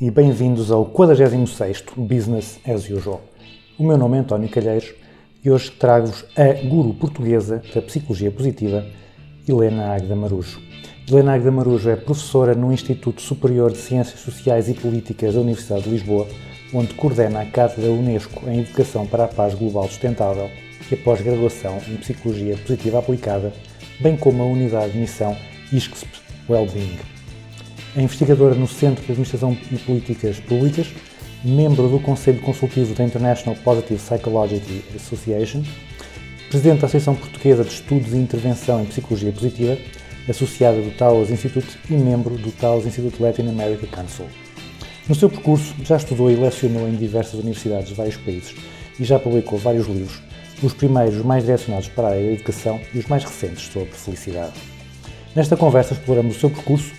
E 0.00 0.10
bem-vindos 0.10 0.70
ao 0.70 0.86
46º 0.86 1.94
Business 1.94 2.58
as 2.66 2.88
Usual. 2.88 3.20
O 3.78 3.84
meu 3.86 3.98
nome 3.98 4.16
é 4.16 4.20
António 4.20 4.48
Calheiros 4.48 4.94
e 5.44 5.50
hoje 5.50 5.70
trago-vos 5.72 6.24
a 6.34 6.66
guru 6.66 6.94
portuguesa 6.94 7.62
da 7.74 7.82
Psicologia 7.82 8.30
Positiva, 8.30 8.82
Helena 9.46 9.94
Águeda 9.94 10.16
Marujo. 10.16 10.58
Helena 11.06 11.34
Águeda 11.34 11.50
Marujo 11.50 11.90
é 11.90 11.96
professora 11.96 12.54
no 12.54 12.72
Instituto 12.72 13.20
Superior 13.20 13.72
de 13.72 13.76
Ciências 13.76 14.20
Sociais 14.20 14.70
e 14.70 14.74
Políticas 14.74 15.34
da 15.34 15.40
Universidade 15.42 15.82
de 15.82 15.90
Lisboa, 15.90 16.26
onde 16.72 16.94
coordena 16.94 17.42
a 17.42 17.46
Cátedra 17.46 17.90
Unesco 17.90 18.48
em 18.48 18.60
Educação 18.60 19.06
para 19.06 19.24
a 19.24 19.28
Paz 19.28 19.54
Global 19.54 19.86
Sustentável 19.86 20.48
e 20.90 20.94
a 20.94 20.96
pós-graduação 20.96 21.76
em 21.86 21.96
Psicologia 21.96 22.56
Positiva 22.56 23.00
Aplicada, 23.00 23.52
bem 24.00 24.16
como 24.16 24.42
a 24.42 24.46
Unidade 24.46 24.92
de 24.92 24.98
Missão 24.98 25.36
ISCSP 25.70 26.08
Wellbeing. 26.48 27.19
É 27.96 28.02
investigadora 28.02 28.54
no 28.54 28.68
Centro 28.68 29.04
de 29.04 29.10
Administração 29.10 29.56
e 29.72 29.76
Políticas 29.76 30.38
Públicas, 30.38 30.86
membro 31.44 31.88
do 31.88 31.98
Conselho 31.98 32.40
Consultivo 32.40 32.94
da 32.94 33.02
International 33.02 33.58
Positive 33.64 33.98
Psychology 33.98 34.84
Association, 34.94 35.64
presidente 36.48 36.80
da 36.80 36.86
Associação 36.86 37.16
Portuguesa 37.16 37.64
de 37.64 37.70
Estudos 37.70 38.12
e 38.12 38.16
Intervenção 38.16 38.82
em 38.82 38.86
Psicologia 38.86 39.32
Positiva, 39.32 39.76
associada 40.28 40.80
do 40.80 40.96
Taos 40.96 41.30
Institute 41.30 41.66
e 41.90 41.94
membro 41.94 42.36
do 42.36 42.52
Taos 42.52 42.86
Institute 42.86 43.20
Latin 43.20 43.48
America 43.48 43.88
Council. 43.88 44.26
No 45.08 45.14
seu 45.16 45.28
percurso, 45.28 45.74
já 45.82 45.96
estudou 45.96 46.30
e 46.30 46.36
lecionou 46.36 46.88
em 46.88 46.94
diversas 46.94 47.34
universidades 47.34 47.88
de 47.88 47.94
vários 47.94 48.16
países 48.18 48.54
e 49.00 49.04
já 49.04 49.18
publicou 49.18 49.58
vários 49.58 49.88
livros, 49.88 50.22
os 50.62 50.72
primeiros 50.72 51.24
mais 51.24 51.42
direcionados 51.42 51.88
para 51.88 52.10
a 52.10 52.22
educação 52.22 52.80
e 52.94 52.98
os 53.00 53.06
mais 53.06 53.24
recentes 53.24 53.64
sobre 53.72 53.90
felicidade. 53.90 54.52
Nesta 55.34 55.56
conversa 55.56 55.94
exploramos 55.94 56.36
o 56.36 56.38
seu 56.40 56.50
percurso, 56.50 56.92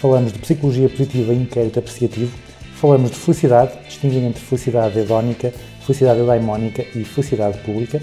falamos 0.00 0.32
de 0.32 0.38
psicologia 0.38 0.88
positiva 0.88 1.32
e 1.32 1.36
inquérito 1.36 1.80
apreciativo, 1.80 2.32
falamos 2.74 3.10
de 3.10 3.16
felicidade, 3.16 3.76
distinguindo 3.84 4.26
entre 4.26 4.40
felicidade 4.40 4.98
hedónica, 4.98 5.52
felicidade 5.84 6.20
eudaimónica 6.20 6.82
e 6.94 7.04
felicidade 7.04 7.58
pública, 7.58 8.00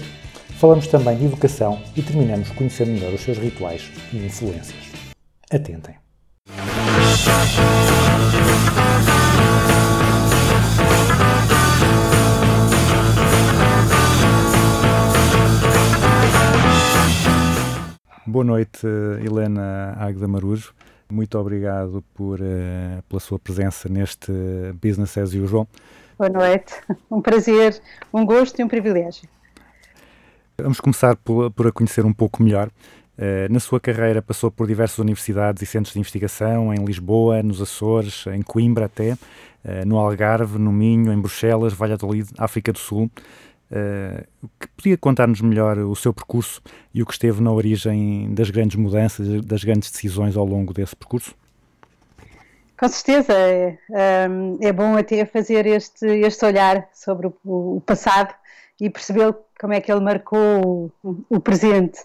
falamos 0.58 0.86
também 0.88 1.16
de 1.16 1.24
educação 1.24 1.80
e 1.96 2.02
terminamos 2.02 2.50
conhecendo 2.50 2.92
melhor 2.92 3.14
os 3.14 3.22
seus 3.22 3.38
rituais 3.38 3.90
e 4.12 4.18
influências. 4.18 4.92
Atentem! 5.50 5.94
Boa 18.26 18.44
noite, 18.44 18.86
Helena 19.24 19.94
Águeda 19.98 20.28
Marujo. 20.28 20.75
Muito 21.10 21.38
obrigado 21.38 22.02
por, 22.14 22.40
eh, 22.40 23.02
pela 23.08 23.20
sua 23.20 23.38
presença 23.38 23.88
neste 23.88 24.32
Business 24.82 25.16
as 25.16 25.34
Usual. 25.34 25.68
Boa 26.18 26.30
noite, 26.30 26.74
um 27.10 27.20
prazer, 27.20 27.80
um 28.12 28.24
gosto 28.24 28.58
e 28.60 28.64
um 28.64 28.68
privilégio. 28.68 29.28
Vamos 30.58 30.80
começar 30.80 31.14
por, 31.16 31.50
por 31.50 31.66
a 31.66 31.72
conhecer 31.72 32.04
um 32.04 32.12
pouco 32.12 32.42
melhor. 32.42 32.70
Eh, 33.18 33.48
na 33.48 33.60
sua 33.60 33.80
carreira 33.80 34.20
passou 34.20 34.50
por 34.50 34.66
diversas 34.66 34.98
universidades 34.98 35.62
e 35.62 35.66
centros 35.66 35.94
de 35.94 35.98
investigação, 35.98 36.72
em 36.72 36.84
Lisboa, 36.84 37.42
nos 37.42 37.62
Açores, 37.62 38.26
em 38.26 38.42
Coimbra 38.42 38.86
até, 38.86 39.16
eh, 39.64 39.84
no 39.84 39.96
Algarve, 39.98 40.58
no 40.58 40.70
Minho, 40.70 41.12
em 41.12 41.18
Bruxelas, 41.18 41.72
Valladolid, 41.72 42.28
África 42.38 42.72
do 42.72 42.78
Sul. 42.78 43.10
Eh, 43.70 44.24
que 44.60 44.68
podia 44.68 44.96
contar-nos 44.96 45.40
melhor 45.40 45.76
o 45.78 45.96
seu 45.96 46.14
percurso 46.14 46.62
e 46.94 47.02
o 47.02 47.06
que 47.06 47.12
esteve 47.12 47.42
na 47.42 47.50
origem 47.50 48.32
das 48.32 48.48
grandes 48.48 48.76
mudanças, 48.76 49.44
das 49.44 49.64
grandes 49.64 49.90
decisões 49.90 50.36
ao 50.36 50.44
longo 50.44 50.72
desse 50.72 50.94
percurso? 50.94 51.34
Com 52.78 52.88
certeza, 52.88 53.32
é, 53.32 54.28
hum, 54.28 54.58
é 54.60 54.72
bom 54.72 54.96
até 54.96 55.24
fazer 55.24 55.66
este, 55.66 56.06
este 56.06 56.44
olhar 56.44 56.88
sobre 56.92 57.26
o, 57.26 57.34
o 57.44 57.80
passado 57.80 58.34
e 58.78 58.90
perceber 58.90 59.34
como 59.58 59.72
é 59.72 59.80
que 59.80 59.90
ele 59.90 60.00
marcou 60.00 60.92
o, 61.02 61.24
o 61.28 61.40
presente. 61.40 61.98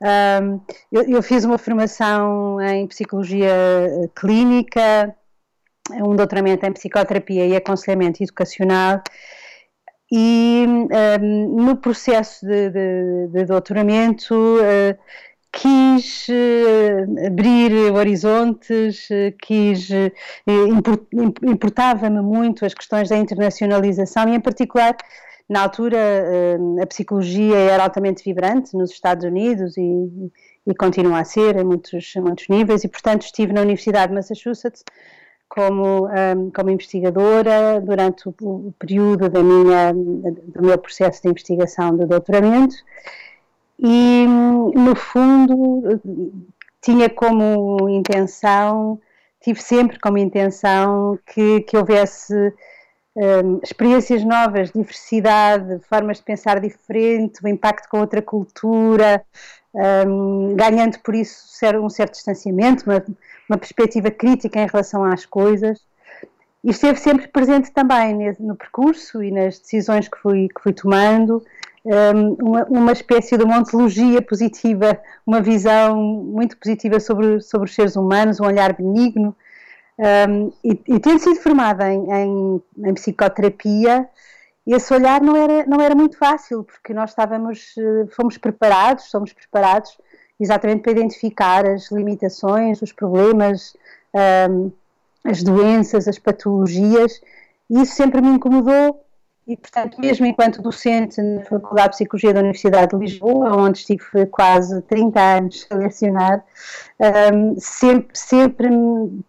Hum, 0.00 0.60
eu, 0.90 1.02
eu 1.02 1.22
fiz 1.22 1.44
uma 1.44 1.58
formação 1.58 2.60
em 2.60 2.86
psicologia 2.86 3.52
clínica, 4.14 5.14
um 5.90 6.16
doutoramento 6.16 6.64
em 6.64 6.72
psicoterapia 6.72 7.44
e 7.44 7.56
aconselhamento 7.56 8.22
educacional 8.22 9.02
e 10.14 10.66
um, 10.68 11.64
no 11.64 11.76
processo 11.78 12.44
de, 12.44 12.68
de, 12.68 13.28
de 13.28 13.44
doutoramento 13.46 14.34
uh, 14.34 14.98
quis 15.50 16.28
uh, 16.28 17.26
abrir 17.26 17.72
horizontes, 17.90 19.08
uh, 19.08 19.34
quis 19.40 19.88
import, 20.68 21.00
importava-me 21.42 22.20
muito 22.20 22.66
as 22.66 22.74
questões 22.74 23.08
da 23.08 23.16
internacionalização 23.16 24.28
e 24.28 24.34
em 24.34 24.40
particular 24.40 24.94
na 25.48 25.62
altura 25.62 25.98
a 26.80 26.86
psicologia 26.86 27.56
era 27.56 27.84
altamente 27.84 28.22
vibrante 28.22 28.76
nos 28.76 28.90
Estados 28.90 29.24
Unidos 29.24 29.76
e, 29.76 30.30
e 30.66 30.74
continua 30.74 31.20
a 31.20 31.24
ser 31.24 31.56
em 31.56 31.64
muitos, 31.64 32.12
muitos 32.16 32.48
níveis 32.48 32.84
e 32.84 32.88
portanto 32.88 33.22
estive 33.22 33.52
na 33.52 33.62
Universidade 33.62 34.08
de 34.08 34.14
Massachusetts 34.14 34.84
como, 35.54 36.06
um, 36.06 36.50
como 36.50 36.70
investigadora 36.70 37.78
durante 37.78 38.26
o, 38.26 38.34
o, 38.40 38.74
período 38.78 39.28
da 39.28 39.42
minha, 39.42 39.92
do 39.92 40.62
meu 40.62 40.78
processo 40.78 41.20
de 41.20 41.28
investigação 41.28 41.94
de 41.94 42.06
doutoramento. 42.06 42.74
E, 43.78 44.24
no 44.26 44.96
fundo, 44.96 46.00
tinha 46.80 47.10
como 47.10 47.86
intenção, 47.90 48.98
tive 49.42 49.60
sempre 49.60 50.00
como 50.00 50.16
intenção 50.16 51.18
que, 51.26 51.60
que 51.60 51.76
houvesse 51.76 52.34
um, 53.14 53.60
experiências 53.62 54.24
novas, 54.24 54.70
diversidade, 54.70 55.80
formas 55.86 56.16
de 56.16 56.22
pensar 56.22 56.60
diferente, 56.60 57.44
o 57.44 57.48
impacto 57.48 57.90
com 57.90 58.00
outra 58.00 58.22
cultura, 58.22 59.22
um, 59.74 60.54
ganhando 60.54 60.98
por 61.00 61.14
isso 61.14 61.52
um 61.82 61.88
certo 61.88 62.14
distanciamento, 62.14 62.84
uma, 62.88 63.02
uma 63.48 63.58
perspectiva 63.58 64.10
crítica 64.10 64.60
em 64.60 64.66
relação 64.66 65.04
às 65.04 65.24
coisas. 65.24 65.80
E 66.64 66.70
esteve 66.70 66.98
sempre 66.98 67.26
presente 67.26 67.72
também 67.72 68.34
no 68.38 68.54
percurso 68.54 69.22
e 69.22 69.30
nas 69.30 69.58
decisões 69.58 70.08
que 70.08 70.16
fui, 70.18 70.48
que 70.48 70.62
fui 70.62 70.72
tomando, 70.72 71.42
uma, 72.40 72.64
uma 72.64 72.92
espécie 72.92 73.36
de 73.36 73.44
uma 73.44 73.58
ontologia 73.58 74.22
positiva, 74.22 74.98
uma 75.26 75.40
visão 75.40 75.96
muito 75.96 76.56
positiva 76.56 77.00
sobre, 77.00 77.40
sobre 77.40 77.68
os 77.68 77.74
seres 77.74 77.96
humanos, 77.96 78.40
um 78.40 78.46
olhar 78.46 78.72
benigno. 78.72 79.34
Um, 79.98 80.52
e, 80.64 80.80
e 80.88 81.00
tendo 81.00 81.18
sido 81.18 81.36
formada 81.36 81.92
em, 81.92 82.10
em, 82.10 82.62
em, 82.78 82.94
psicoterapia, 82.94 84.08
esse 84.66 84.94
olhar 84.94 85.20
não 85.20 85.36
era, 85.36 85.66
não 85.66 85.80
era 85.80 85.94
muito 85.94 86.16
fácil, 86.16 86.62
porque 86.62 86.94
nós 86.94 87.10
estávamos, 87.10 87.74
eh, 87.76 88.06
fomos 88.14 88.38
preparados, 88.38 89.10
somos 89.10 89.32
preparados 89.32 89.98
exatamente 90.38 90.82
para 90.82 90.92
identificar 90.92 91.66
as 91.66 91.90
limitações, 91.90 92.80
os 92.82 92.92
problemas, 92.92 93.76
um, 94.50 94.70
as 95.24 95.42
doenças, 95.42 96.08
as 96.08 96.18
patologias, 96.18 97.20
e 97.70 97.80
isso 97.80 97.94
sempre 97.94 98.20
me 98.20 98.28
incomodou. 98.28 99.04
E, 99.46 99.56
portanto, 99.56 100.00
mesmo 100.00 100.24
enquanto 100.24 100.62
docente 100.62 101.20
na 101.20 101.42
Faculdade 101.42 101.90
de 101.90 101.96
Psicologia 101.96 102.32
da 102.32 102.40
Universidade 102.40 102.96
de 102.96 102.96
Lisboa, 102.96 103.56
onde 103.56 103.78
estive 103.78 104.26
quase 104.26 104.80
30 104.82 105.20
anos 105.20 105.66
a 105.68 105.74
lecionar, 105.74 106.44
um, 107.34 107.56
sempre, 107.58 108.16
sempre 108.16 108.68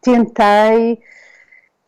tentei 0.01 1.00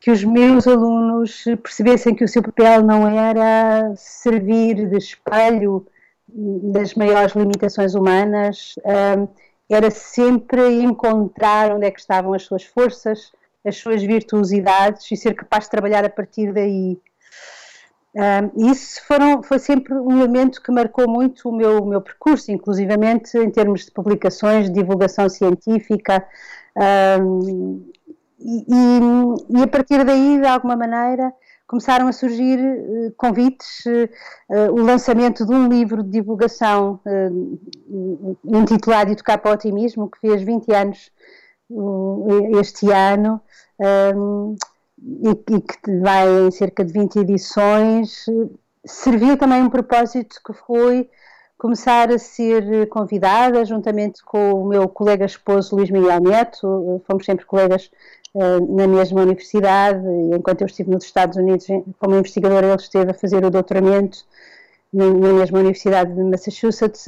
que 0.06 0.12
os 0.12 0.24
meus 0.24 0.68
alunos 0.68 1.46
percebessem 1.64 2.14
que 2.14 2.24
o 2.24 2.28
seu 2.28 2.44
papel 2.44 2.84
não 2.84 3.08
era 3.08 3.92
servir 3.96 4.88
de 4.88 4.98
espelho 4.98 5.84
das 6.28 6.94
maiores 6.94 7.34
limitações 7.34 7.96
humanas 7.96 8.76
um, 8.86 9.28
era 9.68 9.90
sempre 9.90 10.84
encontrar 10.84 11.72
onde 11.72 11.88
é 11.88 11.90
que 11.90 12.00
estavam 12.00 12.36
as 12.36 12.44
suas 12.44 12.64
forças, 12.64 13.32
as 13.66 13.78
suas 13.78 14.04
virtuosidades 14.04 15.12
e 15.12 15.18
ser 15.18 15.34
capaz 15.34 15.64
de 15.64 15.72
trabalhar 15.72 16.06
a 16.06 16.10
partir 16.10 16.54
daí. 16.54 17.00
Isso 18.58 19.04
foram, 19.08 19.42
foi 19.42 19.58
sempre 19.58 19.96
um 19.96 20.20
elemento 20.20 20.62
que 20.62 20.72
marcou 20.72 21.10
muito 21.10 21.50
o 21.50 21.52
meu, 21.52 21.82
o 21.82 21.88
meu 21.88 22.00
percurso, 22.00 22.52
inclusivamente 22.52 23.36
em 23.40 23.50
termos 23.50 23.86
de 23.86 23.92
publicações, 23.92 24.68
de 24.68 24.74
divulgação 24.76 25.28
científica, 25.28 26.24
e, 28.46 29.58
e, 29.58 29.64
a 29.64 29.68
partir 29.68 30.04
daí, 30.04 30.40
de 30.40 30.46
alguma 30.46 30.76
maneira, 30.76 31.34
começaram 31.68 32.08
a 32.08 32.12
surgir 32.12 32.60
uh, 32.60 33.12
convites, 33.18 33.84
uh, 33.86 34.72
o 34.72 34.84
lançamento 34.84 35.46
de 35.46 35.52
um 35.52 35.68
livro 35.68 36.04
de 36.04 36.12
divulgação 36.12 37.00
uh, 37.06 38.38
intitulado 38.46 39.12
Educar 39.12 39.40
para 39.40 39.52
o 39.52 39.54
Otimismo, 39.56 40.10
que 40.10 40.20
fez 40.20 40.44
20 40.44 40.72
anos 40.74 41.12
este 42.60 42.92
ano. 42.92 43.42
E, 44.98 45.30
e 45.30 45.62
que 45.62 46.00
vai 46.00 46.48
em 46.48 46.52
cerca 46.52 46.84
de 46.86 46.94
20 46.94 47.20
edições, 47.20 48.26
serviu 48.86 49.36
também 49.38 49.62
um 49.62 49.70
propósito 49.70 50.38
que 50.46 50.54
foi 50.54 51.10
começar 51.58 52.10
a 52.12 52.18
ser 52.18 52.88
convidada, 52.88 53.66
juntamente 53.66 54.24
com 54.24 54.54
o 54.54 54.68
meu 54.68 54.88
colega 54.88 55.26
esposo 55.26 55.76
Luís 55.76 55.92
Miguel 55.92 56.22
Neto, 56.22 57.04
fomos 57.06 57.26
sempre 57.26 57.46
colegas 57.46 57.92
na 58.70 58.88
mesma 58.88 59.22
universidade, 59.22 60.06
enquanto 60.34 60.62
eu 60.62 60.68
estive 60.68 60.92
nos 60.92 61.06
Estados 61.06 61.38
Unidos 61.38 61.68
como 62.00 62.18
investigador, 62.18 62.64
ele 62.64 62.76
esteve 62.76 63.12
a 63.12 63.14
fazer 63.14 63.44
o 63.46 63.50
doutoramento 63.50 64.20
na, 64.92 65.06
mesma 65.12 65.60
universidade 65.60 66.14
de 66.14 66.24
Massachusetts. 66.24 67.08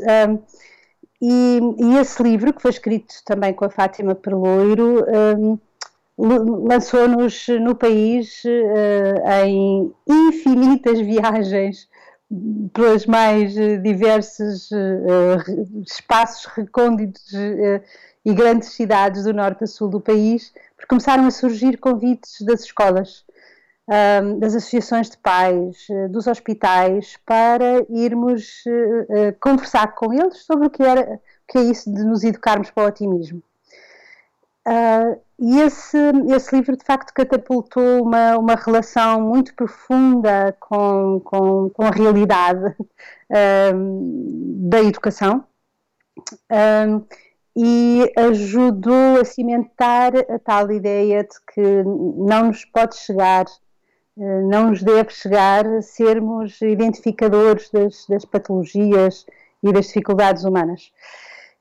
E, 1.22 1.60
e, 1.80 1.98
esse 1.98 2.22
livro, 2.22 2.54
que 2.54 2.62
foi 2.62 2.72
escrito 2.72 3.14
também 3.26 3.54
com 3.54 3.66
a 3.66 3.70
Fátima 3.70 4.16
Perloiro, 4.16 5.06
lançou-nos 6.18 7.48
no 7.62 7.76
país 7.76 8.44
uh, 8.44 9.46
em 9.46 9.94
infinitas 10.08 11.00
viagens 11.06 11.88
pelas 12.74 13.06
mais 13.06 13.54
diversos 13.82 14.70
uh, 14.72 15.82
espaços 15.86 16.46
recônditos 16.46 17.32
uh, 17.32 17.82
e 18.26 18.34
grandes 18.34 18.70
cidades 18.70 19.24
do 19.24 19.34
norte 19.34 19.64
a 19.64 19.68
sul 19.68 19.88
do 19.88 20.02
país, 20.02 20.54
porque 20.76 20.88
começaram 20.88 21.26
a 21.26 21.32
surgir 21.32 21.78
convites 21.78 22.42
das 22.42 22.62
escolas, 22.62 23.26
das 24.38 24.54
associações 24.54 25.10
de 25.10 25.18
pais, 25.18 25.88
dos 26.10 26.28
hospitais, 26.28 27.16
para 27.26 27.86
irmos 27.90 28.66
conversar 29.40 29.96
com 29.96 30.14
eles 30.14 30.40
sobre 30.40 30.68
o 30.68 30.70
que, 30.70 30.84
era, 30.84 31.14
o 31.14 31.20
que 31.48 31.58
é 31.58 31.62
isso 31.62 31.90
de 31.90 32.04
nos 32.04 32.22
educarmos 32.26 32.70
para 32.70 32.84
o 32.84 32.88
otimismo. 32.88 33.42
Uh, 34.68 35.18
e 35.40 35.62
esse, 35.62 35.98
esse 36.36 36.54
livro, 36.54 36.76
de 36.76 36.84
facto, 36.84 37.14
catapultou 37.14 38.04
uma, 38.04 38.38
uma 38.38 38.56
relação 38.56 39.22
muito 39.22 39.56
profunda 39.56 40.54
com, 40.60 41.22
com, 41.24 41.70
com 41.70 41.84
a 41.84 41.90
realidade 41.90 42.66
uh, 42.66 44.70
da 44.70 44.84
educação 44.84 45.46
uh, 46.52 47.08
e 47.56 48.12
ajudou 48.18 49.22
a 49.22 49.26
cimentar 49.26 50.12
a 50.30 50.38
tal 50.38 50.70
ideia 50.70 51.24
de 51.24 51.54
que 51.54 51.84
não 51.84 52.48
nos 52.48 52.66
pode 52.66 52.98
chegar, 52.98 53.46
não 54.16 54.70
nos 54.70 54.84
deve 54.84 55.12
chegar 55.12 55.64
sermos 55.82 56.62
identificadores 56.62 57.70
das, 57.72 58.06
das 58.08 58.26
patologias 58.26 59.26
e 59.64 59.72
das 59.72 59.88
dificuldades 59.88 60.44
humanas. 60.44 60.92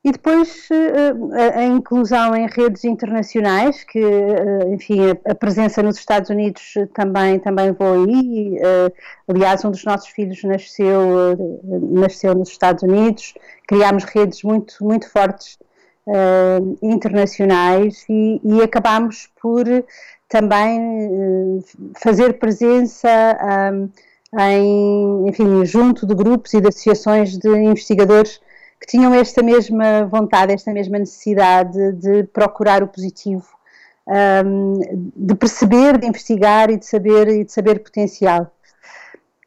E 0.06 0.12
depois 0.12 0.68
eh, 0.70 1.58
a 1.58 1.64
inclusão 1.64 2.36
em 2.36 2.46
redes 2.46 2.84
internacionais, 2.84 3.82
que, 3.82 3.98
eh, 3.98 4.72
enfim, 4.72 5.00
a 5.24 5.34
presença 5.34 5.82
nos 5.82 5.98
Estados 5.98 6.30
Unidos 6.30 6.74
também, 6.94 7.40
também 7.40 7.72
vou 7.72 8.04
aí. 8.04 8.56
Eh, 8.56 8.92
aliás, 9.26 9.64
um 9.64 9.72
dos 9.72 9.84
nossos 9.84 10.06
filhos 10.10 10.44
nasceu, 10.44 11.60
nasceu 11.90 12.36
nos 12.36 12.50
Estados 12.50 12.84
Unidos. 12.84 13.34
Criámos 13.66 14.04
redes 14.04 14.44
muito, 14.44 14.76
muito 14.80 15.10
fortes 15.10 15.58
internacionais 16.80 18.04
e, 18.08 18.40
e 18.44 18.62
acabámos 18.62 19.28
por 19.42 19.64
também 20.28 21.64
fazer 22.00 22.34
presença 22.34 23.36
em, 24.38 25.28
enfim, 25.28 25.64
junto 25.64 26.06
de 26.06 26.14
grupos 26.14 26.54
e 26.54 26.60
de 26.60 26.68
associações 26.68 27.36
de 27.36 27.48
investigadores 27.48 28.40
que 28.80 28.86
tinham 28.86 29.14
esta 29.14 29.42
mesma 29.42 30.04
vontade, 30.06 30.52
esta 30.52 30.72
mesma 30.72 30.98
necessidade 30.98 31.92
de 31.92 32.24
procurar 32.24 32.82
o 32.82 32.88
positivo, 32.88 33.46
um, 34.44 34.80
de 35.16 35.34
perceber, 35.34 35.98
de 35.98 36.06
investigar 36.06 36.70
e 36.70 36.76
de 36.76 36.86
saber 36.86 37.28
e 37.28 37.44
de 37.44 37.52
saber 37.52 37.82
potencial. 37.82 38.52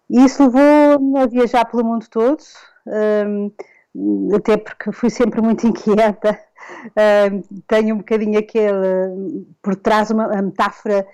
E 0.10 0.26
isso 0.26 0.44
levou-me 0.44 1.20
a 1.20 1.28
viajar 1.28 1.66
pelo 1.66 1.86
mundo 1.86 2.08
todo, 2.10 2.42
um, 2.88 3.52
até 4.36 4.58
porque 4.58 4.92
fui 4.92 5.10
sempre 5.10 5.42
muito 5.42 5.66
inquieta. 5.68 6.40
Um, 7.32 7.42
tenho 7.68 7.96
um 7.96 7.98
bocadinho 8.00 8.40
aquele, 8.40 9.46
por 9.62 9.76
trás, 9.76 10.10
uma 10.12 10.28
metáfora 10.42 11.06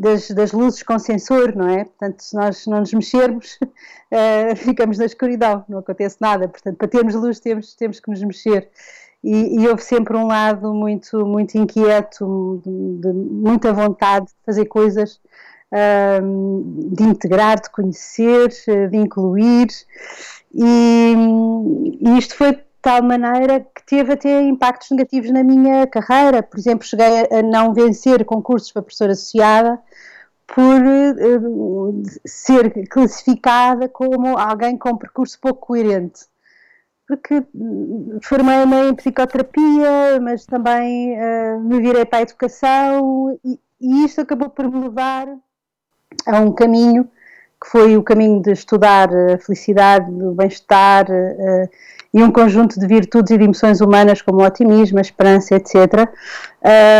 das, 0.00 0.30
das, 0.30 0.52
luzes 0.52 0.82
com 0.82 0.98
sensor, 0.98 1.54
não 1.54 1.68
é? 1.68 1.84
Portanto, 1.84 2.20
se 2.20 2.34
nós 2.36 2.66
não 2.66 2.80
nos 2.80 2.92
mexermos, 2.92 3.58
uh, 3.62 4.56
ficamos 4.56 4.98
na 4.98 5.04
escuridão, 5.04 5.64
não 5.68 5.78
acontece 5.78 6.16
nada. 6.20 6.48
Portanto, 6.48 6.76
para 6.76 6.88
termos 6.88 7.14
luz, 7.14 7.38
temos, 7.40 7.74
temos 7.74 8.00
que 8.00 8.10
nos 8.10 8.22
mexer. 8.22 8.68
E, 9.22 9.60
e 9.60 9.68
houve 9.68 9.82
sempre 9.82 10.16
um 10.16 10.26
lado 10.26 10.72
muito, 10.74 11.24
muito 11.26 11.56
inquieto, 11.56 12.62
de, 12.64 13.00
de 13.00 13.12
muita 13.12 13.72
vontade 13.72 14.26
de 14.26 14.32
fazer 14.44 14.66
coisas, 14.66 15.20
uh, 15.72 16.94
de 16.94 17.02
integrar, 17.02 17.60
de 17.60 17.70
conhecer, 17.70 18.48
de 18.90 18.96
incluir. 18.96 19.68
E, 20.52 21.14
e 22.00 22.18
isto 22.18 22.36
foi 22.36 22.58
tal 22.84 23.02
maneira 23.02 23.60
que 23.60 23.82
teve 23.86 24.12
até 24.12 24.42
impactos 24.42 24.90
negativos 24.90 25.30
na 25.30 25.42
minha 25.42 25.86
carreira. 25.86 26.42
Por 26.42 26.58
exemplo, 26.58 26.86
cheguei 26.86 27.26
a 27.32 27.42
não 27.42 27.72
vencer 27.72 28.22
concursos 28.26 28.70
para 28.70 28.82
professora 28.82 29.12
associada 29.12 29.80
por 30.46 30.82
uh, 30.82 32.02
ser 32.26 32.86
classificada 32.88 33.88
como 33.88 34.36
alguém 34.36 34.76
com 34.76 34.90
um 34.90 34.98
percurso 34.98 35.40
pouco 35.40 35.68
coerente. 35.68 36.26
Porque 37.08 37.42
hum, 37.54 38.18
formei-me 38.22 38.90
em 38.90 38.94
psicoterapia, 38.94 40.20
mas 40.20 40.44
também 40.44 41.16
uh, 41.18 41.60
me 41.60 41.80
virei 41.80 42.04
para 42.04 42.18
a 42.18 42.22
educação 42.22 43.38
e, 43.42 43.58
e 43.80 44.04
isto 44.04 44.20
acabou 44.20 44.50
por 44.50 44.70
me 44.70 44.78
levar 44.80 45.28
a 46.26 46.38
um 46.38 46.52
caminho 46.52 47.08
que 47.64 47.70
foi 47.70 47.96
o 47.96 48.02
caminho 48.02 48.42
de 48.42 48.52
estudar 48.52 49.08
a 49.08 49.38
felicidade, 49.38 50.10
o 50.10 50.32
bem-estar 50.32 51.06
uh, 51.10 51.68
e 52.12 52.22
um 52.22 52.30
conjunto 52.30 52.78
de 52.78 52.86
virtudes 52.86 53.30
e 53.30 53.38
de 53.38 53.44
emoções 53.44 53.80
humanas 53.80 54.20
como 54.20 54.42
o 54.42 54.44
otimismo, 54.44 54.98
a 54.98 55.00
esperança, 55.00 55.56
etc., 55.56 56.08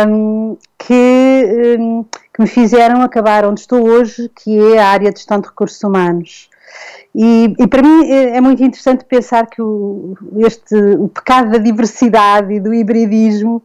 um, 0.08 0.56
que, 0.78 1.76
um, 1.78 2.02
que, 2.02 2.40
me 2.40 2.46
fizeram 2.46 3.02
acabar 3.02 3.44
onde 3.44 3.60
estou 3.60 3.86
hoje, 3.86 4.30
que 4.34 4.58
é 4.72 4.78
a 4.78 4.88
área 4.88 5.12
de 5.12 5.18
gestão 5.18 5.38
de 5.38 5.48
recursos 5.48 5.82
humanos. 5.84 6.48
E, 7.14 7.54
e 7.58 7.66
para 7.68 7.82
mim 7.82 8.10
é, 8.10 8.38
é 8.38 8.40
muito 8.40 8.64
interessante 8.64 9.04
pensar 9.04 9.46
que 9.46 9.62
o, 9.62 10.14
este, 10.38 10.74
o 10.74 11.08
pecado 11.08 11.52
da 11.52 11.58
diversidade 11.58 12.54
e 12.54 12.58
do 12.58 12.74
hibridismo 12.74 13.62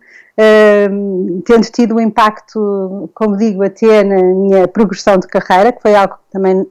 um, 0.91 1.41
tendo 1.45 1.63
tido 1.69 1.95
um 1.95 1.99
impacto, 1.99 3.09
como 3.13 3.35
digo, 3.35 3.63
até 3.63 4.03
na 4.03 4.21
minha 4.21 4.67
progressão 4.67 5.17
de 5.17 5.27
carreira, 5.27 5.73
que 5.73 5.81
foi 5.81 5.95
algo 5.95 6.15
que 6.15 6.31
também 6.31 6.65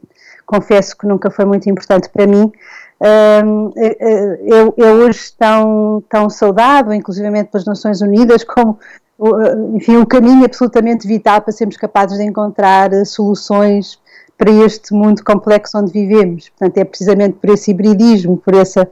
confesso 0.49 0.97
que 0.97 1.07
nunca 1.07 1.31
foi 1.31 1.45
muito 1.45 1.69
importante 1.69 2.09
para 2.09 2.27
mim, 2.27 2.51
eu, 4.47 4.75
eu 4.77 4.95
hoje 5.05 5.33
tão, 5.39 6.03
tão 6.09 6.29
saudável, 6.29 6.93
inclusivamente 6.93 7.51
pelas 7.51 7.67
Nações 7.67 8.01
Unidas, 8.01 8.43
como 8.43 8.79
enfim, 9.75 9.97
um 9.97 10.07
caminho 10.07 10.45
absolutamente 10.45 11.07
vital 11.07 11.43
para 11.43 11.53
sermos 11.53 11.77
capazes 11.77 12.19
de 12.19 12.25
encontrar 12.25 12.93
eh, 12.93 13.05
soluções 13.05 14.01
para 14.37 14.51
este 14.51 14.95
mundo 14.95 15.23
complexo 15.25 15.77
onde 15.77 15.93
vivemos. 15.93 16.49
Portanto, 16.51 16.79
é 16.79 16.85
precisamente 16.85 17.35
por 17.35 17.51
esse 17.51 17.73
hibridismo, 17.73 18.37
por 18.37 18.55
essa 18.55 18.89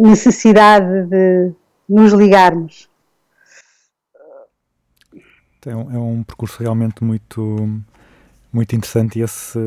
necessidade 0.00 1.06
de 1.06 1.52
nos 1.88 2.12
ligarmos. 2.12 2.88
É 5.66 5.74
um, 5.74 5.94
é 5.94 5.98
um 5.98 6.22
percurso 6.22 6.62
realmente 6.62 7.02
muito 7.02 7.82
muito 8.54 8.74
interessante 8.74 9.18
e 9.18 9.22
esse 9.22 9.58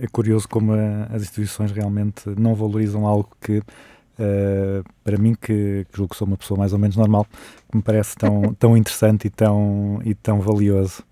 é 0.00 0.06
curioso 0.10 0.48
como 0.48 0.72
a, 0.72 1.04
as 1.14 1.22
instituições 1.22 1.70
realmente 1.70 2.28
não 2.38 2.54
valorizam 2.54 3.06
algo 3.06 3.28
que 3.40 3.58
uh, 3.58 4.84
para 5.04 5.18
mim 5.18 5.34
que, 5.34 5.86
que, 5.90 5.96
julgo 5.96 6.12
que 6.12 6.16
sou 6.16 6.26
uma 6.26 6.36
pessoa 6.36 6.58
mais 6.58 6.72
ou 6.72 6.78
menos 6.78 6.96
normal 6.96 7.26
que 7.70 7.76
me 7.76 7.82
parece 7.82 8.16
tão, 8.16 8.54
tão 8.58 8.76
interessante 8.76 9.26
e 9.26 9.30
tão, 9.30 10.00
e 10.04 10.14
tão 10.14 10.40
valioso. 10.40 11.02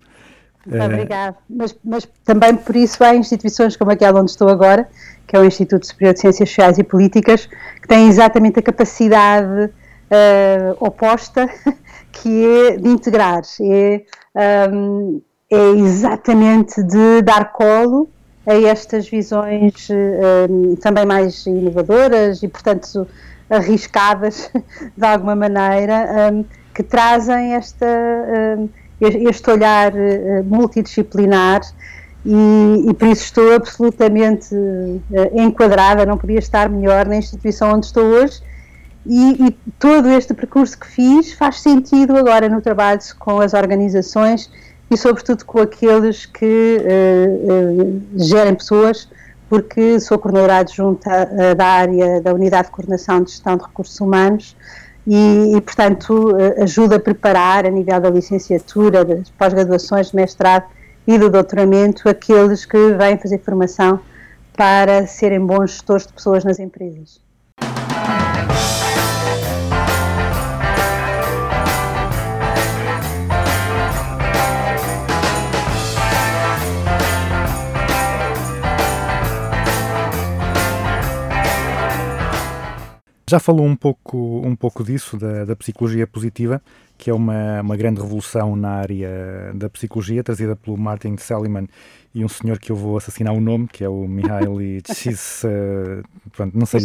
Uh, 0.65 0.83
Obrigada, 0.83 1.37
mas, 1.49 1.77
mas 1.83 2.07
também 2.25 2.55
por 2.55 2.75
isso 2.75 3.01
há 3.03 3.15
instituições 3.15 3.77
como 3.77 3.91
aquela 3.91 4.19
onde 4.19 4.31
estou 4.31 4.49
agora, 4.49 4.89
que 5.25 5.35
é 5.35 5.39
o 5.39 5.45
Instituto 5.45 5.85
Superior 5.85 6.13
de 6.13 6.19
Ciências 6.19 6.49
Sociais 6.49 6.77
e 6.77 6.83
Políticas, 6.83 7.45
que 7.45 7.87
têm 7.87 8.07
exatamente 8.09 8.59
a 8.59 8.61
capacidade 8.61 9.65
uh, 9.65 10.77
oposta, 10.79 11.49
que 12.11 12.45
é 12.45 12.77
de 12.77 12.89
integrar, 12.89 13.41
é 13.61 14.03
um, 14.73 15.21
é 15.49 15.69
exatamente 15.71 16.83
de 16.83 17.21
dar 17.21 17.51
colo 17.51 18.09
a 18.45 18.53
estas 18.53 19.07
visões 19.09 19.87
eh, 19.89 20.47
também 20.81 21.05
mais 21.05 21.45
inovadoras 21.45 22.43
e, 22.43 22.47
portanto, 22.47 23.07
arriscadas 23.49 24.49
de 24.95 25.05
alguma 25.05 25.35
maneira, 25.35 26.33
que 26.73 26.83
trazem 26.83 27.53
esta, 27.53 27.87
este 29.01 29.49
olhar 29.49 29.91
multidisciplinar 30.45 31.61
e, 32.25 32.89
e, 32.89 32.93
por 32.93 33.07
isso 33.07 33.23
estou 33.23 33.53
absolutamente 33.53 34.53
enquadrada, 35.33 36.05
não 36.05 36.17
podia 36.17 36.39
estar 36.39 36.69
melhor 36.69 37.05
na 37.07 37.15
instituição 37.15 37.73
onde 37.73 37.85
estou 37.85 38.03
hoje. 38.03 38.41
E, 39.05 39.47
e, 39.47 39.51
todo 39.79 40.09
este 40.09 40.33
percurso 40.33 40.77
que 40.77 40.87
fiz 40.87 41.31
faz 41.33 41.61
sentido 41.61 42.17
agora 42.17 42.49
no 42.49 42.61
trabalho 42.61 42.99
com 43.17 43.39
as 43.39 43.53
organizações 43.53 44.51
e, 44.89 44.97
sobretudo, 44.97 45.45
com 45.45 45.59
aqueles 45.59 46.25
que 46.25 46.77
uh, 46.79 48.01
gerem 48.15 48.55
pessoas, 48.55 49.09
porque 49.49 49.99
sou 49.99 50.17
coordenadora 50.17 50.57
adjunta 50.57 51.29
uh, 51.31 51.55
da 51.55 51.65
área 51.65 52.21
da 52.21 52.33
Unidade 52.33 52.67
de 52.67 52.73
Coordenação 52.73 53.21
de 53.21 53.31
Gestão 53.31 53.57
de 53.57 53.63
Recursos 53.63 53.99
Humanos 53.99 54.55
e, 55.05 55.55
e 55.55 55.61
portanto, 55.61 56.35
ajuda 56.61 56.97
a 56.97 56.99
preparar, 56.99 57.65
a 57.65 57.69
nível 57.69 57.99
da 57.99 58.09
licenciatura, 58.09 59.05
das 59.05 59.29
pós-graduações, 59.29 60.09
de 60.09 60.15
mestrado 60.15 60.65
e 61.07 61.17
do 61.17 61.29
doutoramento, 61.29 62.09
aqueles 62.09 62.65
que 62.65 62.93
vêm 62.93 63.17
fazer 63.17 63.39
formação 63.39 64.01
para 64.57 65.07
serem 65.07 65.39
bons 65.39 65.71
gestores 65.71 66.07
de 66.07 66.13
pessoas 66.13 66.43
nas 66.43 66.59
empresas. 66.59 67.21
Já 83.29 83.39
falou 83.39 83.65
um 83.65 83.75
pouco, 83.75 84.41
um 84.45 84.55
pouco 84.55 84.83
disso, 84.83 85.17
da, 85.17 85.43
da 85.43 85.55
psicologia 85.55 86.07
positiva, 86.07 86.61
que 86.97 87.09
é 87.09 87.13
uma, 87.13 87.61
uma 87.61 87.75
grande 87.75 87.99
revolução 87.99 88.55
na 88.55 88.69
área 88.69 89.51
da 89.53 89.69
psicologia, 89.69 90.23
trazida 90.23 90.55
pelo 90.55 90.77
Martin 90.77 91.17
Seligman 91.17 91.67
e 92.15 92.23
um 92.23 92.29
senhor 92.29 92.57
que 92.57 92.71
eu 92.71 92.75
vou 92.75 92.97
assassinar 92.97 93.33
o 93.33 93.41
nome, 93.41 93.67
que 93.67 93.83
é 93.83 93.89
o 93.89 94.07
Mihaly 94.07 94.81
Csis... 94.81 95.43
Uh, 95.43 96.03
pronto, 96.31 96.57
não 96.57 96.65
sei... 96.65 96.79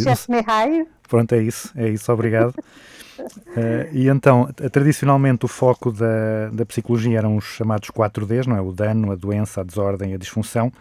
Pronto, 1.07 1.33
é 1.33 1.41
isso, 1.41 1.71
é 1.75 1.89
isso, 1.89 2.11
obrigado. 2.11 2.53
Uh, 3.19 3.89
e 3.91 4.07
então, 4.07 4.49
tradicionalmente 4.71 5.45
o 5.45 5.47
foco 5.47 5.91
da, 5.91 6.49
da 6.51 6.65
psicologia 6.65 7.17
eram 7.17 7.37
os 7.37 7.45
chamados 7.45 7.89
4Ds, 7.89 8.47
não 8.47 8.57
é? 8.57 8.61
O 8.61 8.71
dano, 8.71 9.11
a 9.11 9.15
doença, 9.15 9.61
a 9.61 9.63
desordem 9.63 10.13
a 10.13 10.17
disfunção. 10.17 10.71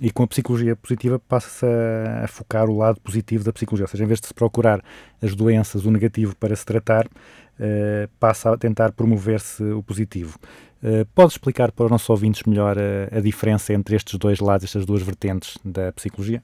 E 0.00 0.10
com 0.10 0.22
a 0.22 0.26
psicologia 0.26 0.74
positiva 0.74 1.18
passa-se 1.18 1.66
a, 1.66 2.24
a, 2.24 2.28
focar 2.28 2.70
o 2.70 2.76
lado 2.76 3.00
positivo 3.00 3.44
da 3.44 3.52
psicologia, 3.52 3.84
ou 3.84 3.88
seja, 3.88 4.04
em 4.04 4.06
vez 4.06 4.20
de 4.20 4.28
se 4.28 4.34
procurar 4.34 4.82
as 5.20 5.34
doenças, 5.34 5.84
o 5.84 5.90
negativo 5.90 6.34
para 6.36 6.56
se 6.56 6.64
tratar, 6.64 7.06
uh, 7.06 8.08
passa 8.18 8.52
a 8.52 8.56
tentar 8.56 8.92
promover-se 8.92 9.62
o 9.62 9.82
positivo. 9.82 10.38
Uh, 10.82 11.04
pode 11.14 11.32
explicar 11.32 11.70
para 11.72 11.84
os 11.84 11.90
nossos 11.90 12.08
ouvintes 12.08 12.44
melhor 12.44 12.78
a, 12.78 13.18
a, 13.18 13.20
diferença 13.20 13.74
entre 13.74 13.94
estes 13.94 14.18
dois 14.18 14.40
lados, 14.40 14.64
estas 14.64 14.86
duas 14.86 15.02
vertentes 15.02 15.58
da 15.62 15.92
psicologia? 15.92 16.42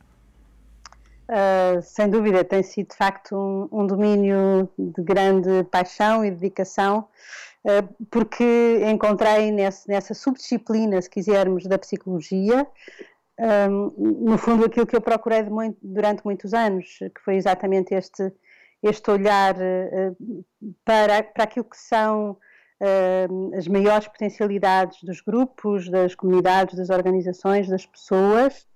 Uh, 1.29 1.83
sem 1.83 2.09
dúvida, 2.09 2.45
tem 2.45 2.63
sido 2.63 2.91
de 2.91 2.97
facto 2.97 3.35
um, 3.35 3.69
um 3.73 3.87
domínio 3.87 4.71
de 4.79 5.03
grande 5.03 5.65
paixão 5.65 6.25
e 6.25 6.31
dedicação, 6.31 7.09
uh, 7.65 8.07
porque 8.09 8.45
encontrei 8.89 9.51
nesse, 9.51 9.89
nessa 9.89 10.15
subdisciplina, 10.15 11.03
se 11.03 11.11
quisermos, 11.11 11.67
da 11.67 11.79
psicologia, 11.79 12.65
um, 13.69 13.93
no 14.31 14.39
fundo, 14.39 14.65
aquilo 14.65 14.87
que 14.87 14.95
eu 14.95 15.01
procurei 15.01 15.43
muito, 15.43 15.77
durante 15.83 16.25
muitos 16.25 16.55
anos, 16.55 16.87
que 16.99 17.21
foi 17.25 17.35
exatamente 17.35 17.93
este, 17.93 18.33
este 18.81 19.11
olhar 19.11 19.57
uh, 19.57 20.45
para, 20.85 21.25
para 21.25 21.45
aquilo 21.45 21.65
que 21.65 21.77
são 21.77 22.39
as 23.57 23.67
maiores 23.67 24.07
potencialidades 24.07 25.03
dos 25.03 25.23
grupos, 25.23 25.89
das 25.89 26.15
comunidades, 26.15 26.77
das 26.77 26.91
organizações, 26.91 27.67
das 27.69 27.87
pessoas, 27.87 28.67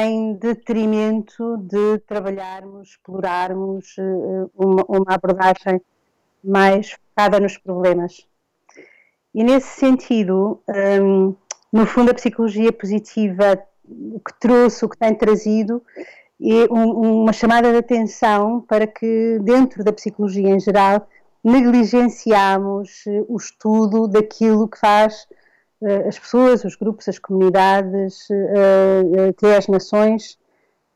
em 0.00 0.34
detrimento 0.34 1.56
de 1.58 1.98
trabalharmos, 2.06 2.90
explorarmos 2.90 3.96
uh, 3.98 4.50
uma, 4.54 4.84
uma 4.88 5.14
abordagem 5.14 5.80
mais 6.42 6.92
focada 6.92 7.40
nos 7.40 7.56
problemas. 7.58 8.26
E 9.34 9.44
nesse 9.44 9.78
sentido, 9.78 10.62
um, 11.02 11.34
no 11.72 11.86
fundo, 11.86 12.10
a 12.10 12.14
psicologia 12.14 12.72
positiva, 12.72 13.62
o 13.84 14.20
que 14.20 14.38
trouxe, 14.40 14.84
o 14.84 14.88
que 14.88 14.96
tem 14.96 15.14
trazido, 15.14 15.82
é 16.40 16.72
um, 16.72 17.22
uma 17.22 17.32
chamada 17.32 17.70
de 17.70 17.78
atenção 17.78 18.60
para 18.60 18.86
que, 18.86 19.38
dentro 19.42 19.84
da 19.84 19.92
psicologia 19.92 20.50
em 20.50 20.60
geral, 20.60 21.06
negligenciamos 21.42 23.04
eh, 23.06 23.24
o 23.28 23.36
estudo 23.36 24.08
daquilo 24.08 24.68
que 24.68 24.78
faz 24.78 25.26
as 26.06 26.18
pessoas, 26.18 26.64
os 26.64 26.74
grupos, 26.76 27.08
as 27.08 27.18
comunidades, 27.18 28.28
uh, 28.30 29.28
até 29.30 29.56
as 29.56 29.68
nações 29.68 30.38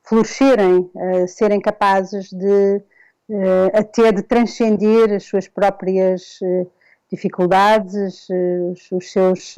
florescerem, 0.05 0.91
serem 1.29 1.61
capazes 1.61 2.31
de 2.33 2.83
até 3.73 4.11
de 4.11 4.23
transcender 4.23 5.13
as 5.13 5.23
suas 5.23 5.47
próprias 5.47 6.41
dificuldades, 7.09 8.27
os, 8.91 9.13
seus 9.13 9.57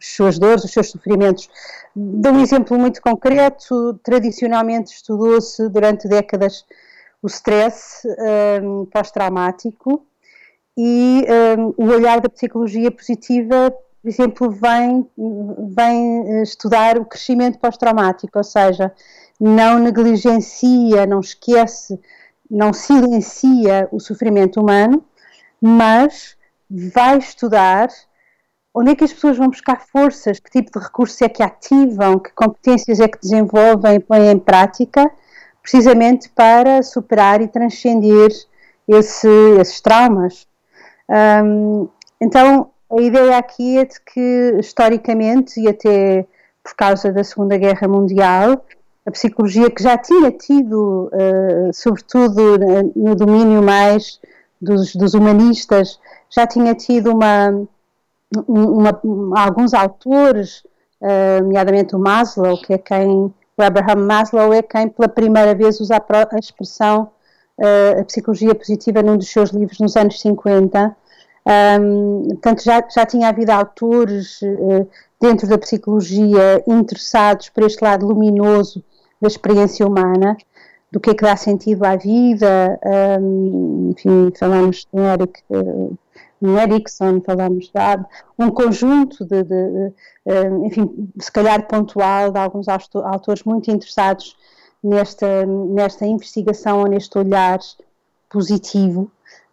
as 0.00 0.06
suas 0.06 0.38
dores, 0.38 0.64
os 0.64 0.72
seus 0.72 0.90
sofrimentos. 0.90 1.48
Dou 1.94 2.32
um 2.32 2.40
exemplo 2.40 2.78
muito 2.78 3.02
concreto. 3.02 3.98
Tradicionalmente 4.02 4.92
estudou-se 4.94 5.68
durante 5.68 6.08
décadas 6.08 6.64
o 7.22 7.26
stress 7.26 8.02
um, 8.62 8.86
pós-traumático 8.86 10.04
e 10.76 11.26
o 11.76 11.84
olhar 11.84 12.20
da 12.20 12.28
psicologia 12.30 12.90
positiva, 12.90 13.74
por 14.02 14.08
exemplo, 14.08 14.50
vem, 14.50 15.08
vem 15.74 16.42
estudar 16.42 16.98
o 16.98 17.04
crescimento 17.04 17.58
pós-traumático, 17.58 18.38
ou 18.38 18.44
seja, 18.44 18.92
não 19.38 19.78
negligencia, 19.78 21.06
não 21.06 21.20
esquece, 21.20 22.00
não 22.50 22.72
silencia 22.72 23.88
o 23.92 24.00
sofrimento 24.00 24.60
humano, 24.60 25.04
mas 25.60 26.36
vai 26.70 27.18
estudar 27.18 27.88
onde 28.74 28.92
é 28.92 28.94
que 28.94 29.04
as 29.04 29.12
pessoas 29.12 29.36
vão 29.36 29.48
buscar 29.48 29.80
forças, 29.80 30.38
que 30.38 30.50
tipo 30.50 30.70
de 30.78 30.84
recursos 30.84 31.20
é 31.20 31.28
que 31.28 31.42
ativam, 31.42 32.18
que 32.18 32.30
competências 32.32 33.00
é 33.00 33.08
que 33.08 33.20
desenvolvem 33.20 33.96
e 33.96 34.00
põem 34.00 34.30
em 34.30 34.38
prática, 34.38 35.10
precisamente 35.60 36.28
para 36.30 36.82
superar 36.82 37.42
e 37.42 37.48
transcender 37.48 38.30
esse, 38.88 39.28
esses 39.60 39.80
traumas. 39.80 40.46
Um, 41.44 41.88
então, 42.20 42.70
a 42.90 43.00
ideia 43.00 43.38
aqui 43.38 43.78
é 43.78 43.84
de 43.84 44.00
que, 44.00 44.56
historicamente, 44.58 45.60
e 45.60 45.68
até 45.68 46.26
por 46.62 46.74
causa 46.74 47.12
da 47.12 47.24
Segunda 47.24 47.56
Guerra 47.56 47.88
Mundial, 47.88 48.64
a 49.06 49.10
psicologia 49.10 49.70
que 49.70 49.82
já 49.82 49.96
tinha 49.96 50.30
tido, 50.30 51.10
uh, 51.12 51.72
sobretudo 51.72 52.58
no 52.94 53.14
domínio 53.14 53.62
mais 53.62 54.20
dos, 54.60 54.94
dos 54.94 55.14
humanistas, 55.14 55.98
já 56.28 56.46
tinha 56.46 56.74
tido 56.74 57.12
uma 57.12 57.66
uma, 58.46 59.00
alguns 59.36 59.74
autores, 59.74 60.62
uh, 61.00 61.42
nomeadamente 61.42 61.96
o 61.96 61.98
Maslow, 61.98 62.60
que 62.60 62.72
é 62.72 62.78
quem, 62.78 63.08
o 63.56 63.62
Abraham 63.62 64.06
Maslow 64.06 64.52
é 64.52 64.62
quem 64.62 64.88
pela 64.88 65.08
primeira 65.08 65.54
vez 65.54 65.80
usa 65.80 65.96
a, 65.96 66.36
a 66.36 66.38
expressão 66.38 67.10
uh, 67.58 68.00
a 68.00 68.04
psicologia 68.04 68.54
positiva 68.54 69.02
num 69.02 69.16
dos 69.16 69.28
seus 69.28 69.50
livros 69.50 69.78
nos 69.80 69.96
anos 69.96 70.20
50. 70.20 70.96
Portanto, 71.44 72.62
já, 72.62 72.84
já 72.94 73.06
tinha 73.06 73.28
havido 73.28 73.50
autores 73.50 74.40
uh, 74.42 74.88
dentro 75.20 75.48
da 75.48 75.58
psicologia 75.58 76.62
interessados 76.66 77.48
por 77.48 77.64
este 77.64 77.82
lado 77.82 78.06
luminoso 78.06 78.84
da 79.20 79.28
experiência 79.28 79.86
humana, 79.86 80.36
do 80.90 80.98
que 80.98 81.10
é 81.10 81.14
que 81.14 81.24
dá 81.24 81.36
sentido 81.36 81.84
à 81.84 81.96
vida, 81.96 82.78
um, 83.20 83.90
enfim, 83.90 84.32
falamos 84.38 84.86
de 84.92 85.00
Eric 85.00 85.40
uh, 85.50 85.96
no 86.40 86.58
Erickson, 86.58 87.20
falamos 87.20 87.66
de 87.66 88.06
um 88.38 88.50
conjunto 88.50 89.24
de, 89.24 89.42
de, 89.42 89.70
de, 89.70 89.92
eh, 90.26 90.50
enfim, 90.64 91.10
se 91.18 91.30
calhar 91.30 91.66
pontual, 91.68 92.32
de 92.32 92.38
alguns 92.38 92.66
autores 92.68 93.44
muito 93.44 93.70
interessados 93.70 94.36
nesta, 94.82 95.44
nesta 95.44 96.06
investigação 96.06 96.80
ou 96.80 96.86
neste 96.86 97.18
olhar 97.18 97.58
positivo, 98.30 99.10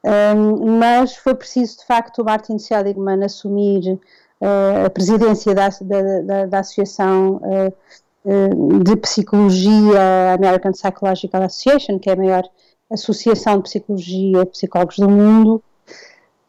um, 0.08 0.78
mas 0.78 1.16
foi 1.16 1.36
preciso 1.36 1.80
de 1.80 1.86
facto 1.86 2.22
o 2.22 2.26
Martin 2.26 2.58
Seligman 2.58 3.24
assumir 3.24 4.00
uh, 4.42 4.86
a 4.86 4.90
presidência 4.90 5.54
da, 5.54 5.70
da, 5.70 6.22
da, 6.22 6.46
da 6.46 6.60
Associação 6.60 7.42
uh, 7.44 8.84
de 8.84 8.96
Psicologia 8.98 10.34
American 10.34 10.72
Psychological 10.72 11.44
Association, 11.44 12.00
que 12.00 12.10
é 12.10 12.14
a 12.14 12.16
maior 12.16 12.44
associação 12.92 13.58
de 13.58 13.64
psicologia 13.64 14.42
e 14.42 14.46
psicólogos 14.46 14.98
do 14.98 15.10
mundo, 15.10 15.64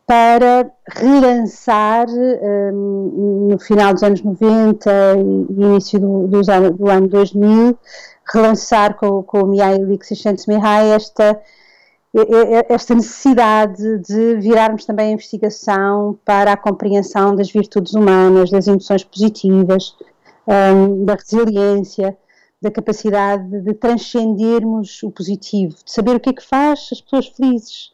para 0.06 0.70
relançar 0.88 2.06
um, 2.08 3.48
no 3.50 3.58
final 3.58 3.92
dos 3.92 4.02
anos 4.02 4.22
90 4.22 4.90
e 5.18 5.62
início 5.62 6.00
do, 6.00 6.40
ano, 6.50 6.72
do 6.72 6.88
ano 6.88 7.08
2000, 7.08 7.78
relançar 8.32 8.94
com, 8.96 9.22
com 9.22 9.42
o 9.42 9.46
Mihai 9.46 9.78
Csikszentmihalyi 9.98 10.92
esta, 10.92 11.38
esta 12.68 12.94
necessidade 12.94 13.98
de 13.98 14.36
virarmos 14.36 14.84
também 14.84 15.08
a 15.08 15.12
investigação 15.12 16.18
para 16.24 16.52
a 16.52 16.56
compreensão 16.56 17.36
das 17.36 17.50
virtudes 17.50 17.92
humanas, 17.92 18.50
das 18.50 18.66
emoções 18.66 19.04
positivas, 19.04 19.94
um, 20.46 21.04
da 21.04 21.14
resiliência, 21.14 22.16
da 22.60 22.70
capacidade 22.70 23.60
de 23.60 23.74
transcendermos 23.74 25.02
o 25.02 25.10
positivo, 25.10 25.76
de 25.84 25.92
saber 25.92 26.16
o 26.16 26.20
que 26.20 26.30
é 26.30 26.32
que 26.32 26.44
faz 26.44 26.88
as 26.90 27.00
pessoas 27.00 27.28
felizes. 27.28 27.92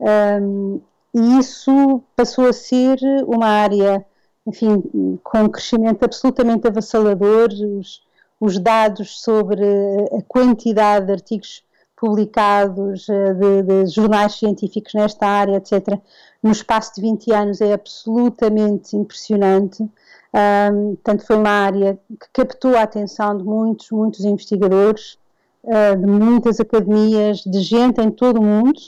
Um, 0.00 0.80
e 1.14 1.38
isso 1.38 2.02
passou 2.16 2.46
a 2.46 2.52
ser 2.52 2.98
uma 3.26 3.46
área, 3.46 4.04
enfim, 4.46 4.82
com 5.22 5.44
um 5.44 5.48
crescimento 5.48 6.04
absolutamente 6.04 6.66
avassalador. 6.66 7.48
Os, 7.78 8.02
os 8.40 8.58
dados 8.58 9.22
sobre 9.22 9.64
a 9.64 10.20
quantidade 10.26 11.06
de 11.06 11.12
artigos 11.12 11.62
publicados, 12.02 13.08
eh, 13.08 13.32
de, 13.34 13.62
de, 13.62 13.86
jornais 13.86 14.34
científicos 14.34 14.92
nesta 14.92 15.24
área, 15.24 15.58
etc., 15.58 16.00
no 16.42 16.50
espaço 16.50 16.96
de 16.96 17.00
20 17.00 17.32
anos 17.32 17.60
é 17.60 17.72
absolutamente 17.72 18.96
impressionante. 18.96 19.84
Um, 19.84 20.96
portanto, 20.96 21.24
foi 21.24 21.36
uma 21.36 21.50
área 21.50 21.96
que 22.08 22.26
captou 22.32 22.76
a 22.76 22.82
atenção 22.82 23.38
de 23.38 23.44
muitos, 23.44 23.88
muitos 23.92 24.24
investigadores, 24.24 25.16
uh, 25.62 25.96
de 25.96 26.04
muitas 26.04 26.58
academias, 26.58 27.44
de 27.46 27.60
gente 27.60 28.00
em 28.00 28.10
todo 28.10 28.40
o 28.40 28.42
mundo, 28.42 28.80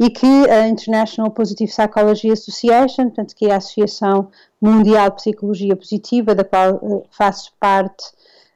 e 0.00 0.10
que 0.10 0.50
a 0.50 0.66
International 0.66 1.30
Positive 1.30 1.70
Psychology 1.70 2.32
Association, 2.32 3.04
portanto, 3.04 3.36
que 3.36 3.46
é 3.46 3.52
a 3.52 3.58
Associação 3.58 4.30
Mundial 4.60 5.10
de 5.10 5.16
Psicologia 5.16 5.76
Positiva, 5.76 6.34
da 6.34 6.42
qual 6.42 6.74
uh, 6.82 7.04
faço 7.08 7.52
parte 7.60 8.02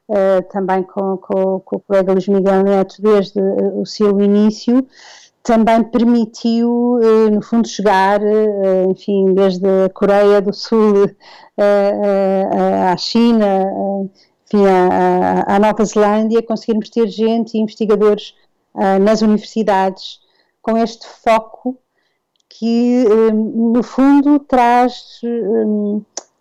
uh, 0.09 0.41
também 0.51 0.83
com, 0.83 1.17
com, 1.17 1.59
com, 1.59 1.75
o 1.77 1.79
colega 1.79 2.13
Luís 2.13 2.27
Miguel 2.27 2.63
Neto 2.63 3.01
desde 3.01 3.39
o 3.39 3.85
seu 3.85 4.19
início, 4.19 4.85
também 5.43 5.83
permitiu, 5.83 6.99
no 7.31 7.41
fundo, 7.41 7.67
chegar, 7.69 8.19
enfim, 8.89 9.33
desde 9.33 9.65
a 9.85 9.89
Coreia 9.89 10.41
do 10.41 10.51
Sul 10.51 11.09
à 12.91 12.97
China, 12.97 13.63
enfim, 14.45 14.65
à, 14.67 15.55
à 15.55 15.57
Nova 15.57 15.85
Zelândia, 15.85 16.43
conseguirmos 16.43 16.89
ter 16.89 17.07
gente 17.07 17.53
e 17.53 17.61
investigadores 17.61 18.35
nas 18.99 19.21
universidades 19.21 20.19
com 20.61 20.77
este 20.77 21.07
foco 21.07 21.77
que, 22.49 23.05
no 23.31 23.81
fundo, 23.83 24.39
traz 24.39 25.21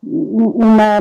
uma, 0.02 1.00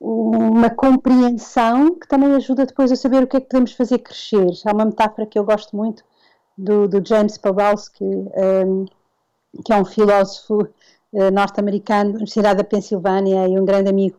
uma 0.00 0.70
compreensão 0.70 1.94
que 1.94 2.06
também 2.06 2.34
ajuda 2.34 2.66
depois 2.66 2.92
a 2.92 2.96
saber 2.96 3.22
o 3.22 3.26
que 3.26 3.36
é 3.36 3.40
que 3.40 3.48
podemos 3.48 3.72
fazer 3.72 3.98
crescer. 3.98 4.46
Há 4.64 4.72
uma 4.72 4.84
metáfora 4.84 5.26
que 5.26 5.38
eu 5.38 5.44
gosto 5.44 5.76
muito 5.76 6.04
do, 6.56 6.86
do 6.88 7.06
James 7.06 7.38
Pawelski, 7.38 8.04
um, 8.04 8.86
que 9.64 9.72
é 9.72 9.76
um 9.76 9.84
filósofo 9.84 10.62
uh, 11.12 11.30
norte-americano 11.32 12.10
da 12.10 12.16
Universidade 12.16 12.58
da 12.58 12.64
Pensilvânia 12.64 13.48
e 13.48 13.58
um 13.58 13.64
grande 13.64 13.88
amigo 13.88 14.18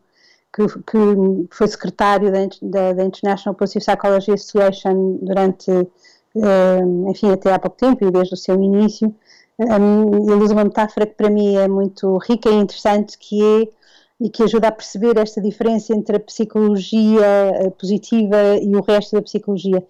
que, 0.54 0.66
que 0.68 1.48
foi 1.52 1.68
secretário 1.68 2.32
da, 2.32 2.40
da, 2.62 2.94
da, 2.94 3.04
International 3.04 3.56
Positive 3.56 3.86
Psychology 3.86 4.32
Association 4.32 5.20
durante, 5.22 5.72
uh, 5.72 7.10
enfim, 7.10 7.32
até 7.32 7.54
há 7.54 7.60
pouco 7.60 7.78
tempo 7.78 8.06
e 8.06 8.12
desde 8.12 8.34
o 8.34 8.38
seu 8.38 8.56
início. 8.56 9.14
Um, 9.60 10.32
ele 10.32 10.44
usa 10.44 10.54
uma 10.54 10.64
metáfora 10.64 11.06
que 11.08 11.16
para 11.16 11.30
mim 11.30 11.56
é 11.56 11.68
muito 11.68 12.18
rica 12.18 12.50
e 12.50 12.54
interessante, 12.54 13.18
que 13.18 13.44
é 13.44 13.77
e 14.20 14.30
que 14.30 14.44
ajuda 14.44 14.70
a 14.70 14.72
perceber 14.72 15.18
esta 15.18 15.42
diferença 15.42 15.94
entre 15.94 16.18
a 16.18 16.20
psicologia 16.20 17.26
eh, 17.26 17.70
positiva 17.72 18.58
e 18.62 18.76
o 18.76 18.82
resto 18.82 19.16
da 19.16 19.22
psicologia 19.22 19.86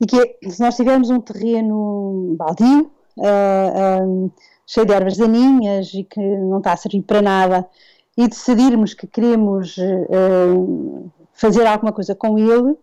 e 0.00 0.06
que 0.06 0.16
é, 0.16 0.50
se 0.50 0.60
nós 0.60 0.74
tivermos 0.74 1.10
um 1.10 1.20
terreno 1.20 2.34
baldio, 2.36 2.90
uh, 3.18 4.02
um, 4.02 4.30
cheio 4.66 4.86
de 4.86 4.92
ervas 4.94 5.16
daninhas 5.18 5.92
e 5.92 6.04
que 6.04 6.20
não 6.20 6.58
está 6.58 6.72
a 6.72 6.76
servir 6.76 7.02
para 7.02 7.20
nada, 7.20 7.68
e 8.16 8.26
decidirmos 8.26 8.94
que 8.94 9.06
queremos 9.06 9.76
uh, 9.76 11.10
fazer 11.34 11.66
alguma 11.66 11.92
coisa 11.92 12.14
com 12.14 12.38
ele, 12.38 12.76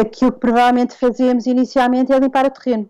aquilo 0.00 0.32
que 0.32 0.40
provavelmente 0.40 0.96
fazemos 0.96 1.44
inicialmente 1.46 2.12
é 2.12 2.18
limpar 2.18 2.46
o 2.46 2.50
terreno. 2.50 2.88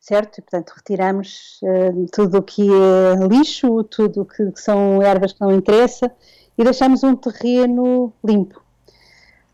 Certo? 0.00 0.38
E, 0.38 0.42
portanto, 0.42 0.72
retiramos 0.74 1.60
uh, 1.62 2.06
tudo 2.10 2.38
o 2.38 2.42
que 2.42 2.62
é 2.62 3.26
lixo, 3.28 3.84
tudo 3.84 4.22
o 4.22 4.24
que, 4.24 4.50
que 4.50 4.60
são 4.60 5.02
ervas 5.02 5.34
que 5.34 5.40
não 5.40 5.52
interessa 5.52 6.10
e 6.56 6.64
deixamos 6.64 7.04
um 7.04 7.14
terreno 7.14 8.12
limpo. 8.24 8.62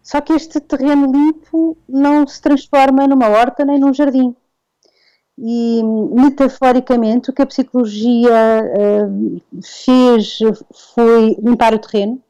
Só 0.03 0.21
que 0.21 0.33
este 0.33 0.61
terreno 0.61 1.11
limpo 1.11 1.77
não 1.89 2.25
se 2.27 2.41
transforma 2.41 3.09
numa 3.09 3.29
horta 3.29 3.65
nem 3.65 3.81
num 3.81 3.93
jardim. 3.93 4.37
E, 5.37 5.83
metaforicamente, 5.83 7.29
o 7.29 7.33
que 7.33 7.43
a 7.43 7.47
psicologia 7.47 8.33
uh, 8.33 9.43
fez 9.63 10.39
foi 10.95 11.37
limpar 11.43 11.75
o 11.75 11.79
terreno 11.79 12.23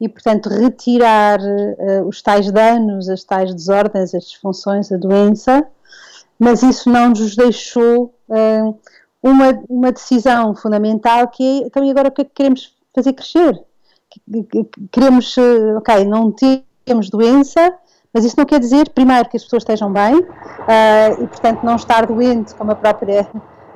e, 0.00 0.08
portanto, 0.08 0.48
retirar 0.48 1.38
uh, 1.38 2.08
os 2.08 2.22
tais 2.22 2.50
danos, 2.50 3.10
as 3.10 3.22
tais 3.24 3.54
desordens, 3.54 4.14
as 4.14 4.24
disfunções, 4.24 4.90
a 4.90 4.96
doença, 4.96 5.68
mas 6.38 6.62
isso 6.62 6.90
não 6.90 7.10
nos 7.10 7.34
deixou 7.34 8.14
uh, 8.28 8.78
uma, 9.22 9.62
uma 9.68 9.92
decisão 9.92 10.54
fundamental 10.54 11.28
que 11.28 11.42
é, 11.42 11.66
então, 11.66 11.84
e 11.84 11.90
agora 11.90 12.08
o 12.08 12.12
que 12.12 12.22
é 12.22 12.24
que 12.24 12.34
queremos 12.34 12.76
fazer 12.94 13.12
crescer? 13.12 13.60
Queremos, 14.90 15.36
ok, 15.76 16.04
não 16.04 16.34
temos 16.84 17.10
doença, 17.10 17.74
mas 18.12 18.24
isso 18.24 18.36
não 18.38 18.46
quer 18.46 18.58
dizer, 18.60 18.88
primeiro, 18.90 19.28
que 19.28 19.36
as 19.36 19.44
pessoas 19.44 19.62
estejam 19.62 19.92
bem 19.92 20.14
uh, 20.14 21.22
e, 21.22 21.26
portanto, 21.26 21.62
não 21.62 21.76
estar 21.76 22.06
doente, 22.06 22.54
como 22.54 22.72
a 22.72 22.74
própria 22.74 23.28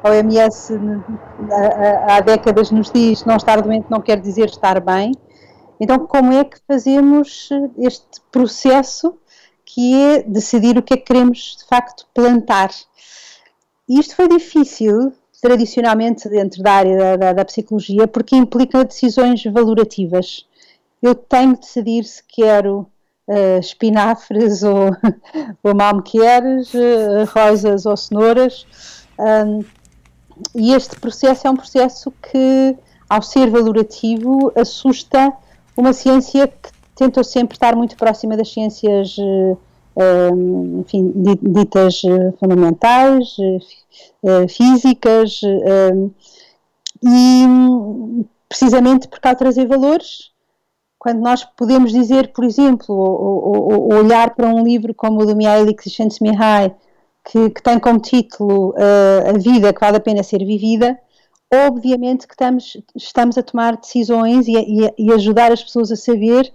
OMS 0.04 0.74
há 2.08 2.20
décadas 2.20 2.70
nos 2.70 2.90
diz, 2.90 3.24
não 3.24 3.36
estar 3.36 3.60
doente 3.60 3.86
não 3.88 4.00
quer 4.00 4.20
dizer 4.20 4.46
estar 4.46 4.80
bem. 4.80 5.12
Então, 5.78 5.98
como 6.06 6.32
é 6.32 6.44
que 6.44 6.58
fazemos 6.66 7.48
este 7.78 8.20
processo 8.30 9.14
que 9.74 9.94
é 9.94 10.22
decidir 10.22 10.76
o 10.76 10.82
que 10.82 10.94
é 10.94 10.96
que 10.98 11.04
queremos, 11.04 11.56
de 11.58 11.64
facto, 11.64 12.06
plantar? 12.12 12.70
E 13.88 13.98
isto 13.98 14.14
foi 14.14 14.28
difícil, 14.28 15.12
tradicionalmente, 15.40 16.28
dentro 16.28 16.62
da 16.62 16.72
área 16.72 16.96
da, 16.98 17.16
da, 17.16 17.32
da 17.32 17.44
psicologia, 17.44 18.06
porque 18.06 18.36
implica 18.36 18.84
decisões 18.84 19.42
valorativas. 19.44 20.46
Eu 21.00 21.14
tenho 21.14 21.54
de 21.54 21.60
decidir 21.60 22.04
se 22.04 22.22
quero 22.28 22.86
uh, 23.26 23.58
espinafres 23.58 24.62
ou, 24.62 24.90
ou 25.62 25.74
malmequeres, 25.74 26.72
uh, 26.74 27.24
rosas 27.34 27.86
ou 27.86 27.96
cenouras. 27.96 28.66
Um, 29.18 29.64
e 30.54 30.74
este 30.74 31.00
processo 31.00 31.46
é 31.46 31.50
um 31.50 31.56
processo 31.56 32.10
que, 32.10 32.76
ao 33.08 33.22
ser 33.22 33.48
valorativo, 33.48 34.52
assusta 34.54 35.32
uma 35.74 35.94
ciência 35.94 36.46
que 36.46 36.81
tentou 37.04 37.24
sempre 37.24 37.54
estar 37.54 37.74
muito 37.74 37.96
próxima 37.96 38.36
das 38.36 38.52
ciências 38.52 39.16
uh, 39.18 39.58
enfim, 40.80 41.12
ditas 41.42 42.00
fundamentais, 42.38 43.36
físicas, 44.48 45.40
e 47.02 47.44
precisamente 48.48 49.08
por 49.08 49.20
causa 49.20 49.34
de 49.34 49.38
trazer 49.38 49.66
valores. 49.66 50.30
Quando 50.98 51.20
nós 51.20 51.44
podemos 51.44 51.92
dizer, 51.92 52.32
por 52.32 52.44
exemplo, 52.44 52.94
olhar 53.92 54.34
para 54.34 54.46
um 54.46 54.62
livro 54.62 54.94
como 54.94 55.20
o 55.20 55.26
do 55.26 55.34
Mihaly 55.34 55.74
Csikszentmihalyi, 55.74 56.72
que, 57.24 57.50
que 57.50 57.62
tem 57.62 57.78
como 57.78 57.98
título 57.98 58.70
uh, 58.70 59.30
A 59.30 59.38
Vida 59.38 59.72
que 59.72 59.80
Vale 59.80 59.96
a 59.96 60.00
Pena 60.00 60.22
Ser 60.22 60.44
Vivida, 60.44 60.98
obviamente 61.52 62.26
que 62.26 62.34
estamos, 62.34 62.76
estamos 62.96 63.38
a 63.38 63.42
tomar 63.42 63.76
decisões 63.76 64.46
e, 64.48 64.52
e, 64.52 64.94
e, 64.98 65.12
ajudar 65.12 65.52
as 65.52 65.62
pessoas 65.62 65.92
a 65.92 65.96
saber 65.96 66.52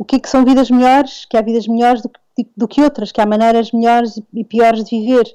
o 0.00 0.04
que, 0.04 0.16
é 0.16 0.18
que 0.18 0.30
são 0.30 0.46
vidas 0.46 0.70
melhores, 0.70 1.26
que 1.26 1.36
há 1.36 1.42
vidas 1.42 1.68
melhores 1.68 2.00
do 2.00 2.08
que, 2.08 2.48
do 2.56 2.66
que 2.66 2.80
outras, 2.80 3.12
que 3.12 3.20
há 3.20 3.26
maneiras 3.26 3.70
melhores 3.70 4.18
e 4.32 4.42
piores 4.42 4.82
de 4.82 4.98
viver. 4.98 5.26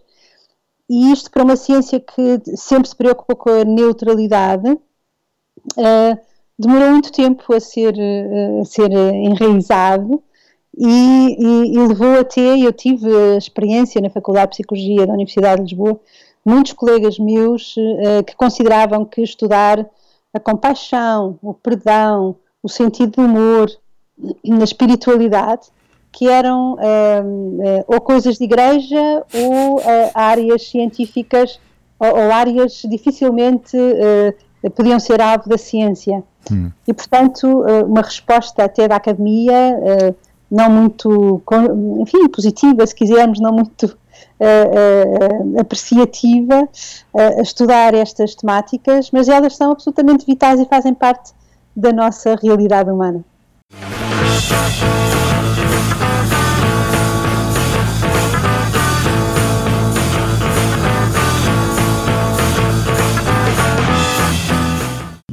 E 0.89 1.11
isto 1.11 1.29
para 1.29 1.43
uma 1.43 1.55
ciência 1.55 1.99
que 1.99 2.41
sempre 2.57 2.89
se 2.89 2.95
preocupou 2.95 3.35
com 3.35 3.51
a 3.51 3.63
neutralidade, 3.63 4.71
uh, 4.71 6.19
demorou 6.57 6.89
muito 6.89 7.11
tempo 7.11 7.53
a 7.53 7.59
ser, 7.59 7.93
eh, 7.95 8.59
a 8.59 8.65
ser 8.65 8.91
enraizado 8.91 10.23
e, 10.75 10.87
e, 10.87 11.75
e, 11.75 11.87
levou 11.87 12.19
até, 12.19 12.57
eu 12.57 12.73
tive 12.73 13.07
experiência 13.37 14.01
na 14.01 14.09
Faculdade 14.09 14.47
de 14.47 14.57
Psicologia 14.57 15.05
da 15.05 15.13
Universidade 15.13 15.57
de 15.57 15.75
Lisboa, 15.75 15.99
muitos 16.43 16.73
colegas 16.73 17.19
meus 17.19 17.77
uh, 17.77 18.23
que 18.25 18.35
consideravam 18.35 19.05
que 19.05 19.21
estudar 19.21 19.87
a 20.33 20.39
compaixão, 20.39 21.37
o 21.43 21.53
perdão, 21.53 22.35
o 22.63 22.69
sentido 22.69 23.17
do 23.17 23.21
humor, 23.21 23.69
a 24.59 24.63
espiritualidade, 24.63 25.67
que 26.11 26.29
eram 26.29 26.73
uh, 26.73 26.77
uh, 26.77 27.83
ou 27.87 27.99
coisas 27.99 28.37
de 28.37 28.45
igreja 28.45 29.23
ou 29.33 29.81
áreas 30.13 30.69
científicas 30.69 31.59
ou, 31.99 32.09
ou 32.09 32.31
áreas 32.31 32.81
dificilmente 32.85 33.75
uh, 33.75 34.71
podiam 34.71 34.99
ser 34.99 35.21
alvo 35.21 35.49
da 35.49 35.57
ciência. 35.57 36.23
Hum. 36.51 36.71
E, 36.87 36.93
portanto, 36.93 37.45
uh, 37.47 37.85
uma 37.85 38.01
resposta 38.01 38.63
até 38.63 38.87
da 38.87 38.95
academia 38.95 39.77
uh, 39.79 40.15
não 40.49 40.69
muito, 40.69 41.41
enfim, 41.99 42.29
positiva, 42.29 42.85
se 42.85 42.93
quisermos, 42.93 43.39
não 43.39 43.51
muito 43.51 43.97
apreciativa 45.59 46.69
a 47.13 47.41
estudar 47.41 47.93
estas 47.93 48.35
temáticas, 48.35 49.09
mas 49.11 49.27
elas 49.27 49.55
são 49.55 49.71
absolutamente 49.71 50.25
vitais 50.25 50.59
e 50.59 50.65
fazem 50.65 50.93
parte 50.93 51.33
da 51.75 51.91
nossa 51.91 52.35
realidade 52.35 52.89
humana. 52.89 53.25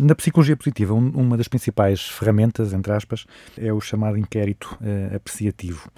Na 0.03 0.16
psicologia 0.16 0.57
positiva, 0.57 0.95
um, 0.95 1.11
uma 1.11 1.37
das 1.37 1.47
principais 1.47 2.09
ferramentas, 2.09 2.73
entre 2.73 2.92
aspas, 2.92 3.25
é 3.57 3.73
o 3.73 3.81
chamado 3.81 4.18
inquérito 4.18 4.77
uh, 4.81 5.14
apreciativo. 5.14 5.88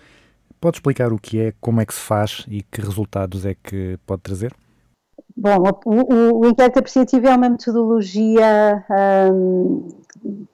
Pode 0.60 0.76
explicar 0.76 1.12
o 1.12 1.18
que 1.18 1.40
é, 1.40 1.54
como 1.58 1.80
é 1.80 1.86
que 1.86 1.94
se 1.94 2.00
faz 2.00 2.44
e 2.48 2.62
que 2.62 2.82
resultados 2.82 3.46
é 3.46 3.54
que 3.54 3.98
pode 4.06 4.22
trazer? 4.22 4.54
Bom, 5.36 5.56
o, 5.86 6.14
o, 6.14 6.40
o 6.40 6.46
inquérito 6.46 6.78
apreciativo 6.78 7.26
é 7.26 7.34
uma 7.34 7.48
metodologia 7.48 8.84
um, 9.32 9.88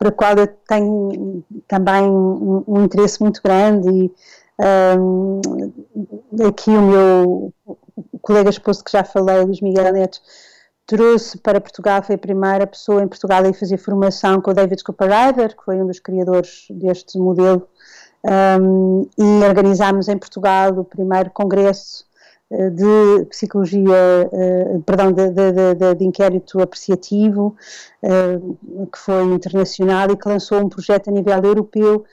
para 0.01 0.09
a 0.09 0.13
qual 0.13 0.35
eu 0.39 0.47
tenho 0.67 1.45
também 1.69 2.03
um, 2.05 2.65
um 2.67 2.85
interesse 2.85 3.21
muito 3.21 3.43
grande 3.43 3.87
e 3.87 4.11
um, 4.99 5.41
aqui 6.49 6.71
o 6.71 6.81
meu 6.81 7.55
colega 8.23 8.49
esposo 8.49 8.83
que 8.83 8.91
já 8.91 9.05
falei, 9.05 9.43
Luís 9.43 9.61
Miguel 9.61 9.93
Neto, 9.93 10.19
trouxe 10.87 11.37
para 11.37 11.61
Portugal, 11.61 12.03
foi 12.03 12.15
a 12.15 12.19
primeira 12.19 12.67
pessoa 12.67 13.03
em 13.03 13.09
Portugal 13.09 13.45
a 13.45 13.53
fazer 13.53 13.77
formação 13.77 14.41
com 14.41 14.51
o 14.51 14.55
David 14.55 14.83
Cooper 14.83 15.11
que 15.55 15.65
foi 15.65 15.77
um 15.77 15.87
dos 15.87 16.01
criadores 16.01 16.67
deste 16.71 17.19
modelo, 17.19 17.69
um, 18.59 19.07
e 19.19 19.45
organizámos 19.45 20.09
em 20.09 20.17
Portugal 20.17 20.79
o 20.79 20.85
primeiro 20.85 21.31
congresso 21.31 22.07
de 22.51 23.27
psicologia, 23.27 24.29
uh, 24.33 24.83
perdão, 24.83 25.13
de, 25.13 25.31
de, 25.31 25.75
de, 25.75 25.95
de, 25.95 26.05
inquérito 26.05 26.61
apreciativo, 26.61 27.57
uh, 28.03 28.87
que 28.87 28.99
foi 28.99 29.23
internacional 29.23 30.11
e 30.11 30.17
que 30.17 30.29
lançou 30.29 30.59
um 30.59 30.69
projeto 30.69 31.09
a 31.09 31.13
nível 31.13 31.41
europeu 31.43 32.05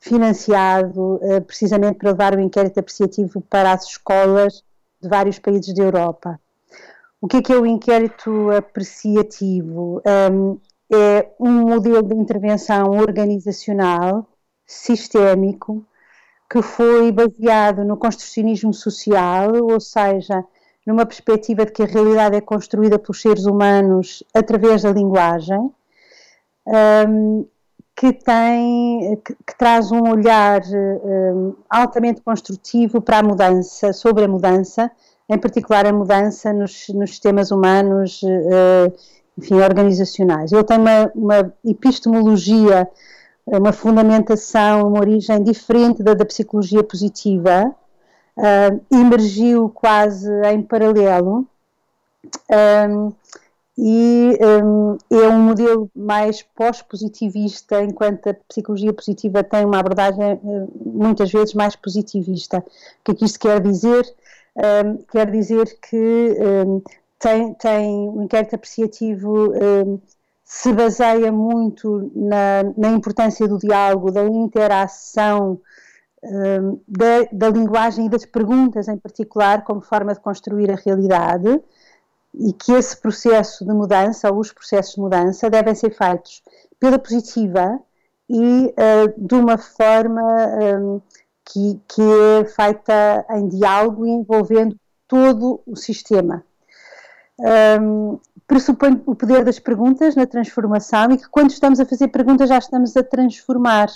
financiado 0.00 1.18
precisamente 1.46 1.98
para 1.98 2.10
levar 2.10 2.36
o 2.36 2.40
inquérito 2.40 2.78
apreciativo 2.78 3.40
para 3.40 3.72
as 3.72 3.86
escolas 3.86 4.62
de 5.02 5.08
vários 5.08 5.38
países 5.38 5.74
da 5.74 5.82
Europa. 5.82 6.38
O 7.20 7.26
que 7.26 7.38
é, 7.38 7.42
que 7.42 7.52
é 7.52 7.56
o 7.56 7.66
inquérito 7.66 8.50
apreciativo? 8.50 10.00
Um, 10.30 10.58
é 10.92 11.28
um 11.40 11.50
modelo 11.50 12.02
de 12.02 12.14
intervenção 12.14 12.90
organizacional, 12.90 14.28
sistémico, 14.64 15.84
que 16.50 16.62
foi 16.62 17.10
baseado 17.10 17.84
no 17.84 17.96
construcionismo 17.96 18.72
social, 18.72 19.52
ou 19.62 19.80
seja, 19.80 20.44
numa 20.86 21.04
perspectiva 21.04 21.66
de 21.66 21.72
que 21.72 21.82
a 21.82 21.86
realidade 21.86 22.36
é 22.36 22.40
construída 22.40 22.98
pelos 22.98 23.20
seres 23.20 23.44
humanos 23.44 24.22
através 24.32 24.82
da 24.82 24.92
linguagem, 24.92 25.70
um, 27.08 27.46
que 27.96 28.12
tem, 28.12 29.16
que, 29.24 29.34
que, 29.34 29.58
traz 29.58 29.90
um 29.90 30.02
olhar 30.10 30.60
um, 30.64 31.54
altamente 31.68 32.20
construtivo 32.20 33.00
para 33.00 33.18
a 33.18 33.22
mudança, 33.22 33.92
sobre 33.92 34.24
a 34.24 34.28
mudança, 34.28 34.90
em 35.28 35.38
particular 35.38 35.86
a 35.86 35.92
mudança 35.92 36.52
nos, 36.52 36.88
nos 36.90 37.10
sistemas 37.10 37.50
humanos, 37.50 38.22
uh, 38.22 38.92
enfim, 39.38 39.54
organizacionais. 39.54 40.52
Ele 40.52 40.62
tem 40.62 40.78
uma, 40.78 41.10
uma, 41.14 41.54
epistemologia, 41.64 42.88
uma 43.46 43.72
fundamentação, 43.72 44.88
uma 44.88 45.00
origem 45.00 45.42
diferente 45.42 46.02
da 46.02 46.14
da 46.14 46.24
psicologia 46.24 46.82
positiva, 46.82 47.74
uh, 48.36 48.80
emergiu 48.90 49.68
quase 49.68 50.30
em 50.52 50.62
paralelo. 50.62 51.46
Um, 52.50 53.12
e 53.78 54.38
um, 54.40 54.96
é 55.10 55.28
um 55.28 55.38
modelo 55.38 55.90
mais 55.94 56.42
pós-positivista, 56.42 57.82
enquanto 57.82 58.28
a 58.28 58.34
psicologia 58.34 58.92
positiva 58.92 59.44
tem 59.44 59.66
uma 59.66 59.78
abordagem 59.78 60.40
muitas 60.84 61.30
vezes 61.30 61.52
mais 61.52 61.76
positivista. 61.76 62.58
O 62.58 62.62
que 63.04 63.12
é 63.12 63.14
que 63.14 63.24
isto 63.26 63.38
quer 63.38 63.60
dizer? 63.60 64.06
um, 64.56 64.96
quer 65.10 65.30
dizer 65.30 65.78
que 65.80 66.36
um, 66.66 66.82
tem, 67.18 67.54
tem 67.54 68.08
o 68.08 68.22
inquérito 68.22 68.54
apreciativo 68.54 69.52
um, 69.52 70.00
se 70.46 70.72
baseia 70.72 71.32
muito 71.32 72.10
na, 72.14 72.62
na, 72.76 72.90
importância 72.90 73.48
do 73.48 73.58
diálogo, 73.58 74.12
da 74.12 74.24
interação, 74.24 75.60
da, 76.86 77.28
da 77.32 77.50
linguagem 77.50 78.06
e 78.06 78.08
das 78.08 78.24
perguntas 78.24 78.88
em 78.88 78.96
particular 78.96 79.64
como 79.64 79.80
forma 79.80 80.14
de 80.14 80.20
construir 80.20 80.70
a 80.70 80.76
realidade 80.76 81.60
e 82.34 82.52
que 82.52 82.72
esse 82.72 82.96
processo 82.96 83.64
de 83.64 83.72
mudança, 83.72 84.30
ou 84.30 84.38
os 84.38 84.52
processos 84.52 84.94
de 84.94 85.00
mudança, 85.00 85.48
devem 85.48 85.74
ser 85.74 85.90
feitos 85.90 86.42
pela 86.78 86.98
positiva 86.98 87.80
e 88.28 88.66
uh, 88.66 89.14
de 89.16 89.34
uma 89.34 89.56
forma 89.56 90.22
um, 90.80 91.00
que, 91.44 91.80
que 91.88 92.02
é 92.02 92.44
feita 92.44 93.24
em 93.30 93.48
diálogo 93.48 94.04
e 94.04 94.10
envolvendo 94.10 94.76
todo 95.08 95.60
o 95.66 95.76
sistema. 95.76 96.44
Um, 97.80 98.18
pressupõe 98.46 99.02
o 99.06 99.14
poder 99.14 99.44
das 99.44 99.58
perguntas 99.58 100.14
na 100.14 100.26
transformação 100.26 101.10
e 101.10 101.18
que 101.18 101.28
quando 101.28 101.50
estamos 101.50 101.80
a 101.80 101.86
fazer 101.86 102.08
perguntas 102.08 102.48
já 102.48 102.58
estamos 102.58 102.96
a 102.96 103.02
transformar. 103.02 103.88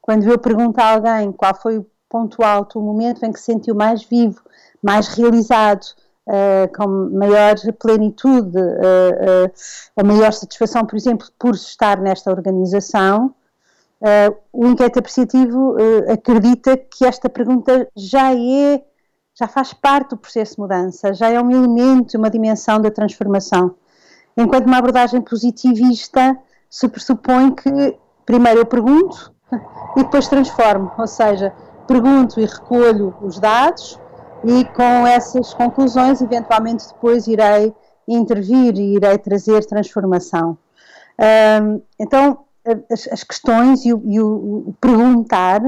Quando 0.00 0.28
eu 0.30 0.38
pergunto 0.38 0.80
a 0.80 0.92
alguém 0.92 1.32
qual 1.32 1.54
foi 1.54 1.78
o 1.78 1.86
ponto 2.08 2.42
alto, 2.42 2.78
o 2.78 2.82
momento 2.82 3.24
em 3.24 3.32
que 3.32 3.38
se 3.38 3.46
sentiu 3.46 3.74
mais 3.74 4.04
vivo, 4.04 4.40
mais 4.82 5.08
realizado, 5.08 5.84
uh, 6.26 6.76
com 6.76 7.16
maior 7.16 7.54
plenitude, 7.78 8.56
uh, 8.58 9.46
uh, 9.46 9.52
a 9.96 10.04
maior 10.04 10.32
satisfação, 10.32 10.84
por 10.84 10.96
exemplo, 10.96 11.26
por 11.38 11.54
estar 11.54 12.00
nesta 12.00 12.30
organização, 12.30 13.34
o 14.52 14.66
inquérito 14.66 14.98
apreciativo 14.98 15.74
acredita 16.12 16.76
que 16.76 17.04
esta 17.06 17.30
pergunta 17.30 17.88
já 17.96 18.34
é, 18.34 18.84
já 19.38 19.46
faz 19.46 19.72
parte 19.74 20.10
do 20.10 20.16
processo 20.16 20.54
de 20.54 20.60
mudança, 20.60 21.12
já 21.12 21.30
é 21.30 21.40
um 21.40 21.50
elemento, 21.50 22.16
uma 22.16 22.30
dimensão 22.30 22.80
da 22.80 22.90
transformação. 22.90 23.74
Enquanto 24.36 24.66
uma 24.66 24.78
abordagem 24.78 25.20
positivista 25.20 26.36
se 26.70 26.88
pressupõe 26.88 27.54
que 27.54 27.98
primeiro 28.24 28.60
eu 28.60 28.66
pergunto 28.66 29.32
e 29.96 30.02
depois 30.02 30.26
transformo, 30.26 30.90
ou 30.98 31.06
seja, 31.06 31.52
pergunto 31.86 32.40
e 32.40 32.46
recolho 32.46 33.14
os 33.20 33.38
dados 33.38 34.00
e 34.44 34.64
com 34.64 35.06
essas 35.06 35.54
conclusões 35.54 36.20
eventualmente 36.20 36.86
depois 36.88 37.26
irei 37.26 37.74
intervir 38.08 38.76
e 38.76 38.96
irei 38.96 39.18
trazer 39.18 39.64
transformação. 39.64 40.56
Então, 41.98 42.38
as, 42.90 43.22
questões 43.22 43.84
e 43.84 43.92
o, 43.92 44.74
perguntar 44.80 45.60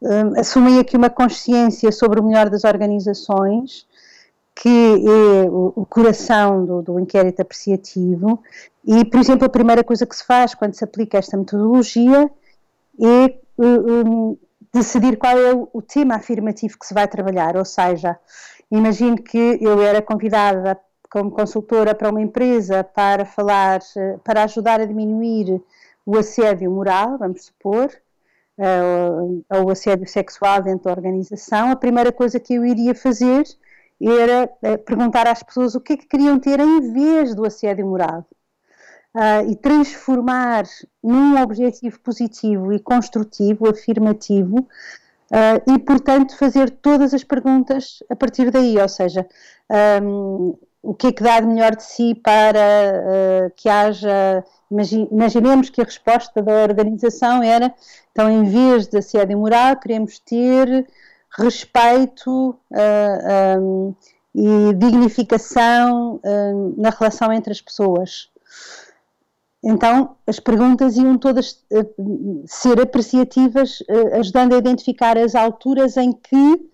um, 0.00 0.40
assumem 0.40 0.78
aqui 0.78 0.96
uma 0.96 1.10
consciência 1.10 1.90
sobre 1.92 2.20
o 2.20 2.22
melhor 2.22 2.48
das 2.48 2.64
organizações, 2.64 3.86
que 4.54 4.68
é 4.68 5.50
o, 5.50 5.72
o 5.76 5.86
coração 5.86 6.64
do, 6.64 6.82
do, 6.82 7.00
inquérito 7.00 7.42
apreciativo, 7.42 8.42
e, 8.84 9.04
por 9.04 9.20
exemplo, 9.20 9.46
a 9.46 9.50
primeira 9.50 9.84
coisa 9.84 10.06
que 10.06 10.16
se 10.16 10.24
faz 10.24 10.54
quando 10.54 10.74
se 10.74 10.82
aplica 10.82 11.18
esta 11.18 11.36
metodologia 11.36 12.30
é 13.00 13.38
um, 13.58 14.36
decidir 14.72 15.16
qual 15.18 15.38
é 15.38 15.52
o, 15.52 15.82
tema 15.82 16.16
afirmativo 16.16 16.78
que 16.78 16.86
se 16.86 16.94
vai 16.94 17.06
trabalhar, 17.06 17.56
ou 17.56 17.64
seja, 17.64 18.18
imagino 18.70 19.16
que 19.22 19.58
eu 19.60 19.80
era 19.82 20.00
convidada 20.00 20.78
como 21.10 21.30
consultora 21.30 21.94
para 21.94 22.10
uma 22.10 22.20
empresa 22.20 22.82
para 22.82 23.24
falar, 23.24 23.80
para 24.24 24.44
ajudar 24.44 24.80
a 24.80 24.84
diminuir 24.86 25.62
o 26.04 26.16
assédio 26.16 26.70
moral, 26.70 27.18
vamos 27.18 27.44
supor, 27.46 27.90
uh, 28.58 29.44
ou 29.50 29.64
o 29.64 29.70
assédio 29.70 30.06
sexual 30.06 30.62
dentro 30.62 30.84
da 30.84 30.92
organização, 30.92 31.70
a 31.70 31.76
primeira 31.76 32.12
coisa 32.12 32.40
que 32.40 32.54
eu 32.54 32.64
iria 32.64 32.94
fazer 32.94 33.44
era 34.00 34.50
uh, 34.62 34.78
perguntar 34.78 35.26
às 35.26 35.42
pessoas 35.42 35.74
o 35.74 35.80
que 35.80 35.94
é 35.94 35.96
que 35.96 36.06
queriam 36.06 36.38
ter 36.38 36.60
em 36.60 36.92
vez 36.92 37.34
do 37.34 37.46
assédio 37.46 37.86
moral. 37.86 38.26
Uh, 39.14 39.50
e 39.50 39.56
transformar 39.56 40.64
num 41.02 41.42
objetivo 41.42 41.98
positivo 42.00 42.70
e 42.70 42.78
construtivo, 42.78 43.66
afirmativo, 43.66 44.58
uh, 44.58 45.72
e, 45.72 45.78
portanto, 45.78 46.36
fazer 46.36 46.68
todas 46.68 47.14
as 47.14 47.24
perguntas 47.24 48.02
a 48.10 48.14
partir 48.14 48.50
daí, 48.50 48.76
ou 48.76 48.88
seja, 48.88 49.26
um, 50.02 50.54
o 50.86 50.94
que 50.94 51.08
é 51.08 51.12
que 51.12 51.22
dá 51.22 51.40
de 51.40 51.46
melhor 51.46 51.74
de 51.74 51.82
si 51.82 52.14
para 52.14 52.58
uh, 52.58 53.52
que 53.56 53.68
haja. 53.68 54.44
Imaginemos 55.10 55.70
que 55.70 55.80
a 55.80 55.84
resposta 55.84 56.42
da 56.42 56.62
organização 56.62 57.42
era: 57.42 57.74
então, 58.12 58.30
em 58.30 58.44
vez 58.44 58.86
de 58.86 58.98
assédio 58.98 59.38
moral, 59.38 59.76
queremos 59.76 60.18
ter 60.18 60.86
respeito 61.38 62.50
uh, 62.70 63.60
um, 63.60 63.94
e 64.36 64.74
dignificação 64.74 66.20
hum, 66.22 66.74
na 66.76 66.90
relação 66.90 67.32
entre 67.32 67.52
as 67.52 67.60
pessoas. 67.62 68.28
Então, 69.64 70.14
as 70.26 70.38
perguntas 70.38 70.96
iam 70.96 71.16
todas 71.16 71.64
eh, 71.72 71.86
ser 72.44 72.78
apreciativas, 72.80 73.82
eh, 73.88 74.18
ajudando 74.18 74.54
a 74.54 74.58
identificar 74.58 75.16
as 75.16 75.34
alturas 75.34 75.96
em 75.96 76.12
que, 76.12 76.70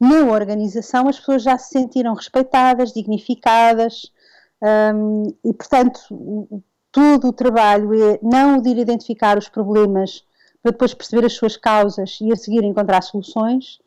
na 0.00 0.32
organização, 0.32 1.08
as 1.08 1.18
pessoas 1.18 1.42
já 1.42 1.58
se 1.58 1.70
sentiram 1.70 2.14
respeitadas, 2.14 2.92
dignificadas, 2.92 4.12
hum, 4.94 5.34
e, 5.44 5.52
portanto, 5.52 6.00
todo 6.92 7.28
o 7.28 7.32
trabalho 7.32 7.92
é 7.94 8.18
não 8.22 8.58
o 8.58 8.62
de 8.62 8.70
ir 8.70 8.78
identificar 8.78 9.36
os 9.36 9.48
problemas 9.48 10.24
para 10.62 10.72
depois 10.72 10.94
perceber 10.94 11.26
as 11.26 11.34
suas 11.34 11.56
causas 11.56 12.18
e 12.20 12.32
a 12.32 12.36
seguir 12.36 12.64
encontrar 12.64 13.02
soluções. 13.02 13.78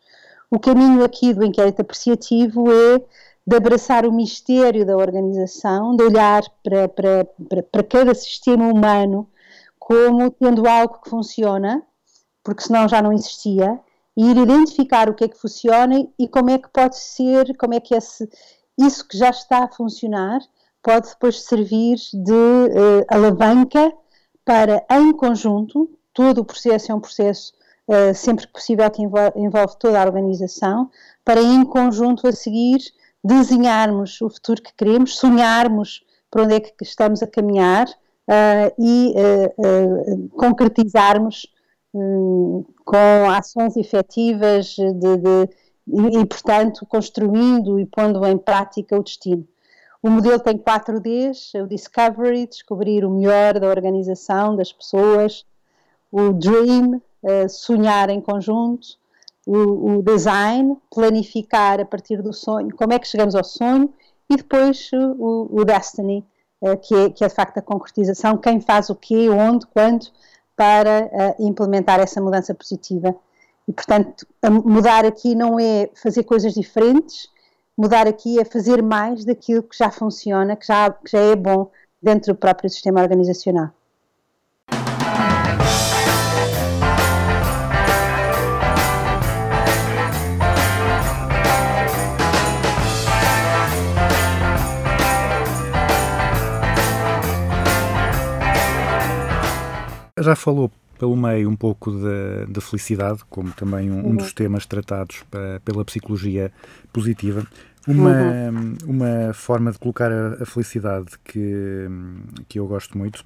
O 0.50 0.60
caminho 0.60 1.04
aqui 1.04 1.34
do 1.34 1.44
inquérito 1.44 1.82
apreciativo 1.82 2.72
é 2.72 3.02
de 3.46 3.56
abraçar 3.56 4.06
o 4.06 4.12
mistério 4.12 4.86
da 4.86 4.96
organização, 4.96 5.96
de 5.96 6.04
olhar 6.04 6.44
para, 6.64 6.88
para, 6.88 7.26
para, 7.50 7.64
para 7.64 7.84
cada 7.84 8.14
sistema 8.14 8.68
humano 8.68 9.28
como 9.80 10.30
tendo 10.32 10.68
algo 10.68 11.02
que 11.02 11.10
funciona, 11.10 11.84
porque 12.44 12.64
senão 12.64 12.88
já 12.88 13.02
não 13.02 13.12
existia, 13.12 13.80
e 14.16 14.26
ir 14.30 14.38
identificar 14.38 15.10
o 15.10 15.14
que 15.14 15.24
é 15.24 15.28
que 15.28 15.38
funciona 15.38 16.08
e 16.18 16.28
como 16.28 16.50
é 16.50 16.58
que 16.58 16.70
pode 16.70 16.98
ser, 16.98 17.56
como 17.58 17.74
é 17.74 17.80
que 17.80 17.96
esse, 17.96 18.30
isso 18.78 19.08
que 19.08 19.18
já 19.18 19.30
está 19.30 19.64
a 19.64 19.72
funcionar 19.72 20.40
pode 20.84 21.10
depois 21.10 21.44
servir 21.44 21.98
de 22.14 22.34
eh, 22.34 23.06
alavanca 23.08 23.94
para, 24.44 24.84
em 24.90 25.14
conjunto, 25.14 25.90
todo 26.14 26.40
o 26.40 26.46
processo 26.46 26.92
é 26.92 26.96
um 26.96 27.00
processo 27.00 27.54
eh, 27.88 28.14
sempre 28.14 28.48
que 28.48 28.54
possível 28.54 28.90
que 28.90 29.02
envolve, 29.02 29.40
envolve 29.40 29.78
toda 29.80 30.02
a 30.02 30.06
organização, 30.06 30.90
para 31.24 31.42
em 31.42 31.64
conjunto 31.64 32.28
a 32.28 32.32
seguir 32.32 32.80
desenharmos 33.24 34.20
o 34.22 34.30
futuro 34.30 34.62
que 34.62 34.74
queremos, 34.74 35.18
sonharmos 35.18 36.04
para 36.32 36.44
onde 36.44 36.56
é 36.56 36.60
que 36.60 36.74
estamos 36.82 37.22
a 37.22 37.28
caminhar 37.28 37.88
eh, 38.28 38.74
e 38.80 39.14
concretizarmos 40.32 41.46
com 41.94 43.30
ações 43.30 43.76
efetivas 43.76 44.76
de, 44.76 44.94
de- 44.94 45.50
e, 45.88 46.26
portanto, 46.26 46.86
construindo 46.86 47.80
e 47.80 47.86
pondo 47.86 48.26
em 48.26 48.38
prática 48.38 48.98
o 48.98 49.04
destino. 49.04 49.46
O 50.02 50.10
modelo 50.10 50.40
tem 50.40 50.58
4 50.58 51.00
Ds, 51.00 51.54
é 51.56 51.62
o 51.62 51.68
Discovery, 51.68 52.48
descobrir 52.48 53.06
o 53.06 53.10
melhor 53.10 53.60
da 53.60 53.68
organização, 53.68 54.56
das 54.56 54.72
pessoas, 54.72 55.46
o 56.12 56.34
Dream, 56.34 57.02
eh, 57.24 57.48
sonhar 57.48 58.10
em 58.10 58.20
conjunto, 58.20 58.88
o, 59.46 59.98
o 59.98 60.04
Design, 60.04 60.78
planificar 60.94 61.80
a 61.80 61.86
partir 61.86 62.22
do 62.22 62.34
sonho, 62.34 62.76
como 62.76 62.94
é 62.94 63.00
que 63.00 63.08
chegamos 63.08 63.36
ao 63.36 63.44
sonho, 63.44 63.94
e 64.30 64.38
depois 64.38 64.90
o, 64.94 65.48
o 65.52 65.66
Destiny, 65.66 66.26
eh, 66.64 66.76
que, 66.78 66.96
é, 66.96 67.10
que 67.10 67.24
é 67.24 67.28
de 67.28 67.34
facto 67.34 67.58
a 67.58 67.62
concretização, 67.62 68.38
quem 68.38 68.60
faz 68.60 68.90
o 68.90 68.96
quê, 68.96 69.30
onde, 69.30 69.68
quando, 69.68 70.08
para 70.56 71.10
eh, 71.12 71.36
implementar 71.40 72.00
essa 72.00 72.22
mudança 72.22 72.54
positiva. 72.54 73.16
E, 73.68 73.74
portanto, 73.74 74.28
mudar 74.66 75.06
aqui 75.06 75.36
não 75.36 75.60
é 75.60 75.90
fazer 75.96 76.24
coisas 76.24 76.54
diferentes, 76.54 77.28
mudar 77.78 78.08
aqui 78.08 78.40
é 78.40 78.46
fazer 78.46 78.82
mais 78.82 79.24
daquilo 79.26 79.64
que 79.64 79.78
já 79.78 79.90
funciona, 79.90 80.56
que 80.56 80.66
já, 80.66 80.90
que 80.92 81.12
já 81.12 81.20
é 81.20 81.36
bom 81.36 81.70
dentro 82.02 82.34
do 82.34 82.38
próprio 82.38 82.70
sistema 82.70 83.02
organizacional. 83.02 83.70
Já 100.22 100.36
falou 100.36 100.72
pelo 101.00 101.16
meio 101.18 101.50
um 101.50 101.56
pouco 101.56 101.92
da, 101.92 102.46
da 102.48 102.62
felicidade, 102.62 103.22
como 103.30 103.52
também 103.54 103.90
um, 103.92 104.08
um 104.10 104.16
dos 104.16 104.34
temas 104.34 104.66
tratados 104.66 105.24
pa- 105.32 105.60
pela 105.66 105.84
psicologia 105.84 106.52
positiva. 106.94 107.46
Uma, 107.88 108.12
uma 108.86 109.34
forma 109.34 109.72
de 109.72 109.80
colocar 109.80 110.12
a, 110.12 110.44
a 110.44 110.46
felicidade 110.46 111.08
que, 111.24 111.88
que 112.48 112.60
eu 112.60 112.68
gosto 112.68 112.96
muito, 112.98 113.26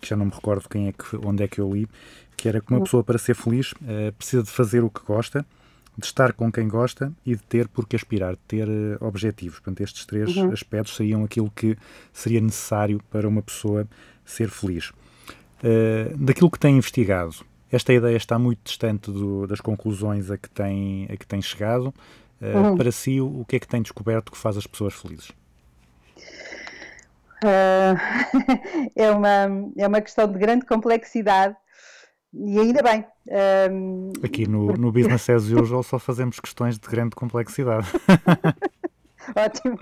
que 0.00 0.08
já 0.08 0.16
não 0.16 0.26
me 0.26 0.32
recordo 0.32 0.68
quem 0.68 0.88
é 0.88 0.92
que, 0.92 1.16
onde 1.24 1.44
é 1.44 1.48
que 1.48 1.60
eu 1.60 1.72
li, 1.72 1.88
que 2.36 2.48
era 2.48 2.60
que 2.60 2.70
uma 2.72 2.78
pessoa 2.84 3.04
para 3.04 3.18
ser 3.18 3.34
feliz 3.36 3.72
eh, 3.86 4.10
precisa 4.18 4.42
de 4.42 4.50
fazer 4.50 4.82
o 4.82 4.90
que 4.90 5.00
gosta, 5.06 5.46
de 5.96 6.04
estar 6.06 6.32
com 6.32 6.50
quem 6.50 6.66
gosta 6.66 7.12
e 7.24 7.36
de 7.36 7.42
ter 7.44 7.68
por 7.68 7.86
que 7.86 7.94
aspirar, 7.94 8.32
de 8.32 8.40
ter 8.48 8.66
eh, 8.68 8.96
objetivos. 9.00 9.60
Portanto, 9.60 9.80
estes 9.82 10.04
três 10.04 10.28
aspectos 10.52 10.96
seriam 10.96 11.22
aquilo 11.22 11.52
que 11.54 11.76
seria 12.12 12.40
necessário 12.40 13.00
para 13.10 13.28
uma 13.28 13.42
pessoa 13.42 13.86
ser 14.24 14.50
feliz. 14.50 14.90
Uh, 15.62 16.16
daquilo 16.16 16.50
que 16.50 16.58
tem 16.58 16.76
investigado, 16.76 17.34
esta 17.70 17.92
ideia 17.92 18.16
está 18.16 18.38
muito 18.38 18.60
distante 18.64 19.10
do- 19.10 19.46
das 19.46 19.60
conclusões 19.60 20.30
a 20.30 20.36
que 20.36 20.50
tem, 20.50 21.06
a 21.10 21.16
que 21.16 21.26
tem 21.26 21.40
chegado. 21.40 21.94
Uh, 22.40 22.76
Para 22.76 22.90
si, 22.90 23.20
o, 23.20 23.40
o 23.40 23.44
que 23.44 23.56
é 23.56 23.60
que 23.60 23.68
tem 23.68 23.80
descoberto 23.80 24.32
que 24.32 24.38
faz 24.38 24.56
as 24.56 24.66
pessoas 24.66 24.94
felizes? 24.94 25.30
Ah, 27.44 27.94
é, 28.96 29.10
uma, 29.10 29.48
é 29.76 29.86
uma 29.86 30.00
questão 30.00 30.30
de 30.30 30.38
grande 30.38 30.64
complexidade 30.66 31.56
e 32.34 32.58
ainda 32.58 32.82
bem. 32.82 33.04
Ahm, 33.30 34.12
Aqui 34.24 34.46
no, 34.48 34.72
no 34.76 34.90
Business 34.92 35.28
as 35.30 35.44
Usual 35.44 35.82
só 35.82 35.98
fazemos 35.98 36.38
questões 36.40 36.78
de 36.78 36.88
grande 36.88 37.14
complexidade. 37.16 37.86
Ótimo. 39.36 39.78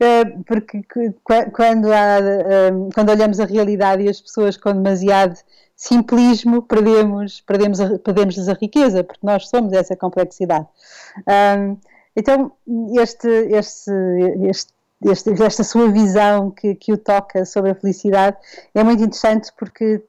Eh, 0.00 0.24
Porque 0.46 0.82
que- 0.82 1.14
qua- 1.24 1.46
quando, 1.50 1.92
há, 1.92 2.18
eh, 2.20 2.70
quando 2.94 3.10
olhamos 3.10 3.40
a 3.40 3.44
realidade 3.44 4.02
e 4.02 4.08
as 4.08 4.20
pessoas 4.20 4.56
com 4.56 4.72
demasiado 4.72 5.36
simplismo, 5.76 6.62
perdemos, 6.62 7.40
perdemos, 7.42 7.78
perdemos-lhes 8.04 8.48
a 8.48 8.54
riqueza, 8.54 9.04
porque 9.04 9.24
nós 9.26 9.48
somos 9.48 9.72
essa 9.72 9.96
complexidade. 9.96 10.66
Ahm, 11.26 11.76
Então, 12.16 12.50
este, 13.00 13.28
este, 13.28 13.92
este, 14.50 14.72
este- 15.04 15.42
esta 15.42 15.62
sua 15.62 15.88
visão 15.88 16.50
que, 16.50 16.74
que 16.74 16.92
o 16.92 16.98
toca 16.98 17.44
sobre 17.44 17.70
a 17.70 17.74
felicidade 17.76 18.36
é 18.74 18.82
muito 18.82 19.00
interessante 19.04 19.52
porque 19.56 20.02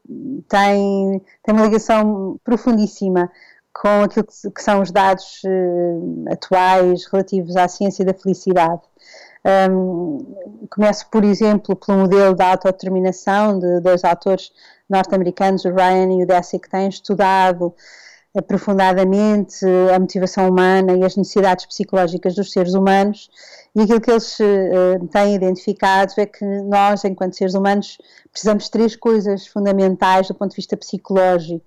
tem, 0.47 1.21
tem 1.43 1.53
uma 1.55 1.65
ligação 1.65 2.39
profundíssima 2.43 3.29
com 3.73 4.03
aquilo 4.03 4.25
que, 4.25 4.51
que 4.51 4.63
são 4.63 4.81
os 4.81 4.91
dados 4.91 5.41
eh, 5.45 6.33
atuais 6.33 7.05
relativos 7.05 7.55
à 7.55 7.67
ciência 7.67 8.03
da 8.03 8.13
felicidade. 8.13 8.81
Um, 9.71 10.17
começo, 10.69 11.07
por 11.09 11.23
exemplo, 11.23 11.75
pelo 11.75 11.99
modelo 11.99 12.35
da 12.35 12.51
autodeterminação 12.51 13.57
de 13.57 13.79
dois 13.79 14.03
autores 14.03 14.51
norte-americanos, 14.89 15.63
o 15.65 15.73
Ryan 15.73 16.19
e 16.19 16.23
o 16.23 16.27
Dessy, 16.27 16.59
que 16.59 16.69
têm 16.69 16.89
estudado 16.89 17.73
aprofundadamente 18.35 19.65
a 19.93 19.99
motivação 19.99 20.49
humana 20.49 20.93
e 20.93 21.03
as 21.03 21.15
necessidades 21.15 21.65
psicológicas 21.65 22.35
dos 22.35 22.51
seres 22.51 22.73
humanos 22.73 23.29
e 23.75 23.81
aquilo 23.81 24.01
que 24.01 24.11
eles 24.11 24.39
eh, 24.39 24.99
têm 25.11 25.35
identificado 25.35 26.13
é 26.17 26.25
que 26.25 26.45
nós, 26.45 27.03
enquanto 27.05 27.35
seres 27.35 27.53
humanos, 27.53 27.97
precisamos 28.31 28.65
de 28.65 28.71
três 28.71 28.95
coisas 28.95 29.47
fundamentais 29.47 30.27
do 30.27 30.35
ponto 30.35 30.51
de 30.51 30.57
vista 30.57 30.75
psicológico. 30.77 31.65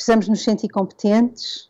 Precisamos 0.00 0.28
nos 0.28 0.42
sentir 0.42 0.70
competentes, 0.70 1.68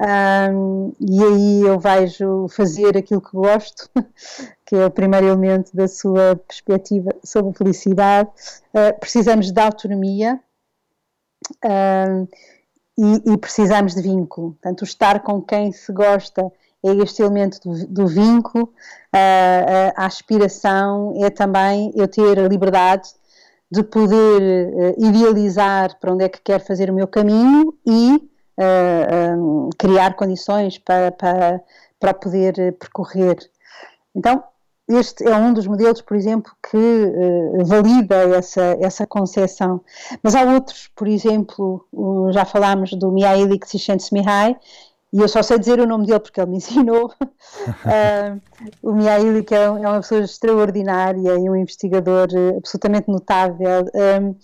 um, 0.00 0.92
e 0.98 1.22
aí 1.22 1.60
eu 1.62 1.78
vejo 1.78 2.48
fazer 2.48 2.98
aquilo 2.98 3.20
que 3.20 3.30
gosto, 3.30 3.88
que 4.66 4.74
é 4.74 4.86
o 4.86 4.90
primeiro 4.90 5.28
elemento 5.28 5.70
da 5.76 5.86
sua 5.86 6.34
perspectiva 6.34 7.14
sobre 7.22 7.56
felicidade. 7.56 8.30
Uh, 8.74 8.98
precisamos 8.98 9.52
de 9.52 9.60
autonomia 9.60 10.40
e, 12.98 13.32
e, 13.32 13.38
precisamos 13.38 13.94
de 13.94 14.02
vínculo. 14.02 14.54
Portanto, 14.54 14.82
estar 14.82 15.20
com 15.20 15.40
quem 15.40 15.70
se 15.70 15.92
gosta 15.92 16.50
é 16.84 16.90
este 16.96 17.22
elemento 17.22 17.60
do, 17.62 17.86
do 17.86 18.06
vínculo. 18.08 18.72
Uh, 19.14 19.92
a 19.94 20.04
aspiração 20.04 21.14
é 21.22 21.30
também 21.30 21.92
eu 21.94 22.08
ter 22.08 22.40
a 22.40 22.48
liberdade 22.48 23.10
de 23.70 23.82
poder 23.82 24.40
uh, 24.40 24.94
idealizar 25.04 25.98
para 26.00 26.12
onde 26.12 26.24
é 26.24 26.28
que 26.28 26.40
quero 26.42 26.64
fazer 26.64 26.90
o 26.90 26.94
meu 26.94 27.06
caminho 27.06 27.74
e 27.86 28.28
um, 28.58 29.70
criar 29.78 30.14
condições 30.14 30.78
para, 30.78 31.12
para, 31.12 31.60
para 32.00 32.14
poder 32.14 32.72
percorrer. 32.78 33.36
Então, 34.14 34.42
este 34.88 35.24
é 35.28 35.36
um 35.36 35.52
dos 35.52 35.66
modelos, 35.66 36.00
por 36.00 36.16
exemplo, 36.16 36.50
que 36.70 36.76
uh, 36.76 37.64
valida 37.64 38.16
essa, 38.36 38.76
essa 38.80 39.06
concepção. 39.06 39.82
Mas 40.22 40.34
há 40.34 40.42
outros, 40.42 40.88
por 40.96 41.06
exemplo, 41.06 41.86
já 42.32 42.44
falámos 42.44 42.92
do 42.94 43.12
Mihaly 43.12 43.58
Csikszentmihalyi, 43.58 44.56
e 45.12 45.20
eu 45.20 45.28
só 45.28 45.42
sei 45.42 45.58
dizer 45.58 45.80
o 45.80 45.86
nome 45.86 46.06
dele 46.06 46.20
porque 46.20 46.40
ele 46.40 46.50
me 46.50 46.56
ensinou. 46.58 47.12
o 48.82 48.92
Mihaly, 48.92 49.42
que 49.42 49.54
é, 49.54 49.64
é, 49.64 49.70
uma 49.70 50.00
pessoa 50.00 50.20
extraordinária 50.20 51.34
e 51.38 51.48
um 51.48 51.56
investigador 51.56 52.28
absolutamente 52.56 53.08
notável, 53.08 53.86
um, 54.20 54.34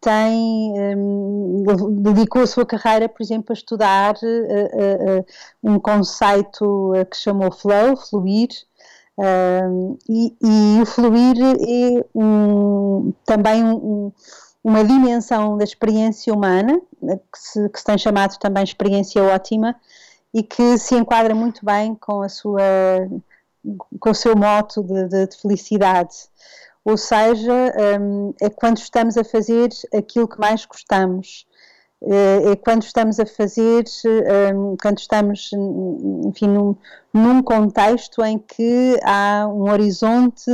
tem 0.00 0.72
um, 0.96 1.64
dedicou 2.02 2.42
a 2.42 2.46
sua 2.46 2.64
carreira, 2.64 3.08
por 3.08 3.22
exemplo, 3.22 3.46
a 3.50 3.52
estudar 3.52 4.14
uh, 4.14 5.20
uh, 5.20 5.26
um 5.62 5.78
conceito 5.78 6.92
que 7.10 7.16
chamou 7.16 7.52
flow, 7.52 7.96
fluir, 7.96 8.48
Um, 9.18 9.98
e, 10.08 10.34
e, 10.42 10.80
o 10.80 10.86
fluir 10.86 11.36
é 11.38 12.04
um, 12.14 13.12
também 13.26 13.62
um, 13.62 14.10
uma 14.64 14.82
dimensão 14.82 15.58
da 15.58 15.64
experiência 15.64 16.32
humana, 16.32 16.80
que 17.00 17.38
se, 17.38 17.68
que 17.68 17.78
se 17.78 17.84
tem 17.84 17.98
chamado 17.98 18.38
também 18.38 18.64
experiência 18.64 19.22
ótima, 19.22 19.76
e 20.32 20.42
que 20.42 20.78
se 20.78 20.94
enquadra 20.96 21.34
muito 21.34 21.64
bem 21.64 21.94
com 21.94 22.22
a 22.22 22.28
sua 22.28 22.62
com 23.98 24.10
o 24.10 24.14
seu 24.14 24.34
moto 24.34 24.82
de, 24.82 25.08
de, 25.08 25.26
de 25.26 25.36
felicidade. 25.36 26.14
Ou 26.82 26.96
seja, 26.96 27.52
um, 28.00 28.32
é 28.40 28.48
quando 28.48 28.78
estamos 28.78 29.18
a 29.18 29.24
fazer 29.24 29.68
aquilo 29.92 30.26
que 30.26 30.40
mais 30.40 30.64
gostamos, 30.64 31.46
é 32.02 32.56
quando 32.56 32.82
estamos 32.82 33.20
a 33.20 33.26
fazer, 33.26 33.84
um, 34.54 34.76
quando 34.80 34.98
estamos, 34.98 35.50
enfim, 36.24 36.48
num, 36.48 36.74
num, 37.12 37.42
contexto 37.42 38.24
em 38.24 38.38
que 38.38 38.98
há 39.04 39.46
um 39.46 39.70
horizonte 39.70 40.50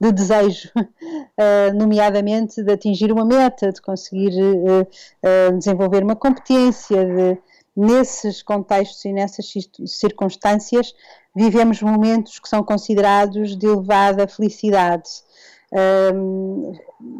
de 0.00 0.12
desejo, 0.12 0.70
uh, 0.76 1.74
nomeadamente 1.78 2.62
de 2.62 2.72
atingir 2.72 3.12
uma 3.12 3.24
meta, 3.24 3.72
de 3.72 3.80
conseguir 3.80 4.32
uh, 4.42 5.56
desenvolver 5.56 6.02
uma 6.02 6.16
competência, 6.16 7.04
de, 7.04 7.38
nesses 7.78 8.42
contextos 8.42 9.04
e 9.04 9.12
nessas 9.12 9.54
circunstâncias, 9.86 10.92
vivemos 11.34 11.80
momentos 11.80 12.40
que 12.40 12.48
são 12.48 12.60
considerados 12.64 13.56
de 13.56 13.66
elevada 13.66 14.26
felicidade. 14.26 15.08
Um, 16.12 16.72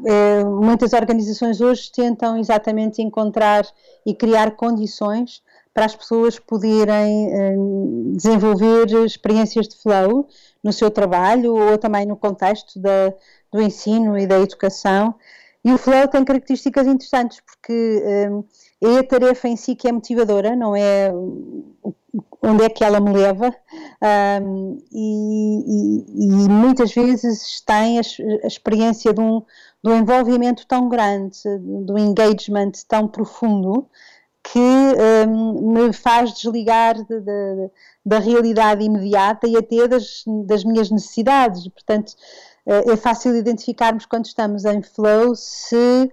é, 0.05 0.43
muitas 0.43 0.93
organizações 0.95 1.61
hoje 1.61 1.93
tentam 1.93 2.37
exatamente 2.37 3.01
encontrar 3.01 3.65
e 4.05 4.13
criar 4.13 4.57
condições 4.57 5.43
para 5.73 5.85
as 5.85 5.95
pessoas 5.95 6.41
poderem 6.41 7.29
um, 7.57 8.15
desenvolver 8.17 8.89
experiências 9.07 9.69
de 9.69 9.77
flow 9.77 10.27
no 10.65 10.73
seu 10.73 10.91
trabalho 10.91 11.55
ou 11.55 11.79
também 11.79 12.05
no 12.05 12.17
contexto 12.17 12.81
da, 12.81 13.15
do 13.53 13.63
ensino 13.63 14.19
e 14.19 14.27
da 14.27 14.41
educação. 14.41 15.15
E 15.65 15.73
o 15.73 15.79
flow 15.79 16.07
tem 16.09 16.25
características 16.25 16.87
interessantes 16.87 17.41
porque 17.41 18.03
um, 18.31 18.45
é 18.81 18.99
a 18.99 19.05
tarefa 19.05 19.49
em 19.49 19.57
si 19.57 19.75
que 19.75 19.89
é 19.89 19.93
motivadora, 19.93 20.55
não 20.55 20.75
é 20.75 21.13
onde 22.43 22.65
é 22.65 22.69
que 22.69 22.85
ela 22.85 23.01
me 23.01 23.13
leva, 23.13 23.55
um, 24.43 24.81
e, 24.91 25.65
e, 25.67 26.27
e, 26.27 26.49
muitas 26.49 26.93
vezes 26.93 27.61
tem 27.67 27.99
a, 27.99 28.03
a 28.45 28.47
experiência 28.47 29.13
de 29.13 29.21
um, 29.21 29.43
de 29.85 29.91
um 29.91 29.97
envolvimento 29.97 30.67
tão 30.67 30.89
grande, 30.89 31.39
de 31.43 31.93
um 31.93 31.99
engagement 31.99 32.73
tão 32.87 33.09
profundo, 33.09 33.89
que 34.43 34.59
um, 35.29 35.73
me 35.73 35.93
faz 35.93 36.33
desligar 36.33 36.95
de, 36.95 37.21
de, 37.21 37.71
da 38.05 38.19
realidade 38.19 38.85
imediata 38.85 39.47
e 39.47 39.57
até 39.57 39.87
das, 39.87 40.25
das 40.47 40.65
minhas 40.65 40.91
necessidades. 40.91 41.69
Portanto, 41.69 42.15
é 42.69 42.97
fácil 42.97 43.35
identificarmos 43.37 44.07
quando 44.07 44.27
estamos 44.27 44.65
em 44.65 44.83
flow 44.83 45.35
se 45.35 46.11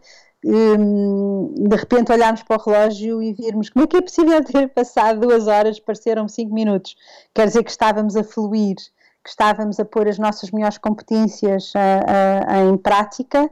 Hum, 0.48 1.56
de 1.58 1.76
repente 1.76 2.12
olharmos 2.12 2.44
para 2.44 2.62
o 2.62 2.64
relógio 2.64 3.20
e 3.20 3.34
virmos 3.34 3.68
como 3.72 3.84
é 3.84 3.88
que 3.88 3.98
é 3.98 4.02
possível 4.02 4.44
ter 4.46 4.70
passado 4.70 5.22
duas 5.22 5.48
horas, 5.48 5.80
pareceram 5.80 6.28
cinco 6.28 6.54
minutos. 6.54 6.96
Quer 7.34 7.48
dizer 7.48 7.64
que 7.64 7.72
estávamos 7.72 8.16
a 8.16 8.24
fluir, 8.24 8.76
que 9.24 9.30
estávamos 9.30 9.80
a 9.80 9.86
pôr 9.86 10.08
as 10.08 10.20
nossas 10.20 10.52
melhores 10.52 10.78
competências 10.78 11.74
a, 11.76 11.80
a, 11.80 12.58
a, 12.58 12.64
em 12.66 12.78
prática 12.78 13.50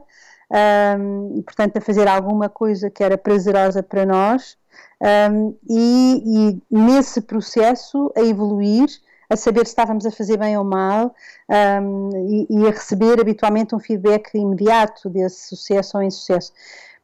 um, 0.98 1.42
portanto, 1.42 1.78
a 1.78 1.80
fazer 1.80 2.06
alguma 2.06 2.48
coisa 2.48 2.90
que 2.90 3.02
era 3.02 3.18
prazerosa 3.18 3.82
para 3.82 4.06
nós. 4.06 4.56
Um, 5.00 5.56
e, 5.68 6.22
e, 6.24 6.62
nesse 6.70 7.20
processo 7.20 8.12
a 8.16 8.20
evoluir, 8.20 8.88
a 9.28 9.36
saber 9.36 9.66
se 9.66 9.72
estávamos 9.72 10.06
a 10.06 10.10
fazer 10.10 10.36
bem 10.36 10.56
ou 10.56 10.64
mal 10.64 11.14
um, 11.48 12.10
e, 12.28 12.46
e, 12.50 12.66
a 12.66 12.70
receber 12.70 13.20
habitualmente 13.20 13.74
um 13.74 13.78
feedback 13.78 14.34
imediato 14.34 15.08
desse 15.08 15.48
sucesso 15.48 15.96
ou 15.96 16.02
insucesso. 16.02 16.52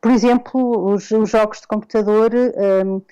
Por 0.01 0.11
exemplo, 0.11 0.93
os, 0.93 1.11
os 1.11 1.29
jogos 1.29 1.61
de 1.61 1.67
computador 1.67 2.33
um, 2.35 3.03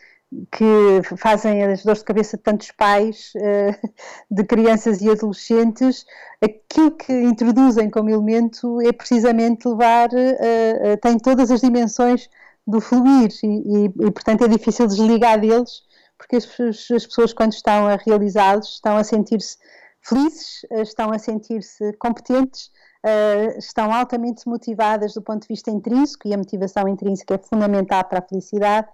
que 0.53 1.17
fazem 1.17 1.63
as 1.65 1.83
dores 1.83 2.01
de 2.01 2.05
cabeça 2.05 2.37
de 2.37 2.43
tantos 2.43 2.71
pais, 2.73 3.33
uh, 3.37 3.89
de 4.31 4.45
crianças 4.45 5.01
e 5.01 5.11
adolescentes, 5.11 6.05
aquilo 6.43 6.91
que 6.93 7.13
introduzem 7.13 7.91
como 7.91 8.11
elemento 8.11 8.81
é 8.83 8.93
precisamente 8.93 9.67
levar, 9.67 10.11
uh, 10.11 10.93
uh, 10.93 10.97
tem 11.01 11.19
todas 11.19 11.51
as 11.51 11.61
dimensões 11.61 12.29
do 12.67 12.81
fluir 12.81 13.31
e, 13.43 13.47
e, 13.47 13.85
e, 13.87 14.11
portanto 14.11 14.45
é 14.45 14.49
difícil 14.49 14.87
desligar 14.87 15.41
deles 15.41 15.83
porque 16.19 16.37
as, 16.37 16.47
as 16.91 17.07
pessoas 17.07 17.33
quando 17.33 17.53
estão 17.53 17.87
a 17.87 17.97
realizá-los 17.97 18.75
estão 18.75 18.97
a 18.97 19.05
sentir-se 19.05 19.57
felizes, 20.03 20.67
estão 20.71 21.11
a 21.13 21.19
sentir-se 21.19 21.93
competentes, 21.95 22.71
uh, 23.05 23.59
estão 23.59 23.93
altamente 23.93 24.47
motivadas 24.49 25.15
do 25.15 25.23
ponto 25.23 25.43
de 25.43 25.49
vista 25.49 25.71
intrínseco 25.71 26.27
e 26.27 26.35
a 26.35 26.39
motivação 26.39 26.89
intrínseca 26.89 27.35
é 27.35 27.39
fundamental 27.39 28.05
para 28.05 28.19
a 28.19 28.23
felicidade 28.23 28.89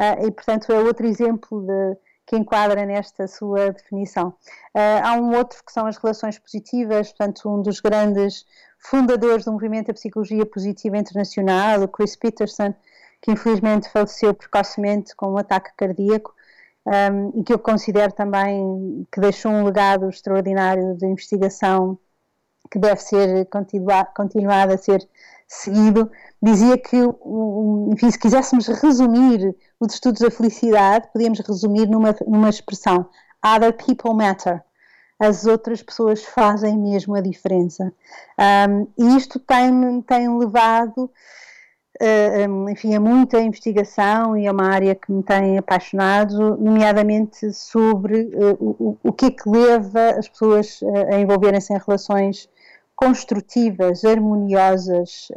uh, 0.00 0.26
e, 0.26 0.30
portanto, 0.30 0.72
é 0.72 0.78
outro 0.78 1.06
exemplo 1.06 1.62
de, 1.62 1.96
que 2.26 2.36
enquadra 2.36 2.84
nesta 2.84 3.26
sua 3.26 3.72
definição. 3.72 4.34
Há 4.74 5.14
um 5.14 5.34
outro 5.34 5.64
que 5.64 5.72
são 5.72 5.86
as 5.86 5.96
relações 5.96 6.38
positivas, 6.38 7.08
portanto, 7.08 7.48
um 7.48 7.62
dos 7.62 7.80
grandes 7.80 8.44
fundadores 8.78 9.46
do 9.46 9.52
movimento 9.52 9.86
da 9.86 9.94
psicologia 9.94 10.44
positiva 10.44 10.98
internacional, 10.98 11.80
o 11.80 11.88
Chris 11.88 12.16
Peterson, 12.16 12.74
que 13.22 13.32
infelizmente 13.32 13.88
faleceu 13.88 14.34
precocemente 14.34 15.16
com 15.16 15.32
um 15.32 15.38
ataque 15.38 15.70
cardíaco, 15.74 16.34
um, 16.88 17.40
e 17.40 17.44
que 17.44 17.52
eu 17.52 17.58
considero 17.58 18.12
também 18.12 19.06
que 19.12 19.20
deixou 19.20 19.52
um 19.52 19.64
legado 19.64 20.08
extraordinário 20.08 20.96
de 20.96 21.06
investigação 21.06 21.98
que 22.70 22.78
deve 22.78 23.00
ser 23.00 23.48
continuado 24.14 24.72
a 24.72 24.78
ser 24.78 25.06
seguido, 25.46 26.10
dizia 26.42 26.76
que, 26.76 26.96
enfim, 27.90 28.10
se 28.10 28.18
quiséssemos 28.18 28.66
resumir 28.68 29.54
os 29.80 29.94
estudos 29.94 30.20
da 30.20 30.30
felicidade, 30.30 31.08
podíamos 31.12 31.40
resumir 31.40 31.86
numa, 31.88 32.14
numa 32.26 32.50
expressão: 32.50 33.08
Other 33.44 33.72
people 33.72 34.14
matter. 34.14 34.62
As 35.18 35.46
outras 35.46 35.82
pessoas 35.82 36.22
fazem 36.24 36.78
mesmo 36.78 37.16
a 37.16 37.20
diferença. 37.20 37.92
Um, 38.68 38.86
e 38.96 39.16
isto 39.16 39.40
tem, 39.40 40.00
tem 40.02 40.38
levado, 40.38 41.10
enfim, 42.70 42.94
a 42.94 43.00
muita 43.00 43.40
investigação 43.40 44.36
e 44.36 44.46
é 44.46 44.52
uma 44.52 44.66
área 44.66 44.94
que 44.94 45.10
me 45.10 45.22
tem 45.22 45.58
apaixonado, 45.58 46.56
nomeadamente 46.56 47.52
sobre 47.52 48.22
uh, 48.34 48.56
o, 48.60 48.98
o 49.02 49.12
que 49.12 49.26
é 49.26 49.30
que 49.30 49.48
leva 49.48 50.10
as 50.10 50.28
pessoas 50.28 50.80
a 51.10 51.18
envolverem-se 51.18 51.72
em 51.72 51.78
relações 51.78 52.48
construtivas, 52.94 54.04
harmoniosas, 54.04 55.28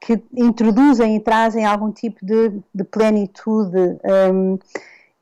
que 0.00 0.20
introduzem 0.36 1.14
e 1.14 1.20
trazem 1.20 1.64
algum 1.64 1.92
tipo 1.92 2.24
de, 2.26 2.60
de 2.74 2.84
plenitude. 2.84 3.98
Um, 4.32 4.58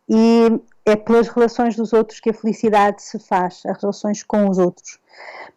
e 0.08 0.60
é 0.84 0.96
pelas 0.96 1.28
relações 1.28 1.76
dos 1.76 1.92
outros 1.92 2.18
que 2.18 2.30
a 2.30 2.34
felicidade 2.34 3.02
se 3.02 3.18
faz, 3.18 3.62
as 3.66 3.80
relações 3.80 4.22
com 4.22 4.48
os 4.48 4.58
outros. 4.58 4.98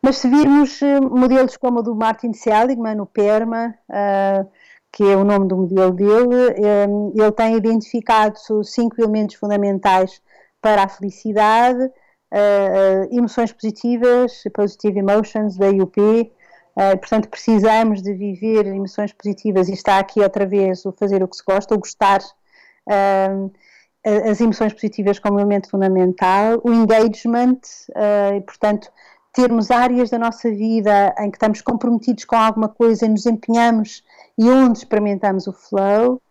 Mas 0.01 0.17
se 0.17 0.27
virmos 0.27 0.81
eh, 0.81 0.99
modelos 0.99 1.57
como 1.57 1.79
o 1.79 1.81
do 1.81 1.95
Martin 1.95 2.33
Seligman, 2.33 2.99
o 2.99 3.05
PERMA, 3.05 3.73
que 4.93 5.03
é 5.03 5.17
o 5.17 5.23
nome 5.23 5.47
do 5.47 5.57
modelo 5.57 5.91
dele, 5.91 6.87
um, 6.87 7.11
ele 7.15 7.31
tem 7.31 7.57
identificado 7.57 8.37
cinco 8.63 9.01
elementos 9.01 9.35
fundamentais 9.35 10.21
para 10.61 10.83
a 10.83 10.87
felicidade, 10.87 11.83
uh, 11.83 13.07
emoções 13.11 13.51
positivas, 13.51 14.43
positive 14.53 14.99
emotions, 14.99 15.57
da 15.57 15.67
IUP, 15.67 15.99
uh, 15.99 16.97
portanto 16.99 17.27
precisamos 17.27 18.03
de 18.03 18.13
viver 18.13 18.67
emoções 18.67 19.11
positivas 19.11 19.67
e 19.67 19.73
está 19.73 19.97
aqui 19.97 20.21
outra 20.21 20.45
vez 20.45 20.85
o 20.85 20.91
fazer 20.91 21.23
o 21.23 21.27
que 21.27 21.37
se 21.37 21.43
gosta, 21.43 21.73
o 21.73 21.79
gostar, 21.79 22.21
uh, 22.87 23.51
as 24.29 24.39
emoções 24.41 24.73
positivas 24.73 25.17
como 25.17 25.39
elemento 25.39 25.71
fundamental, 25.71 26.61
o 26.63 26.71
engagement, 26.71 27.61
uh, 27.89 28.39
portanto 28.45 28.91
termos 29.33 29.71
áreas 29.71 30.11
da 30.11 30.19
nossa 30.19 30.49
vida 30.51 31.13
em 31.19 31.31
que 31.31 31.37
estamos 31.37 31.59
comprometidos 31.61 32.23
com 32.23 32.35
alguma 32.35 32.69
coisa 32.69 33.05
e 33.05 33.09
nos 33.09 33.25
empenhamos 33.25 34.03
e 34.37 34.47
onde 34.49 34.77
experimentamos 34.77 35.47
o 35.47 35.53
flow. 35.53 36.21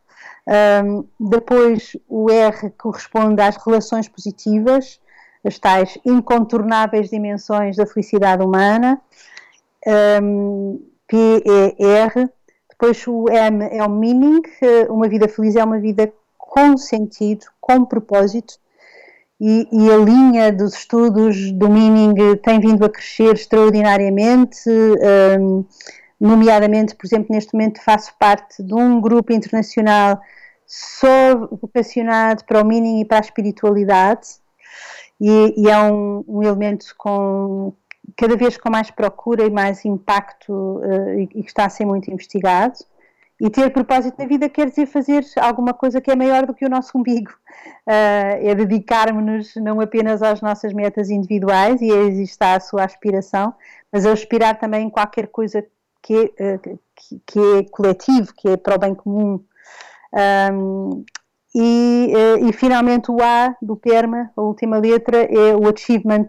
Um, 0.84 1.04
depois 1.18 1.96
o 2.08 2.30
R 2.30 2.70
corresponde 2.70 3.42
às 3.42 3.56
relações 3.56 4.08
positivas, 4.08 5.00
as 5.44 5.58
tais 5.58 5.98
incontornáveis 6.04 7.10
dimensões 7.10 7.76
da 7.76 7.86
felicidade 7.86 8.42
humana, 8.42 9.00
um, 10.22 10.80
P-E-R, 11.08 12.28
depois 12.70 13.06
o 13.06 13.28
M 13.28 13.64
é 13.70 13.84
o 13.84 13.90
meaning, 13.90 14.42
uma 14.88 15.08
vida 15.08 15.28
feliz 15.28 15.56
é 15.56 15.64
uma 15.64 15.78
vida 15.78 16.12
com 16.36 16.76
sentido, 16.76 17.46
com 17.60 17.84
propósito, 17.84 18.54
e, 19.44 19.90
a 19.90 19.96
linha 19.96 20.52
dos 20.52 20.74
estudos 20.74 21.50
do 21.50 21.68
meaning 21.68 22.14
tem 22.36 22.60
vindo 22.60 22.84
a 22.84 22.88
crescer 22.88 23.34
extraordinariamente, 23.34 24.70
um, 25.40 25.64
nomeadamente, 26.20 26.94
por 26.94 27.04
exemplo, 27.04 27.34
neste 27.34 27.52
momento 27.52 27.82
faço 27.82 28.14
parte 28.20 28.62
de 28.62 28.72
um 28.72 29.00
grupo 29.00 29.32
internacional 29.32 30.20
só 30.64 31.48
vocacionado 31.60 32.44
para 32.44 32.62
o 32.62 32.64
meaning 32.64 33.00
e 33.00 33.04
para 33.04 33.16
a 33.16 33.20
espiritualidade, 33.20 34.28
e, 35.20 35.54
e 35.56 35.68
é 35.68 35.76
um, 35.76 36.24
um, 36.28 36.42
elemento 36.44 36.86
com, 36.96 37.72
cada 38.16 38.36
vez 38.36 38.56
com 38.56 38.70
mais 38.70 38.92
procura 38.92 39.44
e 39.44 39.50
mais 39.50 39.84
impacto 39.84 40.52
uh, 40.52 41.18
e 41.18 41.26
que 41.26 41.40
está 41.40 41.64
a 41.64 41.68
ser 41.68 41.84
muito 41.84 42.08
investigado. 42.12 42.74
E 43.42 43.50
ter 43.50 43.70
propósito 43.72 44.16
na 44.20 44.24
vida 44.24 44.48
quer 44.48 44.68
dizer 44.68 44.86
fazer 44.86 45.24
alguma 45.36 45.74
coisa 45.74 46.00
que 46.00 46.12
é 46.12 46.14
maior 46.14 46.46
do 46.46 46.54
que 46.54 46.64
o 46.64 46.68
nosso 46.68 46.96
umbigo. 46.96 47.32
Uh, 47.84 48.38
é 48.40 48.54
dedicarmos-nos 48.54 49.56
não 49.56 49.80
apenas 49.80 50.22
às 50.22 50.40
nossas 50.40 50.72
metas 50.72 51.10
individuais, 51.10 51.82
e 51.82 51.90
aí 51.90 52.22
está 52.22 52.54
a 52.54 52.60
sua 52.60 52.84
aspiração, 52.84 53.52
mas 53.90 54.06
a 54.06 54.12
aspirar 54.12 54.60
também 54.60 54.86
em 54.86 54.90
qualquer 54.90 55.26
coisa 55.26 55.66
que 56.00 56.32
é, 56.38 56.54
uh, 56.54 56.78
que, 56.94 57.20
que 57.26 57.38
é 57.58 57.64
coletivo, 57.64 58.32
que 58.32 58.48
é 58.48 58.56
para 58.56 58.76
o 58.76 58.78
bem 58.78 58.94
comum. 58.94 59.44
Um, 60.52 61.04
e, 61.52 62.12
uh, 62.14 62.48
e 62.48 62.52
finalmente 62.52 63.10
o 63.10 63.20
A 63.20 63.56
do 63.60 63.74
PERMA, 63.74 64.30
a 64.36 64.40
última 64.40 64.78
letra, 64.78 65.16
é 65.16 65.56
o 65.56 65.68
achievement 65.68 66.28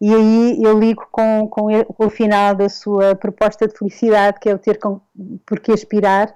e 0.00 0.14
aí 0.14 0.62
eu 0.62 0.78
ligo 0.78 1.06
com, 1.10 1.48
com, 1.48 1.68
o 1.98 2.10
final 2.10 2.54
da 2.54 2.68
sua 2.68 3.14
proposta 3.14 3.66
de 3.66 3.76
felicidade, 3.76 4.38
que 4.38 4.48
é 4.48 4.54
o 4.54 4.58
ter 4.58 4.78
com, 4.78 5.00
por 5.46 5.58
que 5.58 5.72
aspirar. 5.72 6.34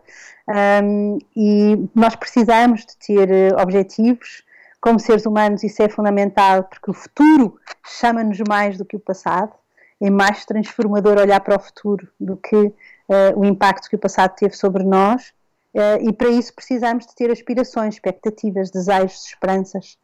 Um, 0.82 1.18
e 1.36 1.88
nós 1.94 2.16
precisamos 2.16 2.86
de 2.86 2.96
ter 2.96 3.30
eh, 3.30 3.62
objetivos. 3.62 4.42
Como 4.80 4.98
seres 4.98 5.26
humanos, 5.26 5.62
isso 5.62 5.82
é 5.82 5.88
fundamental, 5.90 6.64
porque 6.64 6.90
o 6.90 6.94
futuro 6.94 7.58
chama-nos 7.86 8.38
mais 8.48 8.78
do 8.78 8.84
que 8.84 8.96
o 8.96 9.00
passado. 9.00 9.52
É 10.00 10.08
mais 10.08 10.46
transformador 10.46 11.18
olhar 11.18 11.40
para 11.40 11.56
o 11.56 11.61
futuro 11.61 12.08
do 12.18 12.38
que 12.38 12.56
uh, 12.56 12.74
o 13.36 13.44
impacto 13.44 13.90
que 13.90 13.96
o 13.96 13.98
passado 13.98 14.34
teve 14.36 14.56
sobre 14.56 14.82
nós. 14.82 15.34
Uh, 15.74 16.08
e 16.08 16.12
para 16.14 16.30
isso 16.30 16.54
precisamos 16.54 17.06
de 17.06 17.14
ter 17.14 17.30
aspirações, 17.30 17.94
expectativas, 17.94 18.70
desejos, 18.70 19.26
esperanças. 19.26 19.98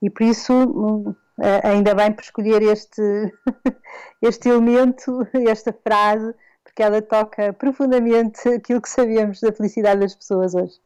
E 0.00 0.08
por 0.08 0.22
isso 0.22 0.52
hum, 0.54 1.14
ainda 1.62 1.94
bem 1.94 2.12
por 2.12 2.22
escolher 2.22 2.62
este, 2.62 3.02
este 4.22 4.48
elemento, 4.48 5.26
esta 5.32 5.72
frase, 5.72 6.34
porque 6.64 6.82
ela 6.82 7.02
toca 7.02 7.52
profundamente 7.52 8.48
aquilo 8.48 8.80
que 8.80 8.88
sabemos 8.88 9.40
da 9.40 9.52
felicidade 9.52 10.00
das 10.00 10.14
pessoas 10.14 10.54
hoje. 10.54 10.80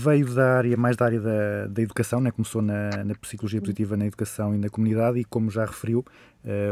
veio 0.00 0.34
da 0.34 0.56
área, 0.56 0.76
mais 0.76 0.96
da 0.96 1.04
área 1.04 1.20
da, 1.20 1.66
da 1.66 1.82
educação, 1.82 2.20
né? 2.20 2.30
começou 2.30 2.62
na, 2.62 2.90
na, 3.04 3.14
psicologia 3.14 3.60
positiva 3.60 3.96
na 3.96 4.06
educação 4.06 4.54
e 4.54 4.58
na 4.58 4.68
comunidade 4.68 5.18
e, 5.18 5.24
como 5.24 5.50
já 5.50 5.64
referiu, 5.64 6.04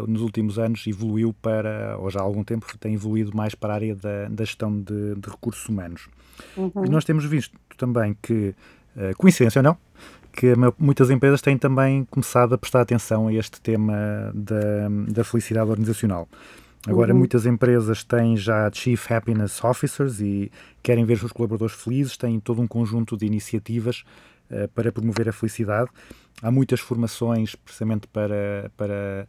nos 0.07 0.23
últimos 0.23 0.59
anos 0.59 0.87
evoluiu 0.87 1.35
para, 1.43 1.97
ou 1.99 2.11
já 2.11 2.21
há 2.21 2.23
algum 2.23 2.43
tempo, 2.43 2.67
tem 2.79 2.95
evoluído 2.95 3.37
mais 3.37 3.55
para 3.55 3.73
a 3.73 3.77
área 3.77 3.95
da, 3.95 4.29
da 4.29 4.45
gestão 4.45 4.81
de, 4.81 5.15
de 5.15 5.29
recursos 5.29 5.69
humanos. 5.69 6.09
Uhum. 6.57 6.87
E 6.87 6.89
nós 6.89 7.05
temos 7.05 7.25
visto 7.25 7.59
também 7.77 8.17
que, 8.23 8.55
uh, 8.97 9.17
coincidência 9.17 9.59
ou 9.59 9.63
não, 9.63 9.77
que 10.33 10.55
muitas 10.79 11.11
empresas 11.11 11.43
têm 11.43 11.59
também 11.59 12.05
começado 12.05 12.55
a 12.55 12.59
prestar 12.59 12.83
atenção 12.83 13.29
a 13.29 13.35
este 13.35 13.61
tema 13.61 14.33
da, 14.35 14.89
da 15.09 15.25
felicidade 15.25 15.69
organizacional. 15.69 16.29
Agora, 16.87 17.13
uhum. 17.13 17.19
muitas 17.19 17.45
empresas 17.45 18.05
têm 18.05 18.37
já 18.37 18.71
Chief 18.73 19.11
Happiness 19.11 19.63
Officers 19.65 20.21
e 20.21 20.51
querem 20.83 21.05
ver 21.05 21.15
os 21.15 21.21
seus 21.21 21.33
colaboradores 21.33 21.75
felizes, 21.75 22.17
têm 22.17 22.39
todo 22.39 22.63
um 22.63 22.69
conjunto 22.69 23.17
de 23.17 23.27
iniciativas 23.27 24.05
uh, 24.51 24.69
para 24.69 24.93
promover 24.93 25.29
a 25.29 25.33
felicidade. 25.33 25.91
Há 26.41 26.51
muitas 26.53 26.79
formações, 26.79 27.57
precisamente 27.57 28.07
para, 28.07 28.71
para 28.77 29.27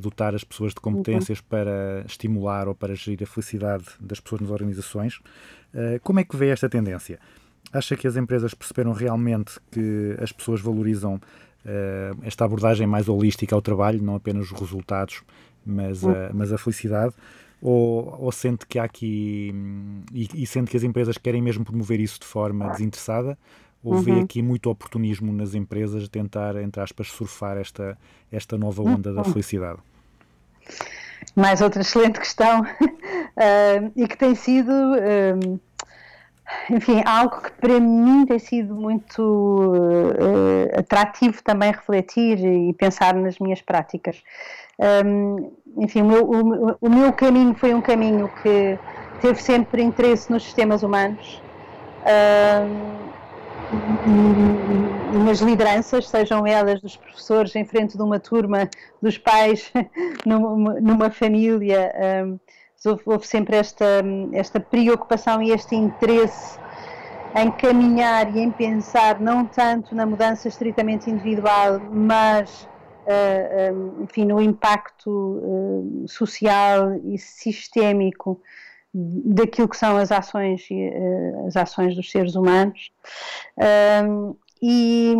dotar 0.00 0.34
as 0.34 0.44
pessoas 0.44 0.72
de 0.72 0.80
competências 0.80 1.40
para 1.40 2.04
estimular 2.06 2.68
ou 2.68 2.74
para 2.74 2.94
gerir 2.94 3.22
a 3.22 3.26
felicidade 3.26 3.84
das 4.00 4.20
pessoas 4.20 4.42
nas 4.42 4.50
organizações. 4.50 5.16
Uh, 5.74 6.00
como 6.02 6.20
é 6.20 6.24
que 6.24 6.36
vê 6.36 6.48
esta 6.48 6.68
tendência? 6.68 7.18
Acha 7.72 7.96
que 7.96 8.06
as 8.06 8.16
empresas 8.16 8.54
perceberam 8.54 8.92
realmente 8.92 9.58
que 9.70 10.16
as 10.20 10.32
pessoas 10.32 10.60
valorizam 10.60 11.14
uh, 11.16 12.18
esta 12.22 12.44
abordagem 12.44 12.86
mais 12.86 13.08
holística 13.08 13.54
ao 13.54 13.62
trabalho, 13.62 14.02
não 14.02 14.14
apenas 14.14 14.50
os 14.50 14.58
resultados 14.58 15.22
mas, 15.66 16.04
a, 16.04 16.08
hum. 16.08 16.30
mas 16.32 16.52
a 16.52 16.58
felicidade? 16.58 17.14
Ou, 17.60 18.16
ou 18.20 18.30
sente 18.30 18.66
que 18.66 18.78
há 18.78 18.84
aqui. 18.84 19.52
E, 20.12 20.42
e, 20.42 20.46
sente 20.46 20.70
que 20.70 20.76
as 20.76 20.82
empresas 20.82 21.16
querem 21.18 21.42
mesmo 21.42 21.64
promover 21.64 21.98
isso 21.98 22.20
de 22.20 22.26
forma 22.26 22.68
desinteressada? 22.68 23.36
Ou 23.82 23.94
uhum. 23.94 24.22
aqui 24.22 24.42
muito 24.42 24.68
oportunismo 24.68 25.32
nas 25.32 25.54
empresas 25.54 26.02
de 26.02 26.10
tentar, 26.10 26.56
entre 26.56 26.82
aspas, 26.82 27.08
surfar 27.08 27.56
esta, 27.56 27.96
esta 28.32 28.58
nova 28.58 28.82
onda 28.82 29.10
uhum. 29.10 29.16
da 29.16 29.24
felicidade? 29.24 29.78
Mais 31.34 31.60
outra 31.60 31.82
excelente 31.82 32.18
questão 32.18 32.62
uh, 32.62 33.92
e 33.94 34.08
que 34.08 34.16
tem 34.16 34.34
sido. 34.34 34.72
Uh, 34.72 35.60
enfim, 36.70 37.02
algo 37.04 37.40
que 37.42 37.50
para 37.52 37.80
mim 37.80 38.24
tem 38.24 38.38
sido 38.38 38.74
muito 38.74 39.20
uh, 39.20 40.78
atrativo 40.78 41.42
também 41.42 41.72
refletir 41.72 42.38
e 42.38 42.72
pensar 42.72 43.14
nas 43.14 43.38
minhas 43.40 43.60
práticas. 43.60 44.22
Um, 45.04 45.52
enfim, 45.78 46.02
o 46.02 46.04
meu, 46.04 46.24
o, 46.24 46.76
o 46.80 46.90
meu, 46.90 47.12
caminho 47.12 47.54
foi 47.54 47.74
um 47.74 47.80
caminho 47.80 48.30
que 48.42 48.78
teve 49.20 49.42
sempre 49.42 49.82
interesse 49.82 50.30
nos 50.30 50.44
sistemas 50.44 50.82
humanos 50.82 51.42
um, 52.06 53.15
nas 55.24 55.40
lideranças, 55.40 56.08
sejam 56.08 56.46
elas 56.46 56.80
dos 56.80 56.96
professores 56.96 57.54
em 57.56 57.64
frente 57.64 57.96
de 57.96 58.02
uma 58.02 58.20
turma, 58.20 58.68
dos 59.00 59.18
pais 59.18 59.72
numa, 60.24 60.80
numa 60.80 61.10
família. 61.10 61.92
Houve, 62.84 63.02
houve, 63.06 63.26
sempre 63.26 63.56
esta, 63.56 64.04
esta 64.32 64.60
preocupação 64.60 65.42
e 65.42 65.50
este 65.50 65.74
interesse 65.74 66.58
em 67.34 67.50
caminhar 67.50 68.34
e 68.34 68.40
em 68.40 68.50
pensar 68.50 69.20
não 69.20 69.44
tanto 69.44 69.94
na 69.94 70.06
mudança 70.06 70.48
estritamente 70.48 71.10
individual, 71.10 71.80
mas 71.90 72.68
uh, 73.06 74.02
enfim, 74.02 74.24
no 74.24 74.40
impacto 74.40 75.10
uh, 75.10 76.04
social 76.08 76.94
e 77.04 77.18
sistémico 77.18 78.40
daquilo 79.24 79.68
que 79.68 79.76
são 79.76 79.96
as 79.96 80.10
ações, 80.10 80.66
uh, 80.70 81.46
as 81.46 81.56
ações 81.56 81.94
dos 81.94 82.10
seres 82.10 82.34
humanos. 82.34 82.90
e 84.62 85.14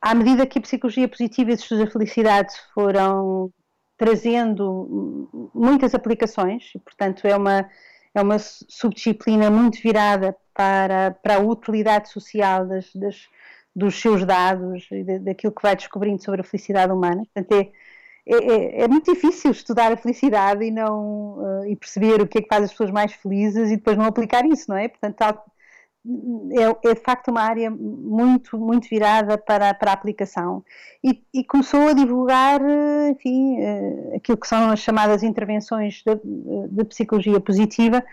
à 0.00 0.14
medida 0.14 0.46
que 0.46 0.58
a 0.58 0.62
psicologia 0.62 1.06
positiva 1.06 1.50
e 1.50 1.54
os 1.54 1.60
estudos 1.60 1.84
da 1.84 1.90
felicidade 1.90 2.52
foram 2.74 3.52
trazendo 3.96 5.50
muitas 5.54 5.94
aplicações, 5.94 6.72
e, 6.74 6.78
portanto 6.78 7.26
é 7.26 7.36
uma, 7.36 7.68
é 8.14 8.22
uma 8.22 8.38
subdisciplina 8.38 9.50
muito 9.50 9.80
virada 9.82 10.34
para, 10.54 11.10
para 11.22 11.36
a 11.36 11.38
utilidade 11.38 12.08
social 12.08 12.66
das, 12.66 12.90
das 12.94 13.28
dos 13.74 14.00
seus 14.00 14.24
dados 14.24 14.86
e 14.90 15.18
daquilo 15.20 15.52
que 15.52 15.62
vai 15.62 15.76
descobrindo 15.76 16.22
sobre 16.22 16.40
a 16.40 16.44
felicidade 16.44 16.92
humana. 16.92 17.22
Portanto, 17.32 17.52
é, 17.52 17.70
é, 18.30 18.36
é, 18.36 18.82
é 18.82 18.88
muito 18.88 19.12
difícil 19.12 19.50
estudar 19.50 19.92
a 19.92 19.96
felicidade 19.96 20.64
e, 20.64 20.70
não, 20.70 21.38
uh, 21.38 21.66
e 21.66 21.74
perceber 21.74 22.20
o 22.22 22.28
que 22.28 22.38
é 22.38 22.42
que 22.42 22.48
faz 22.48 22.64
as 22.64 22.70
pessoas 22.70 22.90
mais 22.92 23.12
felizes 23.12 23.70
e 23.70 23.76
depois 23.76 23.96
não 23.96 24.04
aplicar 24.04 24.44
isso, 24.46 24.66
não 24.68 24.76
é? 24.76 24.86
Portanto, 24.86 25.20
é, 25.22 26.90
é 26.90 26.94
de 26.94 27.00
facto 27.00 27.28
uma 27.28 27.42
área 27.42 27.70
muito, 27.70 28.56
muito 28.56 28.88
virada 28.88 29.36
para, 29.36 29.74
para 29.74 29.90
a 29.90 29.94
aplicação. 29.94 30.64
E, 31.02 31.22
e 31.34 31.44
começou 31.44 31.88
a 31.88 31.92
divulgar, 31.92 32.60
eh, 32.62 33.10
enfim, 33.10 33.58
uh, 33.60 34.16
aquilo 34.16 34.38
que 34.38 34.46
são 34.46 34.70
as 34.70 34.78
chamadas 34.78 35.22
intervenções 35.24 36.02
de, 36.04 36.84
psicologia 36.84 37.40
positiva. 37.40 38.04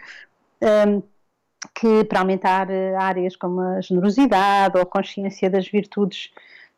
Um, 0.62 1.04
que 1.74 2.04
para 2.06 2.20
aumentar 2.20 2.68
áreas 3.00 3.36
como 3.36 3.60
a 3.60 3.82
generosidade 3.82 4.78
ou 4.78 4.84
a 4.84 4.86
consciência 4.86 5.50
das 5.50 5.68
virtudes 5.68 6.32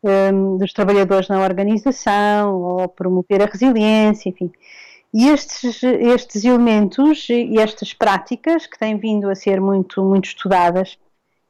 um, 0.04 0.58
dos 0.58 0.74
trabalhadores 0.74 1.28
na 1.28 1.44
organização 1.44 2.56
ou 2.56 2.88
promover 2.88 3.42
a 3.42 3.46
resiliência, 3.46 4.30
enfim. 4.30 4.52
E 5.14 5.28
estes, 5.28 5.82
estes 5.84 6.44
elementos 6.44 7.28
e 7.30 7.58
estas 7.58 7.94
práticas 7.94 8.68
que 8.68 8.78
têm 8.78 8.98
vindo 8.98 9.30
a 9.30 9.36
ser 9.36 9.60
muito, 9.60 10.04
muito 10.04 10.26
estudadas 10.26 10.98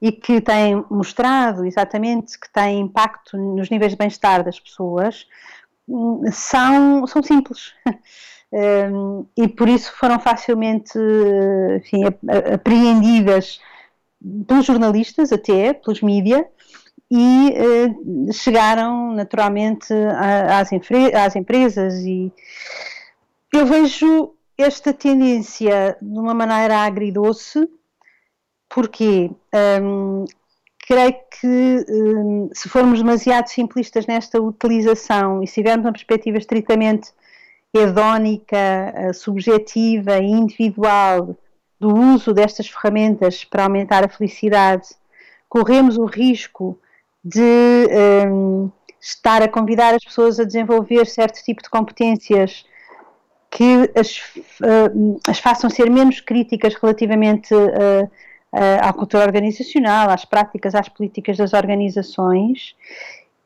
e 0.02 0.12
que 0.12 0.40
têm 0.40 0.84
mostrado 0.90 1.66
exatamente 1.66 2.40
que 2.40 2.52
têm 2.54 2.80
impacto 2.80 3.38
nos 3.38 3.70
níveis 3.70 3.92
de 3.92 3.98
bem-estar 3.98 4.44
das 4.44 4.60
pessoas 4.60 5.28
hum, 5.88 6.24
são, 6.32 7.06
são 7.06 7.22
simples. 7.22 7.74
um, 8.94 9.26
e 9.36 9.46
por 9.48 9.68
isso 9.68 9.92
foram 9.94 10.20
facilmente 10.20 10.98
enfim, 11.76 12.06
apreendidas 12.54 13.60
pelos 14.48 14.66
jornalistas 14.66 15.34
até, 15.34 15.74
pelos 15.74 16.02
mídias, 16.02 16.46
e 17.12 17.54
uh, 17.54 18.34
chegaram 18.34 19.14
naturalmente 19.14 19.94
às, 19.94 20.72
às 21.16 21.36
empresas 21.36 21.96
e 22.06 22.32
eu 23.52 23.66
vejo 23.66 24.34
esta 24.58 24.94
tendência 24.94 25.98
de 26.00 26.20
uma 26.20 26.34
maneira 26.34 26.80
agridoce, 26.80 27.68
porque 28.70 29.32
um, 29.82 30.26
creio 30.86 31.16
que 31.40 31.86
um, 31.90 32.50
se 32.54 32.70
formos 32.70 33.00
demasiado 33.00 33.48
simplistas 33.48 34.06
nesta 34.06 34.40
utilização 34.40 35.42
e 35.42 35.48
se 35.48 35.56
tivermos 35.56 35.86
uma 35.86 35.94
perspectiva 35.94 36.38
estritamente 36.38 37.12
hedónica, 37.74 39.14
subjetiva 39.14 40.18
e 40.18 40.26
individual 40.26 41.36
do 41.80 41.96
uso 41.96 42.34
destas 42.34 42.68
ferramentas 42.68 43.44
para 43.44 43.64
aumentar 43.64 44.04
a 44.04 44.10
felicidade, 44.10 44.90
corremos 45.48 45.98
o 45.98 46.06
risco 46.06 46.80
de 47.24 47.88
um, 48.28 48.72
estar 49.00 49.42
a 49.42 49.48
convidar 49.48 49.94
as 49.94 50.04
pessoas 50.04 50.40
a 50.40 50.44
desenvolver 50.44 51.06
certo 51.06 51.44
tipo 51.44 51.62
de 51.62 51.70
competências 51.70 52.66
que 53.50 53.92
as, 53.96 54.18
uh, 54.62 55.20
as 55.28 55.40
façam 55.40 55.70
ser 55.70 55.90
menos 55.90 56.22
críticas 56.22 56.76
relativamente 56.76 57.54
uh, 57.54 58.04
uh, 58.04 58.10
à 58.82 58.94
cultura 58.94 59.24
organizacional, 59.24 60.10
às 60.10 60.24
práticas, 60.24 60.76
às 60.76 60.88
políticas 60.88 61.38
das 61.38 61.54
organizações, 61.54 62.76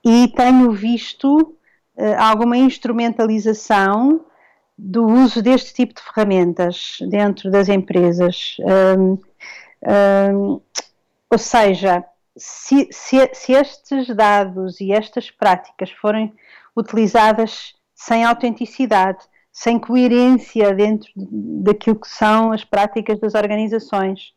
e 0.04 0.28
tenho 0.36 0.72
visto 0.72 1.56
alguma 2.18 2.58
instrumentalização 2.58 4.26
do 4.76 5.06
uso 5.06 5.42
deste 5.42 5.74
tipo 5.74 5.94
de 5.94 6.02
ferramentas 6.02 6.98
dentro 7.08 7.52
das 7.52 7.70
empresas. 7.70 8.58
Um, 8.98 9.18
um, 9.88 10.62
ou 11.30 11.38
seja, 11.38 12.04
se, 12.38 12.88
se, 12.92 13.30
se, 13.34 13.54
estes 13.54 14.08
dados 14.16 14.82
e 14.82 14.92
estas 14.92 15.30
práticas 15.30 15.92
forem 15.92 16.34
utilizadas 16.76 17.76
sem 17.94 18.24
autenticidade, 18.24 19.20
sem 19.52 19.80
coerência 19.80 20.74
dentro 20.74 21.12
daquilo 21.16 22.00
que 22.00 22.10
são 22.10 22.52
as 22.52 22.64
práticas 22.64 23.20
das 23.20 23.36
organizações, 23.36 24.34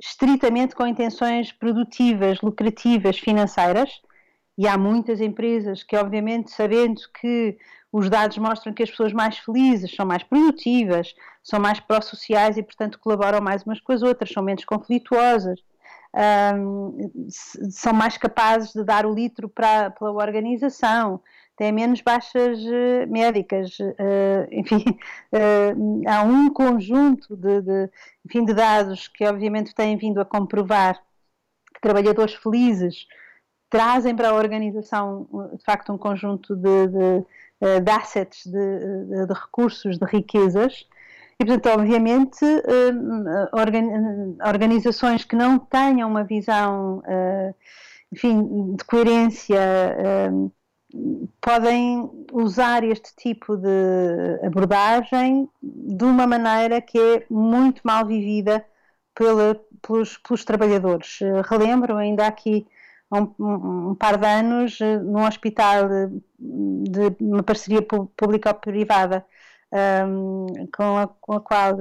estritamente 0.00 0.74
com 0.74 0.86
intenções 0.86 1.52
produtivas, 1.52 2.40
lucrativas, 2.40 3.18
financeiras, 3.18 3.90
e 4.56 4.66
há 4.66 4.78
muitas 4.78 5.20
empresas 5.20 5.82
que, 5.82 5.96
obviamente, 5.96 6.50
sabendo 6.50 7.00
que 7.20 7.58
os 7.92 8.08
dados 8.08 8.38
mostram 8.38 8.72
que 8.72 8.82
as 8.82 8.90
pessoas 8.90 9.12
mais 9.12 9.38
felizes 9.38 9.94
são 9.94 10.06
mais 10.06 10.22
produtivas, 10.22 11.14
são 11.42 11.60
mais 11.60 11.78
pró-sociais 11.80 12.56
e, 12.56 12.62
portanto, 12.62 12.98
colaboram 12.98 13.40
mais 13.40 13.64
umas 13.64 13.80
com 13.80 13.92
as 13.92 14.02
outras, 14.02 14.30
são 14.32 14.42
menos 14.42 14.64
conflituosas, 14.64 15.60
um, 16.14 17.28
são 17.70 17.92
mais 17.92 18.16
capazes 18.16 18.72
de 18.72 18.84
dar 18.84 19.04
o 19.04 19.12
litro 19.12 19.48
para, 19.48 19.90
pela 19.90 20.12
organização, 20.12 21.20
têm 21.56 21.72
menos 21.72 22.00
baixas 22.00 22.58
uh, 22.60 23.10
médicas, 23.10 23.78
uh, 23.78 24.48
enfim, 24.50 24.84
uh, 25.32 26.02
há 26.08 26.22
um 26.22 26.50
conjunto 26.50 27.36
de, 27.36 27.60
de, 27.60 27.90
enfim, 28.24 28.44
de 28.44 28.54
dados 28.54 29.08
que 29.08 29.24
obviamente 29.26 29.74
têm 29.74 29.96
vindo 29.96 30.20
a 30.20 30.24
comprovar 30.24 31.00
que 31.74 31.80
trabalhadores 31.80 32.34
felizes 32.34 33.06
trazem 33.68 34.14
para 34.14 34.30
a 34.30 34.34
organização 34.34 35.28
de 35.56 35.64
facto 35.64 35.92
um 35.92 35.98
conjunto 35.98 36.54
de, 36.54 36.86
de, 36.86 37.80
de 37.80 37.90
assets, 37.90 38.46
de, 38.46 39.26
de, 39.26 39.32
recursos, 39.32 39.98
de 39.98 40.06
riquezas, 40.06 40.86
e, 41.38 41.44
portanto, 41.44 41.78
obviamente, 41.78 42.44
organizações 44.46 45.24
que 45.24 45.36
não 45.36 45.58
tenham 45.58 46.08
uma 46.08 46.24
visão, 46.24 47.02
enfim, 48.12 48.74
de 48.76 48.84
coerência 48.84 49.60
podem 51.40 52.08
usar 52.32 52.84
este 52.84 53.14
tipo 53.16 53.56
de 53.56 54.46
abordagem 54.46 55.48
de 55.62 56.04
uma 56.04 56.26
maneira 56.26 56.80
que 56.80 56.98
é 56.98 57.26
muito 57.28 57.82
mal 57.84 58.06
vivida 58.06 58.64
pela, 59.14 59.60
pelos, 59.82 60.16
pelos, 60.18 60.44
trabalhadores. 60.44 61.18
Relembro 61.48 61.96
ainda 61.96 62.26
aqui 62.26 62.66
há 63.10 63.20
um, 63.20 63.34
um, 63.90 63.94
par 63.94 64.16
de 64.16 64.26
anos 64.26 64.78
num 64.80 65.26
hospital 65.26 65.88
de, 65.88 67.10
de 67.10 67.16
uma 67.20 67.42
parceria 67.42 67.82
público-privada 67.82 69.24
um, 69.74 70.46
com, 70.74 70.98
a, 70.98 71.08
com, 71.08 71.32
a 71.34 71.40
qual, 71.40 71.76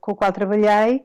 com 0.00 0.12
o 0.12 0.16
qual 0.16 0.32
trabalhei. 0.32 1.04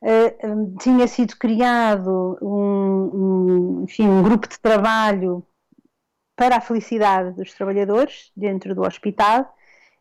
Uh, 0.00 0.76
tinha 0.78 1.06
sido 1.06 1.36
criado 1.36 2.36
um, 2.42 3.80
um, 3.80 3.84
enfim, 3.84 4.08
um 4.08 4.22
grupo 4.22 4.48
de 4.48 4.58
trabalho 4.58 5.46
para 6.34 6.56
a 6.56 6.60
felicidade 6.60 7.36
dos 7.36 7.54
trabalhadores 7.54 8.32
dentro 8.36 8.74
do 8.74 8.82
hospital 8.82 9.54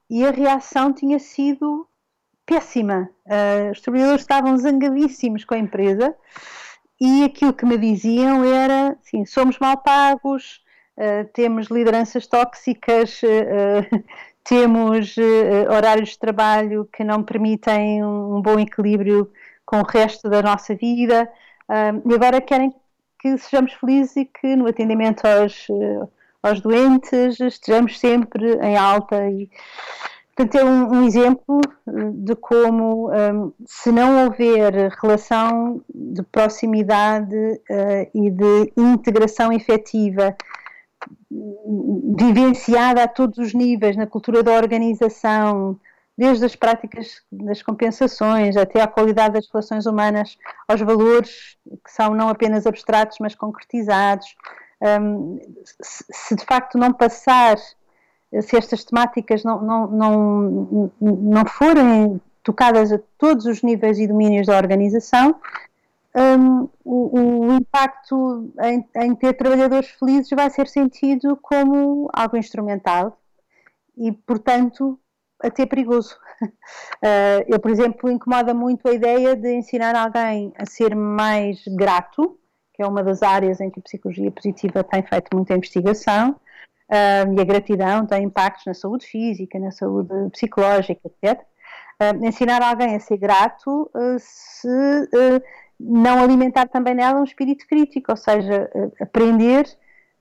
e 0.09 0.25
a 0.25 0.31
reação 0.31 0.91
tinha 0.91 1.19
sido 1.19 1.87
péssima. 2.45 3.09
Uh, 3.25 3.71
os 3.71 3.79
trabalhadores 3.79 4.21
estavam 4.21 4.57
zangadíssimos 4.57 5.45
com 5.45 5.53
a 5.53 5.59
empresa 5.59 6.15
e 6.99 7.23
aquilo 7.23 7.53
que 7.53 7.65
me 7.65 7.77
diziam 7.77 8.43
era: 8.43 8.97
assim, 8.99 9.25
somos 9.25 9.59
mal 9.59 9.77
pagos, 9.77 10.61
uh, 10.97 11.29
temos 11.33 11.67
lideranças 11.67 12.27
tóxicas, 12.27 13.21
uh, 13.23 14.03
temos 14.43 15.15
horários 15.69 16.09
de 16.09 16.19
trabalho 16.19 16.87
que 16.91 17.03
não 17.03 17.23
permitem 17.23 18.03
um 18.03 18.41
bom 18.41 18.59
equilíbrio 18.59 19.31
com 19.65 19.79
o 19.79 19.85
resto 19.85 20.29
da 20.29 20.41
nossa 20.41 20.75
vida. 20.75 21.29
E 22.05 22.13
agora 22.13 22.41
querem 22.41 22.73
que 23.19 23.37
sejamos 23.37 23.73
felizes 23.73 24.17
e 24.17 24.25
que 24.25 24.55
no 24.55 24.67
atendimento 24.67 25.25
aos 25.25 25.67
aos 26.41 26.59
doentes, 26.61 27.39
estejamos 27.39 27.99
sempre 27.99 28.55
em 28.55 28.75
alta. 28.75 29.29
E 29.29 29.49
portanto 30.35 30.55
é 30.55 30.65
um, 30.65 30.93
um 30.95 31.05
exemplo 31.05 31.61
eh, 31.65 31.91
de 32.13 32.35
como 32.35 33.11
um, 33.11 33.53
se 33.65 33.91
não 33.91 34.25
houver 34.25 34.89
relação 35.01 35.81
de 35.93 36.23
proximidade 36.23 37.35
uh, 37.35 38.09
e 38.13 38.29
de 38.29 38.73
integração 38.77 39.51
efetiva 39.51 40.35
vivenciada 42.17 43.03
a 43.03 43.07
todos 43.07 43.37
os 43.37 43.53
níveis 43.53 43.95
na 43.95 44.07
cultura 44.07 44.43
da 44.43 44.53
organização 44.53 45.79
desde 46.17 46.45
as 46.45 46.55
práticas 46.55 47.21
das 47.31 47.63
compensações 47.63 48.55
até 48.55 48.81
à 48.81 48.87
qualidade 48.87 49.33
das 49.33 49.49
relações 49.49 49.85
humanas, 49.85 50.37
aos 50.67 50.79
valores 50.81 51.57
que 51.83 51.91
são 51.91 52.13
não 52.13 52.29
apenas 52.29 52.67
abstratos, 52.67 53.17
mas 53.19 53.33
concretizados, 53.33 54.35
um, 55.01 55.39
se 55.81 56.35
de 56.35 56.45
facto 56.45 56.77
não 56.77 56.93
passar, 56.93 57.57
se 57.57 58.55
estas 58.55 58.83
temáticas 58.83 59.43
não, 59.43 59.61
não, 59.61 59.87
não, 59.87 60.91
não 61.01 61.45
forem 61.45 62.21
tocadas 62.43 62.91
a 62.91 62.99
todos 63.17 63.45
os 63.45 63.61
níveis 63.61 63.99
e 63.99 64.07
domínios 64.07 64.47
da 64.47 64.57
organização, 64.57 65.35
um, 66.15 66.69
o, 66.83 67.47
o, 67.47 67.53
impacto 67.53 68.53
em, 68.61 68.85
em, 68.95 69.15
ter 69.15 69.33
trabalhadores 69.33 69.89
felizes 69.91 70.29
vai 70.31 70.49
ser 70.49 70.67
sentido 70.67 71.37
como 71.41 72.09
algo 72.13 72.35
instrumental 72.35 73.17
e, 73.97 74.11
portanto, 74.11 74.99
até 75.41 75.65
perigoso. 75.65 76.17
Uh, 76.41 77.43
eu, 77.47 77.59
por 77.59 77.71
exemplo, 77.71 78.11
incomoda 78.11 78.53
muito 78.53 78.87
a 78.87 78.93
ideia 78.93 79.35
de 79.35 79.53
ensinar 79.53 79.95
alguém 79.95 80.53
a 80.57 80.65
ser 80.65 80.95
mais 80.95 81.63
grato 81.67 82.37
que 82.73 82.81
é 82.81 82.87
uma 82.87 83.03
das 83.03 83.21
áreas 83.21 83.61
em 83.61 83.69
que 83.69 83.79
a 83.79 83.83
psicologia 83.83 84.31
positiva 84.31 84.83
tem 84.83 85.03
feito 85.03 85.27
muita 85.35 85.53
investigação, 85.53 86.31
uh, 86.31 87.33
e 87.37 87.39
a 87.39 87.43
gratidão 87.43 88.07
tem 88.07 88.23
impactos 88.23 88.65
na 88.65 88.73
saúde 88.73 89.05
física, 89.05 89.59
na 89.59 89.69
saúde 89.69 90.09
psicológica, 90.31 90.99
etc. 91.05 91.41
Uh, 92.01 92.25
ensinar 92.25 92.63
alguém 92.63 92.95
a 92.95 92.99
ser 92.99 93.17
grato 93.17 93.91
se 94.17 94.67
não 95.83 96.19
alimentar 96.19 96.67
também 96.67 96.95
nela 96.95 97.19
um 97.19 97.23
espírito 97.23 97.65
crítico, 97.67 98.11
ou 98.11 98.17
seja, 98.17 98.69
aprender 98.99 99.65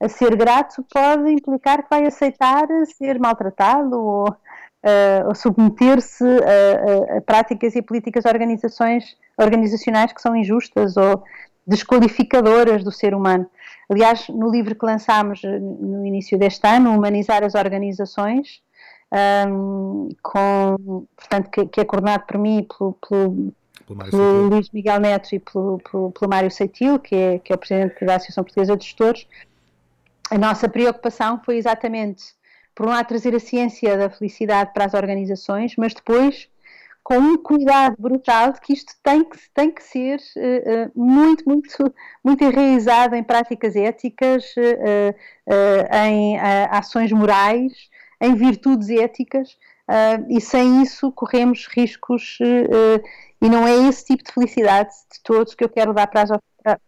a 0.01 0.09
ser 0.09 0.35
grato 0.35 0.85
pode 0.93 1.31
implicar 1.31 1.83
que 1.83 1.91
vai 1.91 2.07
aceitar 2.07 2.67
ser 2.97 3.19
maltratado 3.19 4.01
ou, 4.01 4.29
uh, 4.29 5.35
submeter-se 5.35 6.25
a, 6.25 7.15
a, 7.15 7.19
a, 7.19 7.21
práticas 7.21 7.77
e 7.77 7.83
políticas 7.83 8.25
organizações, 8.25 9.17
organizacionais 9.39 10.13
que 10.13 10.23
são 10.23 10.35
injustas 10.35 10.97
ou 10.97 11.23
desqualificadoras 11.67 12.83
do 12.83 12.91
ser 12.91 13.15
humano. 13.15 13.47
Aliás, 13.89 14.29
no 14.29 14.51
livro 14.51 14.75
que 14.75 14.87
lançámos 14.87 15.43
eh, 15.45 15.59
no 15.59 16.07
início 16.07 16.39
deste 16.39 16.67
ano, 16.67 16.95
Humanizar 16.95 17.43
as 17.43 17.55
Organizações, 17.55 18.63
um, 19.49 20.09
com, 20.23 21.07
portanto, 21.17 21.51
que, 21.51 21.67
que, 21.67 21.81
é 21.81 21.85
coordenado 21.85 22.25
por 22.27 22.39
mim 22.39 22.59
e 22.59 22.63
pelo, 22.63 22.93
pelo, 23.09 23.53
pelo 24.11 24.49
Luís 24.49 24.71
Miguel 24.71 25.01
Neto 25.01 25.35
e 25.35 25.39
pelo, 25.39 25.79
pelo, 25.79 26.13
pelo 26.13 26.31
Mário 26.31 26.51
Seitil, 26.51 26.99
que 26.99 27.15
é, 27.15 27.39
que 27.39 27.53
é 27.53 27.57
o 27.57 27.59
presidente 27.59 28.05
da 28.05 28.17
Associação 28.17 28.45
Portuguesa 28.45 28.77
de 28.77 28.85
Gestores, 28.85 29.27
a 30.31 30.39
nossa 30.39 30.69
preocupação 30.69 31.41
foi 31.45 31.57
exatamente, 31.57 32.23
por 32.75 32.87
um 32.87 32.91
lado, 32.91 33.09
trazer 33.09 33.35
a 33.35 33.41
ciência 33.41 33.97
da 33.97 34.09
felicidade 34.09 34.73
para 34.73 34.85
as 34.85 34.95
organizações, 34.95 35.75
mas 35.77 35.93
depois 35.93 36.49
com 37.03 37.19
um 37.19 37.37
cuidado 37.37 37.97
brutal 37.99 38.53
de 38.53 38.61
que 38.61 38.73
isto 38.73 38.93
tem 39.03 39.25
que, 39.25 39.39
tem 39.53 39.71
que 39.71 39.83
ser 39.83 40.19
uh, 40.37 40.93
muito, 40.95 41.43
muito, 41.45 41.95
muito 42.23 42.45
enraizado 42.45 43.17
em 43.17 43.23
práticas 43.25 43.75
éticas, 43.75 44.45
uh, 44.57 45.97
em 46.07 46.39
ações 46.39 47.11
morais, 47.11 47.73
em 48.21 48.35
virtudes 48.35 48.91
éticas, 48.91 49.57
e 50.29 50.41
sem 50.41 50.83
isso 50.83 51.11
corremos 51.13 51.67
riscos, 51.67 52.39
e 53.41 53.49
não 53.49 53.67
é 53.67 53.89
esse 53.89 54.05
tipo 54.05 54.25
de 54.25 54.33
felicidade 54.33 54.91
de 55.13 55.21
todos 55.23 55.55
que 55.55 55.65
eu 55.65 55.69
quero 55.69 55.93
dar 55.93 56.07
para 56.07 56.23
as, 56.23 56.31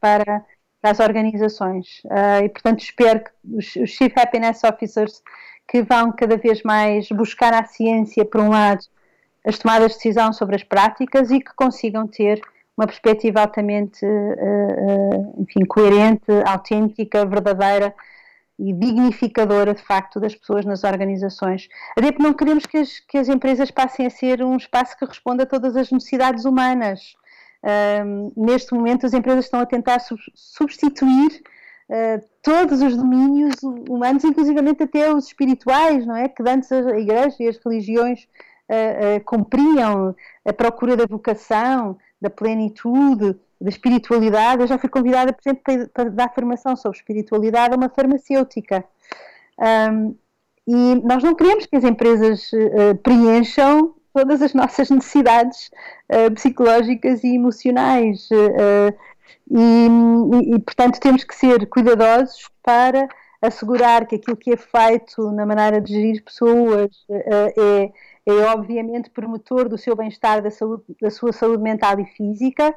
para, 0.01 0.45
para 0.81 0.91
as 0.91 1.01
organizações. 1.01 2.03
e, 2.45 2.49
portanto, 2.49 2.81
espero 2.81 3.25
que 3.25 3.31
os, 3.57 3.77
os 3.77 3.91
Chief 3.91 4.13
Happiness 4.17 4.63
Officers 4.65 5.23
que 5.69 5.83
vão 5.83 6.13
cada 6.13 6.37
vez 6.37 6.63
mais 6.63 7.09
buscar 7.09 7.55
a 7.55 7.65
ciência, 7.65 8.25
por 8.25 8.41
um 8.41 8.51
lado, 8.51 8.85
as 9.47 9.59
tomadas 9.59 9.93
de 9.93 9.97
decisão 9.97 10.33
sobre 10.33 10.57
as 10.57 10.63
práticas 10.63 11.31
e 11.31 11.41
que 11.41 11.55
consigam 11.55 12.07
ter 12.07 12.41
uma 12.77 12.87
perspectiva 12.87 13.41
altamente, 13.41 14.05
enfim, 15.39 15.65
coerente, 15.67 16.31
autêntica, 16.47 17.25
verdadeira 17.27 17.95
e 18.63 18.73
dignificadora, 18.73 19.75
de 19.75 19.83
facto, 19.83 20.21
das 20.21 20.37
pessoas 20.37 20.65
nas 20.65 20.85
organizações. 20.85 21.69
Até 21.99 22.13
porque 22.13 22.23
não 22.23 22.33
queremos 22.33 22.65
que 22.65 22.79
as, 22.79 23.01
que 23.01 23.19
as 23.19 23.29
empresas 23.29 23.73
passem 23.73 24.07
a 24.07 24.11
ser 24.11 24.41
um 24.41 24.57
espaço 24.57 24.97
que 24.97 25.05
responda 25.05 25.43
a 25.43 25.47
todas 25.47 25.77
as 25.77 25.91
necessidades 25.91 26.45
humanas. 26.45 27.17
Um, 28.05 28.33
neste 28.37 28.73
momento, 28.73 29.05
as 29.05 29.13
empresas 29.13 29.47
estão 29.47 29.59
a 29.59 29.67
tentar 29.67 29.99
sub 29.99 30.21
substituir 30.35 31.43
uh, 31.91 32.25
todos 32.41 32.81
os 32.83 32.97
domínios 32.97 33.57
humanos, 33.63 34.23
inclusivamente 34.23 34.85
até 34.85 35.13
os 35.13 35.27
espirituais, 35.27 36.07
não 36.07 36.15
é? 36.15 36.29
Que 36.29 36.43
antes 36.49 36.71
a 36.71 36.97
igreja 36.97 37.37
e 37.41 37.49
as 37.49 37.59
religiões 37.65 38.29
uh, 38.71 39.17
uh, 39.17 39.25
cumpriam 39.25 40.15
a 40.45 40.53
procura 40.53 40.97
da 40.97 41.07
vocação, 41.07 41.99
da 42.21 42.31
plenitude, 42.31 43.37
da 43.63 43.69
espiritualidade. 43.69 44.63
Eu 44.63 44.67
já 44.67 44.79
fui 44.79 44.89
convidada, 44.89 45.33
por 45.33 45.41
exemplo, 45.41 45.63
para, 45.65 45.89
para 45.89 46.11
dar 46.11 46.35
formação 46.35 46.75
sobre 46.77 46.99
espiritualidade 46.99 47.75
a 47.75 47.77
uma 47.77 47.89
farmacêutica. 47.89 48.85
Um, 49.59 50.17
e 50.67 50.95
nós 51.05 51.23
não 51.23 51.35
queremos 51.35 51.67
que 51.67 51.77
as 51.77 51.85
empresas 51.85 52.51
uh, 52.53 52.97
preencham 53.03 53.95
todas 54.13 54.43
as 54.43 54.53
nossas 54.55 54.91
necessidades 54.91 55.71
uh, 56.11 56.33
psicológicas 56.35 57.25
e 57.25 57.35
emocionais. 57.35 58.29
Uh, 58.31 58.95
e, 59.51 60.55
e, 60.55 60.59
portanto, 60.61 61.01
temos 61.01 61.25
que 61.25 61.35
ser 61.35 61.67
cuidadosos 61.67 62.49
para 62.63 63.09
assegurar 63.41 64.07
que 64.07 64.15
aquilo 64.15 64.37
que 64.37 64.53
é 64.53 64.57
feito 64.57 65.33
na 65.33 65.45
maneira 65.45 65.81
de 65.81 65.93
gerir 65.93 66.23
pessoas 66.23 66.91
é, 67.11 67.91
é, 68.25 68.33
obviamente, 68.55 69.11
promotor 69.11 69.69
do 69.69 69.77
seu 69.77 69.97
bem-estar, 69.97 70.41
da, 70.41 70.49
da 71.01 71.11
sua 71.11 71.33
saúde 71.33 71.63
mental 71.63 71.99
e 71.99 72.07
física, 72.07 72.73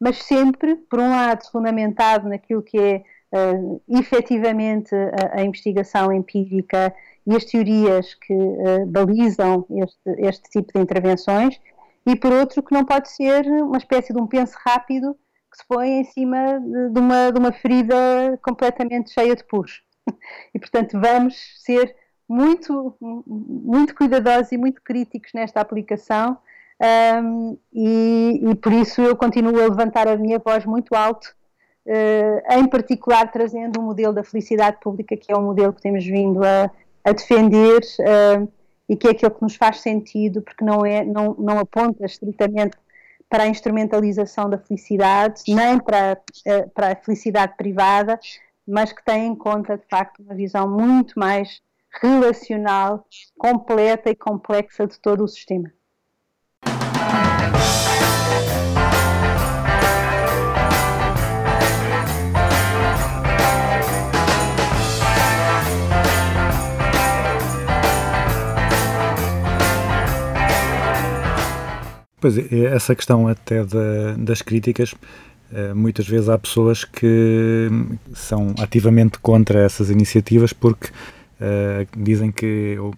mas 0.00 0.22
sempre, 0.22 0.76
por 0.76 1.00
um 1.00 1.10
lado, 1.10 1.50
fundamentado 1.50 2.28
naquilo 2.28 2.62
que 2.62 2.78
é 2.78 3.04
uh, 3.32 3.82
efetivamente 3.88 4.94
a, 4.94 5.40
a, 5.40 5.44
investigação 5.44 6.12
empírica 6.12 6.94
e 7.26 7.34
as 7.34 7.44
teorias 7.44 8.14
que 8.14 8.32
uh, 8.32 8.86
balizam 8.86 9.66
este, 9.70 10.26
este 10.26 10.50
tipo 10.50 10.72
de 10.72 10.80
intervenções, 10.80 11.60
e 12.06 12.16
por 12.16 12.32
outro, 12.32 12.62
que 12.62 12.72
não 12.72 12.84
pode 12.84 13.10
ser 13.10 13.44
uma 13.46 13.76
espécie 13.76 14.14
de 14.14 14.20
um 14.20 14.26
penso 14.26 14.56
rápido 14.64 15.14
que 15.50 15.58
se 15.58 15.66
põe 15.66 16.00
em 16.00 16.04
cima 16.04 16.58
de, 16.60 16.90
de 16.90 17.00
uma, 17.00 17.30
de 17.32 17.38
uma 17.38 17.52
ferida 17.52 18.38
completamente 18.42 19.10
cheia 19.12 19.34
de 19.34 19.44
puros. 19.44 19.82
E, 20.54 20.58
portanto, 20.58 20.98
vamos 20.98 21.36
ser 21.62 21.94
muito, 22.26 22.96
muito 23.00 23.94
cuidadosos 23.94 24.52
e 24.52 24.56
muito 24.56 24.82
críticos 24.82 25.32
nesta 25.34 25.60
aplicação 25.60 26.38
um, 26.80 27.58
e, 27.72 28.40
e, 28.50 28.54
por 28.54 28.72
isso 28.72 29.00
eu 29.00 29.16
continuo 29.16 29.58
a 29.60 29.64
levantar 29.64 30.06
a 30.06 30.16
minha 30.16 30.38
voz 30.38 30.64
muito 30.64 30.94
alto, 30.94 31.34
uh, 31.86 32.52
em 32.52 32.68
particular 32.68 33.30
trazendo 33.32 33.80
um 33.80 33.84
modelo 33.84 34.12
da 34.12 34.22
felicidade 34.22 34.78
pública, 34.80 35.16
que 35.16 35.32
é 35.32 35.36
um 35.36 35.42
modelo 35.42 35.72
que 35.72 35.82
temos 35.82 36.04
vindo 36.04 36.40
a, 36.44 36.70
a 37.04 37.12
defender 37.12 37.80
uh, 38.00 38.48
e 38.88 38.96
que 38.96 39.08
é 39.08 39.10
aquele 39.10 39.34
que 39.34 39.42
nos 39.42 39.56
faz 39.56 39.80
sentido, 39.80 40.40
porque 40.40 40.64
não, 40.64 40.86
é, 40.86 41.04
não, 41.04 41.34
não 41.34 41.58
aponta 41.58 42.06
estritamente 42.06 42.76
para 43.28 43.42
a 43.42 43.48
instrumentalização 43.48 44.48
da 44.48 44.58
felicidade, 44.58 45.42
nem 45.48 45.80
para, 45.80 46.16
uh, 46.46 46.70
para 46.70 46.92
a 46.92 46.96
felicidade 46.96 47.56
privada, 47.56 48.20
mas 48.66 48.92
que 48.92 49.04
tem 49.04 49.26
em 49.26 49.34
conta, 49.34 49.76
de 49.76 49.86
facto, 49.90 50.22
uma 50.22 50.34
visão 50.34 50.70
muito 50.70 51.18
mais 51.18 51.60
relacional, 52.00 53.04
completa 53.36 54.10
e 54.10 54.14
complexa 54.14 54.86
de 54.86 55.00
todo 55.00 55.24
o 55.24 55.28
sistema. 55.28 55.72
Pois 72.20 72.36
é, 72.36 72.64
essa 72.74 72.94
questão 72.94 73.28
até 73.28 73.64
da, 73.64 74.14
das 74.16 74.42
críticas, 74.42 74.94
eh, 75.52 75.72
muitas 75.72 76.06
vezes 76.06 76.28
há 76.28 76.36
pessoas 76.36 76.84
que 76.84 77.68
são 78.12 78.54
ativamente 78.58 79.18
contra 79.18 79.60
essas 79.60 79.88
iniciativas 79.88 80.52
porque 80.52 80.88
uh, 80.88 81.86
dizem 81.96 82.30
que 82.30 82.74
eu, 82.76 82.92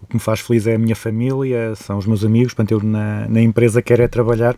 o 0.00 0.06
que 0.06 0.16
me 0.16 0.20
faz 0.20 0.40
feliz 0.40 0.66
é 0.66 0.74
a 0.74 0.78
minha 0.78 0.96
família, 0.96 1.74
são 1.76 1.98
os 1.98 2.06
meus 2.06 2.24
amigos, 2.24 2.54
portanto 2.54 2.72
eu 2.72 2.82
na, 2.82 3.28
na 3.28 3.40
empresa 3.40 3.80
quero 3.80 4.02
é 4.02 4.08
trabalhar 4.08 4.56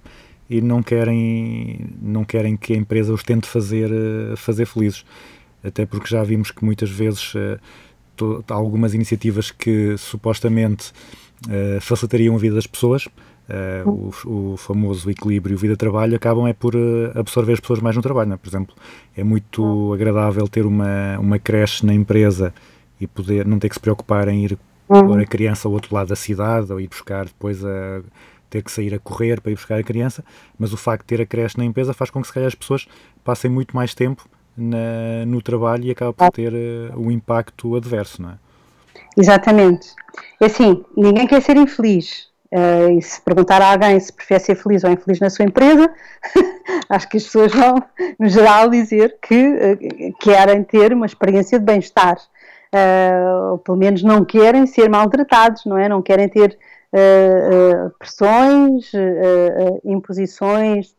e 0.48 0.60
não 0.60 0.82
querem, 0.82 1.86
não 2.00 2.24
querem 2.24 2.56
que 2.56 2.72
a 2.72 2.76
empresa 2.76 3.12
os 3.12 3.22
tente 3.22 3.46
fazer, 3.48 3.90
eh, 3.92 4.36
fazer 4.36 4.64
felizes. 4.66 5.04
Até 5.62 5.86
porque 5.86 6.08
já 6.08 6.22
vimos 6.22 6.50
que 6.50 6.64
muitas 6.64 6.90
vezes 6.90 7.32
to, 8.16 8.44
algumas 8.48 8.92
iniciativas 8.92 9.50
que 9.50 9.96
supostamente 9.96 10.92
facilitariam 11.80 12.34
a 12.36 12.38
vida 12.38 12.54
das 12.54 12.66
pessoas 12.66 13.08
Uh, 13.46 14.12
o, 14.24 14.52
o, 14.52 14.56
famoso 14.56 15.10
equilíbrio 15.10 15.58
vida-trabalho 15.58 16.16
acabam 16.16 16.46
é 16.46 16.54
por 16.54 16.74
uh, 16.74 17.12
absorver 17.14 17.52
as 17.52 17.60
pessoas 17.60 17.80
mais 17.80 17.94
no 17.94 18.00
trabalho. 18.00 18.32
É? 18.32 18.36
Por 18.36 18.48
exemplo, 18.48 18.74
é 19.14 19.22
muito 19.22 19.92
agradável 19.92 20.48
ter 20.48 20.64
uma, 20.64 21.18
uma 21.18 21.38
creche 21.38 21.84
na 21.84 21.92
empresa 21.92 22.54
e 22.98 23.06
poder 23.06 23.46
não 23.46 23.58
ter 23.58 23.68
que 23.68 23.74
se 23.74 23.80
preocupar 23.80 24.28
em 24.28 24.44
ir 24.44 24.58
pôr 24.86 25.20
a 25.20 25.26
criança 25.26 25.68
ao 25.68 25.72
outro 25.72 25.94
lado 25.94 26.08
da 26.08 26.16
cidade 26.16 26.72
ou 26.72 26.80
ir 26.80 26.88
buscar 26.88 27.24
depois 27.26 27.64
a 27.64 28.02
ter 28.50 28.62
que 28.62 28.70
sair 28.70 28.94
a 28.94 28.98
correr 28.98 29.40
para 29.40 29.50
ir 29.50 29.56
buscar 29.56 29.78
a 29.78 29.82
criança, 29.82 30.24
mas 30.58 30.72
o 30.72 30.76
facto 30.76 31.02
de 31.02 31.08
ter 31.08 31.20
a 31.20 31.26
creche 31.26 31.58
na 31.58 31.64
empresa 31.64 31.92
faz 31.92 32.10
com 32.10 32.20
que 32.20 32.28
se 32.28 32.32
calhar 32.32 32.46
as 32.46 32.54
pessoas 32.54 32.86
passem 33.24 33.50
muito 33.50 33.74
mais 33.74 33.94
tempo 33.94 34.28
na, 34.56 35.26
no 35.26 35.42
trabalho 35.42 35.84
e 35.84 35.90
acaba 35.90 36.12
por 36.12 36.30
ter 36.30 36.52
uh, 36.52 36.98
um 36.98 37.10
impacto 37.10 37.74
adverso, 37.74 38.22
não 38.22 38.30
é? 38.30 38.38
Exatamente. 39.16 39.88
É 40.40 40.46
assim, 40.46 40.84
ninguém 40.96 41.26
quer 41.26 41.42
ser 41.42 41.56
infeliz, 41.56 42.28
Uh, 42.54 42.98
e 42.98 43.02
se 43.02 43.20
perguntar 43.20 43.60
a 43.60 43.72
alguém 43.72 43.98
se 43.98 44.12
prefere 44.12 44.38
ser 44.38 44.54
feliz 44.54 44.84
ou 44.84 44.90
infeliz 44.90 45.18
na 45.18 45.28
sua 45.28 45.44
empresa, 45.44 45.92
acho 46.88 47.08
que 47.08 47.16
as 47.16 47.24
pessoas 47.24 47.52
vão, 47.52 47.82
no 48.16 48.28
geral, 48.28 48.70
dizer 48.70 49.18
que 49.20 49.34
uh, 49.34 50.16
querem 50.20 50.62
ter 50.62 50.92
uma 50.92 51.04
experiência 51.04 51.58
de 51.58 51.64
bem-estar. 51.64 52.16
Uh, 52.72 53.50
ou 53.50 53.58
pelo 53.58 53.76
menos 53.76 54.04
não 54.04 54.24
querem 54.24 54.66
ser 54.66 54.88
maltratados, 54.88 55.64
não 55.64 55.76
é? 55.76 55.88
Não 55.88 56.00
querem 56.00 56.28
ter 56.28 56.56
pressões, 57.98 58.92
imposições, 59.84 60.94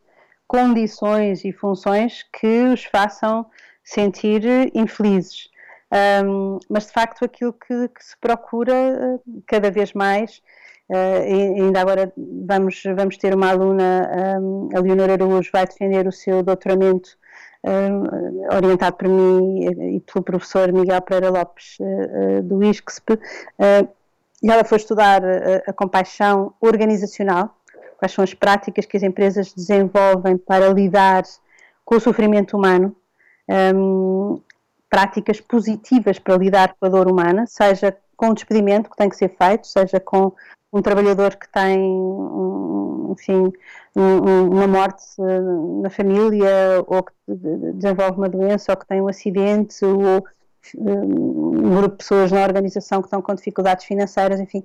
condições 0.46 1.42
e 1.42 1.52
funções 1.52 2.22
que 2.38 2.64
os 2.66 2.84
façam 2.84 3.46
sentir 3.82 4.42
infelizes. 4.74 5.48
Um, 6.22 6.58
mas 6.68 6.84
de 6.84 6.92
facto 6.92 7.24
aquilo 7.24 7.54
que, 7.54 7.88
que 7.88 8.04
se 8.04 8.14
procura 8.18 8.74
cada 9.46 9.70
vez 9.70 9.94
mais 9.94 10.42
Uh, 10.88 11.62
ainda 11.62 11.80
agora 11.80 12.12
vamos, 12.16 12.80
vamos 12.94 13.16
ter 13.16 13.34
uma 13.34 13.50
aluna, 13.50 14.08
um, 14.40 14.68
a 14.74 14.80
Leonora 14.80 15.14
Araújo, 15.14 15.50
vai 15.52 15.66
defender 15.66 16.06
o 16.06 16.12
seu 16.12 16.42
doutoramento 16.42 17.10
um, 17.64 18.54
orientado 18.54 18.96
por 18.96 19.08
mim 19.08 19.96
e 19.96 20.00
pelo 20.00 20.24
professor 20.24 20.72
Miguel 20.72 21.02
Pereira 21.02 21.30
Lopes 21.30 21.76
uh, 21.80 22.42
do 22.42 22.62
ISCSP, 22.62 23.18
e 24.42 24.50
ela 24.50 24.64
foi 24.64 24.78
estudar 24.78 25.22
a 25.66 25.72
compaixão 25.72 26.52
organizacional, 26.60 27.56
quais 27.98 28.12
são 28.12 28.22
as 28.22 28.34
práticas 28.34 28.84
que 28.84 28.96
as 28.96 29.02
empresas 29.02 29.52
desenvolvem 29.52 30.36
para 30.36 30.68
lidar 30.68 31.24
com 31.84 31.96
o 31.96 32.00
sofrimento 32.00 32.56
humano, 32.56 32.94
um, 33.74 34.40
práticas 34.90 35.40
positivas 35.40 36.18
para 36.18 36.36
lidar 36.36 36.74
com 36.78 36.86
a 36.86 36.88
dor 36.88 37.10
humana, 37.10 37.46
seja 37.46 37.96
com 38.16 38.28
o 38.28 38.34
despedimento 38.34 38.90
que 38.90 38.96
tem 38.96 39.08
que 39.08 39.16
ser 39.16 39.34
feito, 39.36 39.66
seja 39.66 40.00
com 40.00 40.32
um 40.72 40.82
trabalhador 40.82 41.36
que 41.36 41.48
tem, 41.48 41.78
enfim, 43.10 43.52
uma 43.94 44.66
morte 44.66 45.04
eh, 45.20 45.40
na 45.82 45.90
família 45.90 46.84
ou 46.86 47.02
que 47.02 47.12
desenvolve 47.74 48.18
uma 48.18 48.28
doença 48.28 48.72
ou 48.72 48.76
que 48.76 48.86
tem 48.86 49.00
um 49.00 49.08
acidente 49.08 49.84
ou 49.84 50.18
eh, 50.18 50.90
um 50.90 51.70
grupo 51.70 51.90
de 51.90 51.96
pessoas 51.96 52.32
na 52.32 52.42
organização 52.42 53.00
que 53.00 53.06
estão 53.06 53.22
com 53.22 53.34
dificuldades 53.34 53.84
financeiras, 53.84 54.40
enfim. 54.40 54.64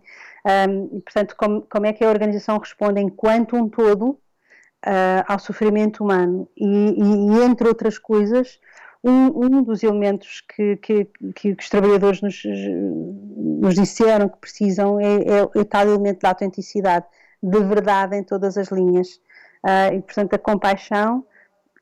Um, 0.70 1.02
portanto, 1.02 1.36
como, 1.38 1.62
como 1.62 1.86
é 1.86 1.94
que 1.94 2.04
a 2.04 2.10
organização 2.10 2.58
responde 2.58 3.00
enquanto 3.00 3.56
um 3.56 3.70
todo 3.70 4.10
uh, 4.10 5.24
ao 5.28 5.40
sofrimento 5.40 6.04
humano? 6.04 6.50
E, 6.58 6.66
e, 6.66 7.38
e, 7.38 7.44
entre 7.44 7.68
outras 7.68 7.98
coisas, 7.98 8.60
um, 9.04 9.58
um 9.58 9.64
dos 9.64 9.84
elementos 9.84 10.42
que, 10.42 10.78
que, 10.78 11.06
que, 11.36 11.56
os 11.60 11.70
trabalhadores 11.70 12.22
nos, 12.22 12.44
nos 12.46 13.76
disseram 13.76 14.30
que 14.30 14.38
precisam 14.38 15.00
é, 15.00 15.16
é, 15.16 15.60
é 15.62 15.64
tal 15.64 15.88
elemento 15.88 16.20
da 16.22 16.30
autenticidade, 16.30 17.06
de 17.42 17.60
verdade 17.64 18.16
em 18.16 18.24
todas 18.24 18.58
as 18.58 18.68
linhas. 18.68 19.20
Uh, 19.64 19.94
e, 19.96 20.02
portanto, 20.02 20.34
a 20.34 20.40
compaixão 20.40 21.26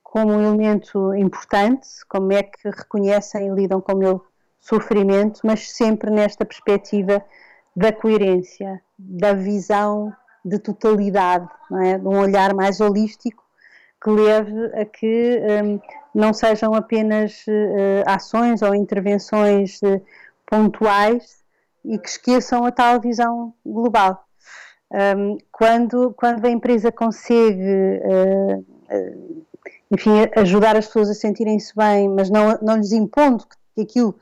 como 0.03 0.33
um 0.33 0.41
elemento 0.41 1.13
importante, 1.13 1.87
como 2.07 2.33
é 2.33 2.41
que 2.41 2.67
reconhecem 2.69 3.47
e 3.47 3.53
lidam 3.53 3.79
com 3.79 3.93
o 3.93 3.97
meu 3.97 4.25
sofrimento, 4.59 5.41
mas 5.43 5.71
sempre 5.71 6.09
nesta 6.09 6.43
perspectiva 6.45 7.23
da 7.75 7.91
coerência, 7.93 8.81
da 8.97 9.33
visão 9.33 10.11
de 10.43 10.57
totalidade, 10.57 11.47
é? 11.83 11.97
de 11.97 12.07
um 12.07 12.17
olhar 12.19 12.53
mais 12.55 12.81
holístico 12.81 13.43
que 14.01 14.09
leve 14.09 14.65
a 14.73 14.85
que 14.85 15.41
um, 15.63 15.79
não 16.13 16.33
sejam 16.33 16.73
apenas 16.73 17.45
uh, 17.47 18.03
ações 18.05 18.61
ou 18.61 18.73
intervenções 18.73 19.81
uh, 19.81 20.01
pontuais 20.45 21.39
e 21.83 21.97
que 21.97 22.09
esqueçam 22.09 22.65
a 22.65 22.71
tal 22.71 22.99
visão 22.99 23.53
global. 23.65 24.25
Um, 24.91 25.37
quando, 25.51 26.13
quando 26.13 26.45
a 26.45 26.49
empresa 26.49 26.91
consegue, 26.91 27.61
uh, 27.61 28.65
enfim, 29.91 30.11
ajudar 30.35 30.75
as 30.75 30.87
pessoas 30.87 31.09
a 31.09 31.13
sentirem-se 31.13 31.75
bem, 31.75 32.09
mas 32.09 32.29
não, 32.29 32.57
não 32.61 32.77
lhes 32.77 32.91
impondo 32.91 33.45
que 33.75 33.81
aquilo, 33.81 34.15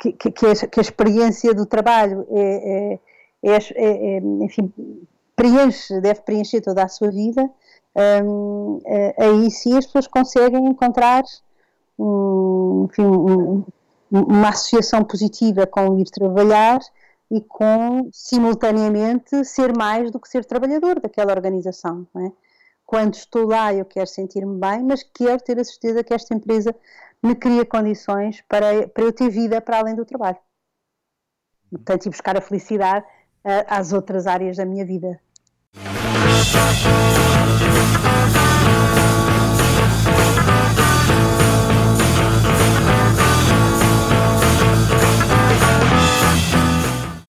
que, 0.00 0.12
que, 0.12 0.30
que, 0.32 0.46
a, 0.46 0.82
experiência 0.82 1.54
do 1.54 1.64
trabalho 1.64 2.26
é, 2.30 2.98
é, 3.42 3.50
é, 3.52 3.56
é 3.76 4.18
enfim, 4.18 4.72
preenche, 5.36 6.00
deve 6.00 6.20
preencher 6.22 6.60
toda 6.60 6.82
a 6.82 6.88
sua 6.88 7.10
vida, 7.10 7.48
um, 7.98 8.80
aí 9.18 9.50
sim 9.50 9.76
as 9.76 9.86
pessoas 9.86 10.06
conseguem 10.06 10.66
encontrar 10.66 11.24
um, 11.98 12.86
enfim, 12.90 13.06
um, 13.06 13.64
uma 14.10 14.50
associação 14.50 15.02
positiva 15.02 15.66
com 15.66 15.98
ir 15.98 16.04
trabalhar 16.10 16.78
e 17.30 17.40
com, 17.40 18.08
simultaneamente, 18.12 19.44
ser 19.44 19.76
mais 19.76 20.10
do 20.10 20.20
que 20.20 20.28
ser 20.28 20.44
trabalhador 20.44 21.00
daquela 21.00 21.32
organização. 21.32 22.06
É? 22.16 22.30
Quando 22.84 23.14
estou 23.14 23.46
lá, 23.46 23.74
eu 23.74 23.84
quero 23.84 24.06
sentir-me 24.06 24.60
bem, 24.60 24.82
mas 24.84 25.02
quero 25.02 25.42
ter 25.42 25.58
a 25.58 25.64
certeza 25.64 26.04
que 26.04 26.14
esta 26.14 26.34
empresa 26.34 26.74
me 27.22 27.34
cria 27.34 27.64
condições 27.64 28.42
para, 28.48 28.86
para 28.88 29.04
eu 29.04 29.12
ter 29.12 29.28
vida 29.28 29.60
para 29.60 29.78
além 29.78 29.96
do 29.96 30.04
trabalho. 30.04 30.38
Portanto, 31.70 32.06
e 32.06 32.10
buscar 32.10 32.36
a 32.36 32.40
felicidade 32.40 33.04
às 33.66 33.92
outras 33.92 34.26
áreas 34.26 34.56
da 34.56 34.64
minha 34.64 34.84
vida. 34.84 35.20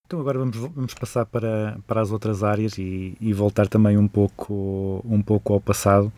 Então 0.06 0.20
agora 0.20 0.38
vamos, 0.38 0.56
vamos 0.56 0.94
passar 0.94 1.26
para, 1.26 1.78
para 1.86 2.00
as 2.00 2.10
outras 2.10 2.42
áreas 2.42 2.78
e, 2.78 3.14
e 3.20 3.32
voltar 3.32 3.68
também 3.68 3.98
um 3.98 4.08
pouco, 4.08 5.04
um 5.04 5.20
pouco 5.20 5.52
ao 5.52 5.60
passado. 5.60 6.12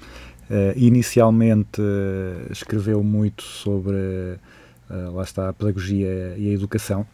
Uh, 0.48 0.72
inicialmente 0.76 1.80
uh, 1.80 2.52
escreveu 2.52 3.02
muito 3.02 3.42
sobre, 3.42 3.96
uh, 4.90 5.14
lá 5.14 5.22
está, 5.22 5.48
a 5.48 5.52
pedagogia 5.52 6.34
e 6.38 6.50
a 6.50 6.52
educação. 6.52 7.06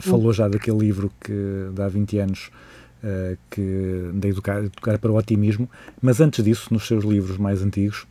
falou 0.00 0.32
já 0.32 0.46
daquele 0.46 0.78
livro 0.78 1.10
que 1.20 1.70
dá 1.72 1.88
20 1.88 2.18
anos 2.18 2.50
que 3.50 4.10
da 4.14 4.28
educar, 4.28 4.58
educar 4.64 4.98
para 4.98 5.12
o 5.12 5.16
otimismo, 5.16 5.70
mas 6.02 6.20
antes 6.20 6.44
disso, 6.44 6.72
nos 6.72 6.86
seus 6.86 7.04
livros 7.04 7.38
mais 7.38 7.62
antigos, 7.62 8.06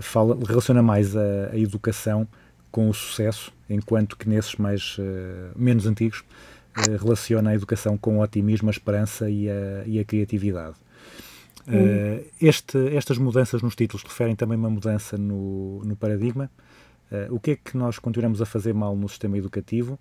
fala, 0.00 0.38
relaciona 0.46 0.82
mais 0.82 1.16
a, 1.16 1.50
a, 1.52 1.58
educação 1.58 2.26
com 2.70 2.88
o 2.88 2.94
sucesso, 2.94 3.52
enquanto 3.68 4.16
que 4.16 4.28
nesses 4.28 4.56
mais 4.56 4.96
menos 5.54 5.86
antigos 5.86 6.24
eh, 6.76 6.96
relaciona 6.96 7.50
a 7.50 7.54
educação 7.54 7.98
com 7.98 8.18
o 8.18 8.22
otimismo, 8.22 8.68
a 8.68 8.70
esperança 8.70 9.28
e 9.28 9.48
a, 9.50 9.84
e 9.84 9.98
a 9.98 10.04
criatividade. 10.04 10.76
Uh, 11.68 12.26
este, 12.40 12.96
estas 12.96 13.18
mudanças 13.18 13.62
nos 13.62 13.76
títulos 13.76 14.02
referem 14.02 14.34
também 14.34 14.58
uma 14.58 14.70
mudança 14.70 15.16
no, 15.16 15.82
no 15.84 15.94
paradigma. 15.94 16.50
Uh, 17.10 17.34
o 17.34 17.38
que 17.38 17.52
é 17.52 17.56
que 17.56 17.76
nós 17.76 17.98
continuamos 17.98 18.40
a 18.40 18.46
fazer 18.46 18.72
mal 18.72 18.96
no 18.96 19.08
sistema 19.08 19.36
educativo? 19.36 19.98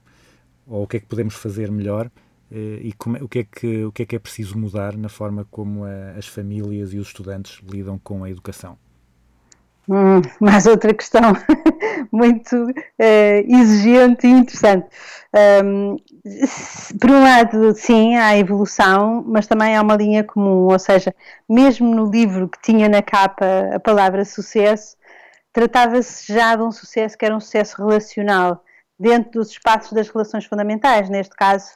Ou 0.66 0.84
o 0.84 0.88
que 0.88 0.98
é 0.98 1.00
que 1.02 1.06
podemos 1.06 1.36
fazer 1.36 1.70
melhor? 1.70 2.10
Uh, 2.52 2.82
e 2.82 2.94
como, 2.98 3.16
o, 3.24 3.30
que 3.30 3.40
é 3.40 3.44
que, 3.46 3.86
o 3.86 3.92
que 3.94 4.04
é 4.04 4.06
que 4.06 4.16
é 4.18 4.20
preciso 4.20 4.58
mudar 4.58 4.98
na 4.98 5.08
forma 5.08 5.48
como 5.50 5.86
a, 5.86 6.18
as 6.18 6.28
famílias 6.28 6.94
e 6.94 6.98
os 6.98 7.08
estudantes 7.08 7.62
lidam 7.64 7.98
com 7.98 8.26
a 8.26 8.30
educação? 8.30 8.78
Hum, 9.88 10.22
mais 10.40 10.66
outra 10.66 10.94
questão 10.94 11.32
muito 12.12 12.56
uh, 12.56 12.74
exigente 13.48 14.28
e 14.28 14.32
interessante. 14.32 14.86
Um, 15.64 15.96
por 17.00 17.10
um 17.10 17.24
lado, 17.24 17.74
sim, 17.74 18.18
há 18.18 18.38
evolução, 18.38 19.24
mas 19.26 19.48
também 19.48 19.78
há 19.78 19.82
uma 19.82 19.96
linha 19.96 20.22
comum, 20.22 20.68
ou 20.70 20.80
seja, 20.80 21.16
mesmo 21.48 21.96
no 21.96 22.12
livro 22.12 22.50
que 22.50 22.62
tinha 22.62 22.90
na 22.90 23.02
capa 23.02 23.46
a 23.74 23.80
palavra 23.80 24.26
sucesso, 24.26 24.98
tratava-se 25.54 26.34
já 26.34 26.56
de 26.56 26.64
um 26.64 26.72
sucesso 26.72 27.18
que 27.18 27.26
era 27.26 27.36
um 27.36 27.40
sucesso 27.40 27.78
relacional, 27.78 28.62
dentro 29.00 29.32
dos 29.40 29.52
espaços 29.52 29.94
das 29.94 30.10
relações 30.10 30.46
fundamentais, 30.46 31.10
neste 31.10 31.36
caso 31.36 31.72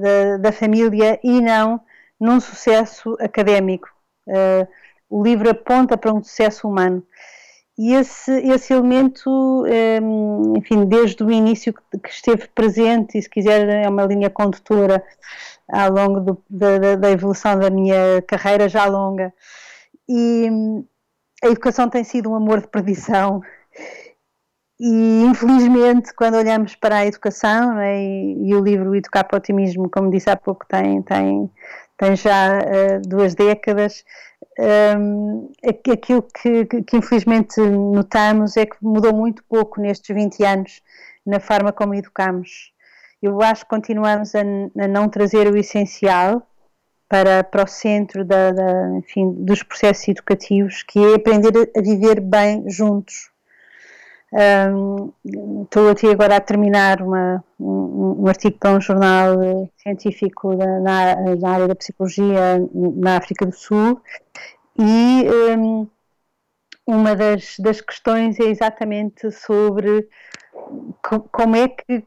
da, 0.00 0.36
da, 0.38 0.52
família, 0.52 1.18
e 1.22 1.40
não 1.40 1.80
num 2.18 2.40
sucesso 2.40 3.16
académico. 3.20 3.88
Uh, 4.26 4.66
o 5.10 5.22
livro 5.22 5.50
aponta 5.50 5.96
para 5.96 6.12
um 6.12 6.22
sucesso 6.22 6.68
humano. 6.68 7.04
E 7.78 7.94
esse, 7.94 8.30
esse 8.30 8.72
elemento, 8.72 9.64
ehm, 9.66 10.56
enfim, 10.58 10.84
desde 10.84 11.22
o 11.24 11.30
início 11.30 11.72
que 11.72 12.10
esteve 12.10 12.46
presente, 12.48 13.18
e 13.18 13.22
se 13.22 13.28
quiser 13.28 13.68
é 13.68 13.88
uma 13.88 14.04
linha 14.04 14.28
condutora 14.28 15.02
ao 15.68 15.90
longo 15.90 16.20
do, 16.20 16.44
da, 16.48 16.96
da, 16.96 17.10
evolução 17.10 17.58
da 17.58 17.70
minha 17.70 18.22
carreira 18.26 18.68
já 18.68 18.84
longa. 18.86 19.32
E 20.08 20.48
a 21.42 21.48
educação 21.48 21.88
tem 21.88 22.04
sido 22.04 22.30
um 22.30 22.34
amor 22.34 22.60
de 22.60 22.68
perdição. 22.68 23.42
E 24.84 25.22
infelizmente, 25.22 26.12
quando 26.12 26.34
olhamos 26.34 26.74
para 26.74 26.96
a 26.96 27.06
educação, 27.06 27.78
é? 27.78 28.02
e, 28.02 28.48
e, 28.48 28.52
o 28.52 28.60
livro 28.60 28.96
Educar 28.96 29.22
para 29.22 29.36
o 29.36 29.38
Otimismo, 29.38 29.88
como 29.88 30.10
disse 30.10 30.28
há 30.28 30.36
pouco, 30.36 30.66
tem, 30.66 31.00
tem, 31.02 31.48
tem 31.96 32.16
já 32.16 32.58
uh, 32.58 33.00
duas 33.08 33.32
décadas, 33.32 34.04
um, 34.98 35.52
aquilo 35.88 36.22
que, 36.22 36.64
que, 36.64 36.96
infelizmente 36.96 37.60
notamos 37.60 38.56
é 38.56 38.66
que 38.66 38.74
mudou 38.82 39.14
muito 39.14 39.44
pouco 39.44 39.80
nestes 39.80 40.12
20 40.12 40.44
anos 40.44 40.82
na 41.24 41.38
forma 41.38 41.72
como 41.72 41.94
educamos. 41.94 42.72
Eu 43.22 43.40
acho 43.40 43.62
que 43.62 43.70
continuamos 43.70 44.34
a, 44.34 44.40
a 44.40 44.88
não 44.88 45.08
trazer 45.08 45.46
o 45.46 45.56
essencial 45.56 46.44
para, 47.08 47.44
para 47.44 47.62
o 47.62 47.68
centro 47.68 48.24
da, 48.24 48.50
da, 48.50 48.98
enfim, 48.98 49.30
dos 49.44 49.62
processos 49.62 50.08
educativos, 50.08 50.82
que 50.82 50.98
é 50.98 51.14
aprender 51.14 51.70
a 51.76 51.80
viver 51.80 52.18
bem 52.18 52.68
juntos. 52.68 53.31
Estou 54.32 55.90
aqui 55.90 56.08
agora 56.08 56.36
a 56.36 56.40
terminar 56.40 57.02
uma, 57.02 57.44
um, 57.60 58.22
um, 58.22 58.28
artigo 58.28 58.56
para 58.58 58.76
um 58.76 58.80
jornal 58.80 59.70
científico 59.76 60.56
da, 60.56 60.80
na, 60.80 61.36
na, 61.36 61.50
área 61.50 61.68
da 61.68 61.74
psicologia 61.74 62.58
na 62.72 63.18
África 63.18 63.44
do 63.44 63.54
Sul 63.54 64.00
e 64.78 65.26
um, 65.54 65.86
uma 66.86 67.14
das, 67.14 67.56
das 67.58 67.82
questões 67.82 68.40
é 68.40 68.44
exatamente 68.44 69.30
sobre 69.30 70.08
como 71.30 71.56
é 71.56 71.68
que 71.68 72.02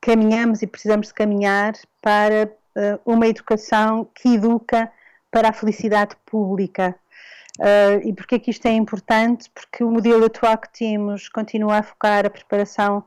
caminhamos 0.00 0.62
e 0.62 0.66
precisamos 0.66 1.08
de 1.08 1.14
caminhar 1.14 1.74
para 2.00 2.46
uh, 2.46 3.00
uma 3.04 3.26
educação 3.26 4.08
que 4.14 4.34
educa 4.34 4.90
para 5.30 5.50
a 5.50 5.52
felicidade 5.52 6.16
pública. 6.24 6.94
Uh, 7.58 8.06
e 8.06 8.12
porquê 8.12 8.38
que 8.38 8.50
isto 8.50 8.66
é 8.66 8.72
importante? 8.72 9.50
Porque 9.50 9.82
o 9.82 9.90
modelo 9.90 10.26
atual 10.26 10.56
que 10.58 10.72
temos 10.72 11.28
continua 11.28 11.78
a 11.78 11.82
focar 11.82 12.24
a 12.24 12.30
preparação 12.30 13.04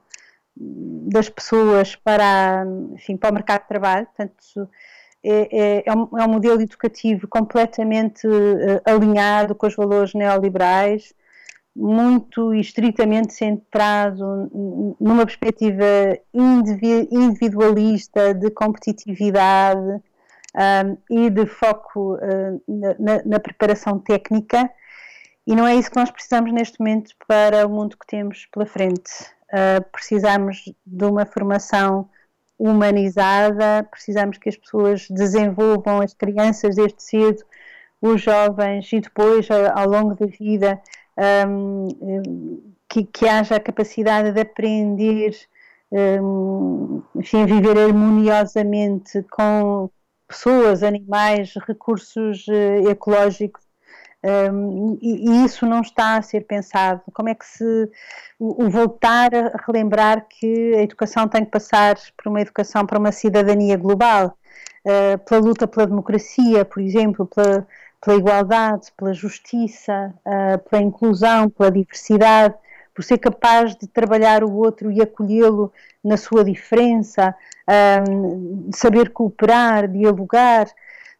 das 0.55 1.29
pessoas 1.29 1.95
para, 1.95 2.65
enfim, 2.93 3.15
para 3.15 3.31
o 3.31 3.33
mercado 3.33 3.61
de 3.61 3.67
trabalho, 3.69 4.05
portanto, 4.07 4.69
é, 5.23 5.57
é, 5.57 5.83
é, 5.85 5.93
um, 5.93 6.19
é 6.19 6.25
um 6.25 6.29
modelo 6.29 6.61
educativo 6.61 7.27
completamente 7.27 8.27
uh, 8.27 8.81
alinhado 8.85 9.55
com 9.55 9.67
os 9.67 9.75
valores 9.75 10.13
neoliberais, 10.13 11.13
muito 11.73 12.53
estritamente 12.53 13.33
centrado 13.33 14.51
numa 14.99 15.25
perspectiva 15.25 15.85
individualista 16.33 18.33
de 18.33 18.51
competitividade, 18.51 20.01
um, 20.55 20.97
e 21.09 21.29
de 21.29 21.45
foco 21.45 22.15
uh, 22.15 22.61
na, 22.99 23.21
na, 23.25 23.39
preparação 23.39 23.99
técnica, 23.99 24.69
e 25.47 25.55
não 25.55 25.67
é 25.67 25.75
isso 25.75 25.89
que 25.89 25.97
nós 25.97 26.11
precisamos 26.11 26.51
neste 26.51 26.79
momento 26.79 27.11
para 27.27 27.65
o 27.65 27.69
mundo 27.69 27.97
que 27.97 28.05
temos 28.05 28.45
pela 28.51 28.65
frente. 28.65 29.11
Uh, 29.51 29.81
precisamos 29.91 30.63
de 30.85 31.05
uma 31.05 31.25
formação 31.25 32.09
humanizada, 32.57 33.87
precisamos 33.89 34.37
que 34.37 34.49
as 34.49 34.55
pessoas 34.55 35.07
desenvolvam 35.09 36.01
as 36.01 36.13
crianças 36.13 36.75
desde 36.75 37.01
cedo, 37.01 37.43
os 38.01 38.21
jovens 38.21 38.91
e 38.93 38.99
depois 38.99 39.47
ao 39.49 39.87
longo 39.87 40.15
da 40.15 40.25
vida 40.25 40.79
um, 41.47 42.61
que, 42.87 43.03
que 43.03 43.27
haja 43.27 43.55
a 43.55 43.59
capacidade 43.59 44.31
de 44.31 44.41
aprender 44.41 45.35
um, 45.91 47.01
enfim, 47.15 47.45
viver 47.45 47.77
harmoniosamente 47.77 49.23
com 49.31 49.89
pessoas, 50.31 50.81
animais, 50.83 51.53
recursos 51.67 52.47
uh, 52.47 52.89
ecológicos, 52.89 53.61
um, 54.23 54.99
e, 55.01 55.29
e, 55.29 55.45
isso 55.45 55.65
não 55.65 55.81
está 55.81 56.17
a 56.17 56.21
ser 56.21 56.41
pensado. 56.41 57.01
Como 57.13 57.29
é 57.29 57.35
que 57.35 57.45
se. 57.45 57.63
O, 58.39 58.65
o, 58.65 58.69
voltar 58.69 59.33
a 59.33 59.57
relembrar 59.65 60.27
que 60.29 60.75
a 60.75 60.83
educação 60.83 61.27
tem 61.27 61.43
que 61.43 61.51
passar 61.51 61.95
por 62.15 62.29
uma 62.29 62.41
educação 62.41 62.85
para 62.85 62.99
uma 62.99 63.11
cidadania 63.11 63.77
global. 63.77 64.37
uh, 64.85 65.17
pela 65.25 65.41
luta 65.41 65.67
pela 65.67 65.87
democracia, 65.87 66.63
por 66.65 66.81
exemplo, 66.81 67.25
pela, 67.27 67.67
pela 68.03 68.17
igualdade, 68.17 68.91
pela 68.97 69.13
justiça, 69.13 70.13
uh, 70.25 70.69
pela 70.69 70.81
inclusão, 70.83 71.49
pela 71.49 71.71
diversidade, 71.71 72.55
por 72.93 73.03
ser 73.03 73.17
capaz 73.17 73.75
de 73.75 73.87
trabalhar 73.87 74.43
o 74.43 74.53
outro 74.53 74.91
e 74.91 75.01
acolhê-lo 75.01 75.71
na 76.03 76.17
sua 76.17 76.43
diferença, 76.43 77.35
um, 78.09 78.69
saber 78.73 79.09
cooperar, 79.09 79.87
dialogar. 79.87 80.67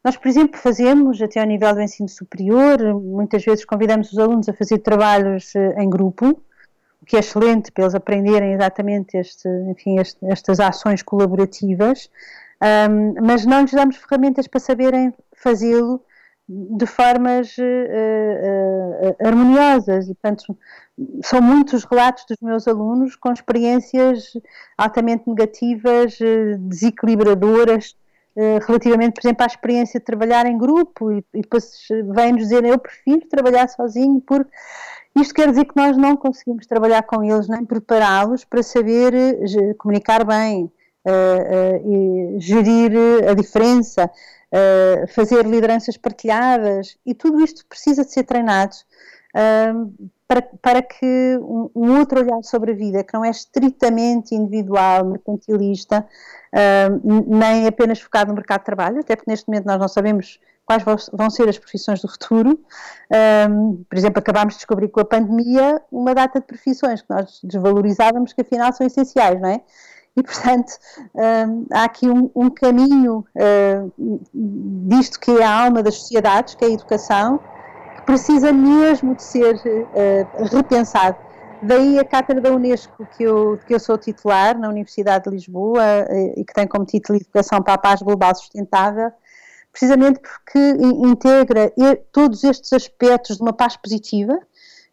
Nós, 0.04 0.18
por 0.18 0.28
exemplo, 0.28 0.60
fazemos, 0.60 1.22
até 1.22 1.40
ao 1.40 1.46
nível 1.46 1.74
do 1.74 1.82
ensino 1.82 2.10
superior, 2.10 2.80
muitas 2.96 3.44
vezes 3.44 3.64
convidamos 3.64 4.12
os 4.12 4.18
alunos 4.18 4.50
a 4.50 4.54
fazer 4.54 4.80
trabalhos 4.80 5.54
em 5.78 5.90
grupo, 5.90 6.42
o 7.02 7.06
que 7.06 7.16
é 7.16 7.20
excelente 7.20 7.72
para 7.72 7.84
eles 7.84 7.96
aprenderem 7.96 8.54
exatamente 8.54 9.18
este, 9.18 9.48
enfim, 9.70 10.00
este, 10.00 10.18
estas 10.26 10.60
ações 10.60 11.02
colaborativas, 11.02 12.10
um, 12.90 13.26
mas 13.26 13.46
não 13.46 13.62
lhes 13.62 13.72
damos 13.72 13.96
ferramentas 13.98 14.48
para 14.48 14.60
saberem 14.60 15.14
fazê-lo 15.36 16.04
de 16.52 16.86
formas 16.86 17.58
uh, 17.58 17.62
uh, 17.62 19.16
harmoniosas. 19.26 20.10
E, 20.10 20.14
portanto, 20.14 20.58
são 21.24 21.42
muitos 21.42 21.84
relatos 21.84 22.26
dos 22.28 22.38
meus 22.42 22.68
alunos 22.68 23.16
com 23.16 23.32
experiências 23.32 24.34
altamente 24.78 25.24
negativas, 25.28 26.18
desequilibradoras, 26.60 27.96
relativamente, 28.66 29.16
por 29.16 29.28
exemplo, 29.28 29.44
à 29.44 29.48
experiência 29.48 30.00
de 30.00 30.06
trabalhar 30.06 30.46
em 30.46 30.58
grupo 30.58 31.12
e, 31.12 31.26
e 31.34 31.42
depois 31.42 31.88
vêm-nos 32.14 32.44
dizer 32.44 32.64
eu 32.64 32.78
prefiro 32.78 33.28
trabalhar 33.28 33.68
sozinho 33.68 34.22
porque 34.22 34.52
isto 35.16 35.34
quer 35.34 35.50
dizer 35.50 35.66
que 35.66 35.76
nós 35.76 35.98
não 35.98 36.16
conseguimos 36.16 36.66
trabalhar 36.66 37.04
com 37.04 37.24
eles 37.24 37.50
nem 37.50 37.66
prepará-los 37.66 38.46
para 38.46 38.64
saber 38.64 39.14
comunicar 39.78 40.24
bem, 40.24 40.72
uh, 41.06 42.40
gerir 42.40 42.92
a 43.30 43.34
diferença, 43.34 44.10
uh, 44.52 45.08
fazer 45.14 45.46
lideranças 45.46 45.98
partilhadas 45.98 46.98
e 47.06 47.14
tudo 47.14 47.44
isto 47.44 47.66
precisa 47.66 48.04
de 48.04 48.12
ser 48.12 48.24
treinado 48.24 48.76
para, 50.28 50.42
para 50.62 50.82
que 50.82 51.38
um, 51.42 51.70
um, 51.74 52.00
outro 52.00 52.20
olhar 52.20 52.44
sobre 52.44 52.72
a 52.72 52.76
vida, 52.76 53.04
que 53.04 53.14
não 53.14 53.24
é 53.24 53.30
estritamente 53.30 54.36
individual, 54.36 55.06
mercantilista, 55.06 56.06
nem 57.28 57.66
apenas 57.66 58.02
focado 58.02 58.30
no 58.30 58.36
mercado 58.36 58.60
de 58.60 58.66
trabalho, 58.66 59.00
até 59.00 59.16
porque 59.16 59.32
neste 59.32 59.48
momento 59.48 59.66
nós 59.66 59.80
não 59.80 59.88
sabemos 59.88 60.38
quais 60.66 61.10
vão 61.12 61.30
ser 61.30 61.50
as 61.50 61.58
profissões 61.58 62.02
do 62.02 62.08
futuro. 62.08 62.60
Um, 63.50 63.84
por 63.84 63.98
exemplo, 63.98 64.20
acabámos 64.20 64.54
de 64.54 64.60
descobrir 64.60 64.88
com 64.90 65.02
a 65.02 65.06
pandemia 65.06 65.82
uma 65.92 66.14
data 66.14 66.40
de 66.40 66.46
profissões 66.46 67.02
que 67.02 67.10
nós 67.10 67.40
desvalorizávamos 67.44 68.34
que 68.34 68.42
afinal 68.42 68.72
são 68.72 68.88
essenciais, 68.88 69.40
não 69.42 69.50
é? 69.50 69.62
E, 70.16 70.22
portanto, 70.24 70.74
um, 71.16 71.66
há 71.72 71.86
aqui 71.86 72.10
um, 72.10 72.30
um 72.36 72.50
caminho 72.50 73.26
uh, 73.36 74.20
disto 74.34 75.20
que 75.20 75.32
é 75.32 75.44
a 75.44 75.64
alma 75.64 75.82
das 75.82 75.96
sociedades, 75.96 76.54
que 76.54 76.66
é 76.66 76.68
a 76.68 76.72
educação, 76.72 77.40
que 77.96 78.02
precisa 78.02 78.52
mesmo 78.52 79.16
de 79.16 79.24
ser 79.24 79.56
uh, 79.56 80.44
repensado. 80.54 81.18
Daí 81.64 81.98
a 81.98 82.04
cátedra 82.04 82.42
da 82.42 82.52
Unesco, 82.52 83.08
que 83.16 83.24
eu, 83.24 83.58
que 83.66 83.74
eu 83.74 83.80
sou 83.80 83.98
titular 83.98 84.58
na 84.58 84.68
Universidade 84.68 85.26
de 85.26 85.30
Lisboa 85.30 85.82
uh, 86.10 86.40
e 86.40 86.44
que 86.44 86.54
tem 86.54 86.68
como 86.68 86.86
título 86.86 87.18
Educação 87.18 87.62
para 87.62 87.76
a 87.76 87.78
Paz 87.78 88.02
Global 88.02 88.36
Sustentável, 88.36 89.12
precisamente 89.72 90.20
porque 90.20 90.60
integra 91.08 91.72
todos 92.12 92.44
estes 92.44 92.74
aspectos 92.74 93.38
de 93.38 93.42
uma 93.42 93.54
paz 93.54 93.78
positiva, 93.78 94.38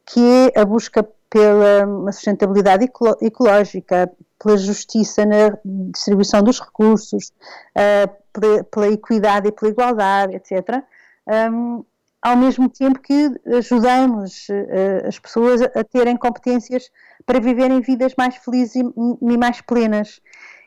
que 0.06 0.20
é 0.54 0.60
a 0.60 0.64
busca 0.64 1.04
pela 1.28 2.12
sustentabilidade 2.12 2.88
ecológica, 3.20 4.08
pela 4.38 4.56
justiça 4.56 5.26
na 5.26 5.58
distribuição 5.92 6.42
dos 6.42 6.60
recursos, 6.60 7.32
uh, 7.76 8.64
pela, 8.70 8.88
equidade 8.88 9.48
e 9.48 9.52
pela 9.52 9.70
igualdade, 9.70 10.36
etc. 10.36 10.82
Um, 11.26 11.84
ao 12.22 12.36
mesmo 12.36 12.68
tempo 12.68 13.00
que 13.00 13.30
ajudamos 13.56 14.48
uh, 14.48 15.06
as 15.06 15.18
pessoas 15.18 15.62
a, 15.62 15.84
terem 15.84 16.16
competências 16.16 16.90
para 17.26 17.40
viverem 17.40 17.80
vidas 17.80 18.14
mais 18.16 18.36
felizes 18.36 18.76
e, 18.76 18.80
e 18.80 19.36
mais 19.36 19.60
plenas. 19.60 20.20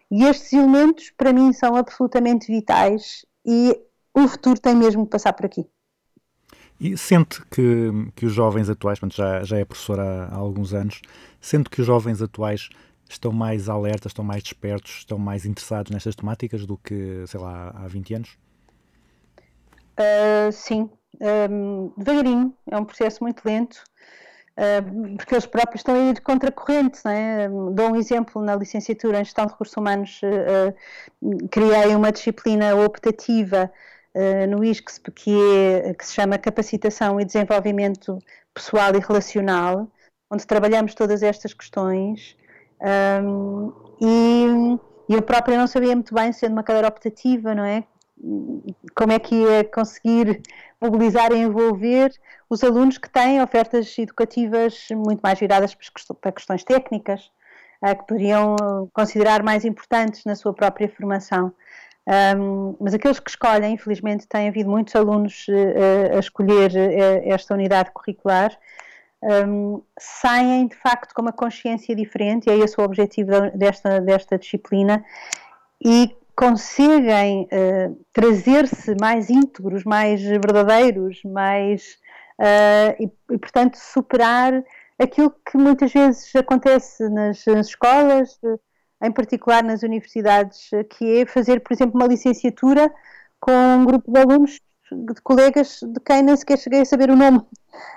E 0.09 0.25
estes 0.25 0.51
elementos, 0.53 1.11
para 1.17 1.31
mim, 1.31 1.53
são 1.53 1.75
absolutamente 1.75 2.47
vitais 2.47 3.25
e 3.45 3.79
o 4.13 4.27
futuro 4.27 4.59
tem 4.59 4.75
mesmo 4.75 5.05
que 5.05 5.11
passar 5.11 5.33
por 5.33 5.45
aqui. 5.45 5.65
E 6.79 6.97
sente 6.97 7.41
que, 7.45 7.91
que 8.15 8.25
os 8.25 8.33
jovens 8.33 8.69
atuais, 8.69 8.99
já, 9.11 9.43
já 9.43 9.57
é 9.57 9.63
professora 9.63 10.03
há, 10.03 10.35
há 10.35 10.37
alguns 10.37 10.73
anos, 10.73 11.01
sente 11.39 11.69
que 11.69 11.79
os 11.79 11.87
jovens 11.87 12.21
atuais 12.21 12.69
estão 13.13 13.31
mais 13.31 13.69
alertas, 13.69 14.11
estão 14.11 14.23
mais 14.23 14.43
despertos, 14.43 14.99
estão 14.99 15.17
mais 15.17 15.45
interessados 15.45 15.91
nestas 15.91 16.15
temáticas 16.15 16.65
do 16.65 16.77
que, 16.77 17.23
sei 17.27 17.39
lá, 17.39 17.71
há 17.75 17.87
20 17.87 18.13
anos? 18.15 18.37
Uh, 19.99 20.51
sim, 20.51 20.89
um, 21.49 21.91
devagarinho, 21.97 22.55
é 22.69 22.77
um 22.77 22.85
processo 22.85 23.23
muito 23.23 23.43
lento, 23.45 23.83
uh, 24.57 25.17
porque 25.17 25.35
eles 25.35 25.45
próprios 25.45 25.81
estão 25.81 25.95
a 25.95 26.11
ir 26.11 26.21
contracorrente. 26.21 26.99
Não 27.05 27.11
é? 27.11 27.49
Dou 27.49 27.91
um 27.91 27.95
exemplo, 27.95 28.41
na 28.41 28.55
licenciatura 28.55 29.19
em 29.19 29.25
Gestão 29.25 29.45
de 29.45 29.51
Recursos 29.51 29.75
Humanos, 29.77 30.21
uh, 30.23 31.47
criei 31.49 31.95
uma 31.95 32.11
disciplina 32.11 32.75
optativa 32.75 33.71
no 34.49 34.61
ISCSP, 34.61 35.09
que, 35.09 35.31
é, 35.31 35.93
que 35.93 36.05
se 36.05 36.15
chama 36.15 36.37
Capacitação 36.37 37.17
e 37.17 37.23
Desenvolvimento 37.23 38.19
Pessoal 38.53 38.93
e 38.93 38.99
Relacional, 38.99 39.89
onde 40.29 40.45
trabalhamos 40.45 40.93
todas 40.93 41.23
estas 41.23 41.53
questões. 41.53 42.35
Um, 42.81 43.71
e, 44.01 44.79
eu 45.09 45.21
própria 45.21 45.57
não 45.57 45.67
sabia 45.67 45.95
muito 45.95 46.13
bem, 46.13 46.31
sendo 46.31 46.53
uma 46.53 46.63
cadeira 46.63 46.87
optativa, 46.87 47.53
não 47.53 47.63
é? 47.63 47.83
Como 48.95 49.11
é 49.11 49.19
que 49.19 49.35
ia 49.35 49.63
conseguir 49.63 50.41
mobilizar 50.79 51.31
e 51.31 51.37
envolver 51.37 52.11
os 52.49 52.63
alunos 52.63 52.97
que 52.97 53.09
têm 53.09 53.41
ofertas 53.41 53.97
educativas 53.97 54.87
muito 54.91 55.21
mais 55.21 55.39
viradas 55.39 55.75
para 56.19 56.31
questões 56.31 56.63
técnicas, 56.63 57.31
uh, 57.81 57.95
que 57.97 58.07
poderiam 58.07 58.55
considerar 58.93 59.43
mais 59.43 59.65
importantes 59.65 60.23
na 60.25 60.35
sua 60.35 60.53
própria 60.53 60.89
formação. 60.89 61.53
Um, 62.07 62.75
mas 62.79 62.93
aqueles 62.93 63.19
que 63.19 63.29
escolhem, 63.29 63.73
infelizmente, 63.75 64.27
têm 64.27 64.47
havido 64.47 64.69
muitos 64.69 64.95
alunos 64.95 65.45
uh, 65.47 66.15
a 66.15 66.19
escolher 66.19 66.71
uh, 66.71 67.31
esta 67.31 67.53
unidade 67.53 67.91
curricular, 67.91 68.57
um, 69.23 69.81
saem 69.99 70.67
de 70.67 70.75
facto 70.75 71.13
com 71.13 71.21
uma 71.21 71.31
consciência 71.31 71.95
diferente, 71.95 72.47
e 72.47 72.51
é 72.51 72.57
esse 72.57 72.79
o 72.79 72.83
objetivo 72.83 73.31
desta, 73.55 74.01
desta 74.01 74.37
disciplina, 74.37 75.03
e 75.83 76.15
conseguem 76.35 77.47
uh, 77.51 78.05
trazer-se 78.13 78.95
mais 78.99 79.29
íntegros, 79.29 79.83
mais 79.83 80.21
verdadeiros, 80.21 81.21
mais. 81.23 81.99
E, 82.99 83.07
e, 83.29 83.37
portanto, 83.37 83.75
superar 83.75 84.63
aquilo 84.97 85.29
que 85.29 85.55
muitas 85.55 85.93
vezes 85.93 86.35
acontece 86.35 87.07
nas, 87.07 87.45
nas 87.45 87.67
escolas 87.67 88.39
em 89.01 89.11
particular 89.11 89.63
nas 89.63 89.81
universidades, 89.81 90.69
que 90.91 91.21
é 91.21 91.25
fazer, 91.25 91.59
por 91.61 91.73
exemplo, 91.73 91.99
uma 91.99 92.07
licenciatura 92.07 92.93
com 93.39 93.51
um 93.51 93.85
grupo 93.85 94.11
de 94.11 94.19
alunos, 94.19 94.59
de 94.91 95.21
colegas 95.21 95.79
de 95.81 95.99
quem 96.01 96.21
nem 96.21 96.35
sequer 96.35 96.57
cheguei 96.57 96.81
a 96.81 96.85
saber 96.85 97.09
o 97.09 97.15
nome, 97.15 97.41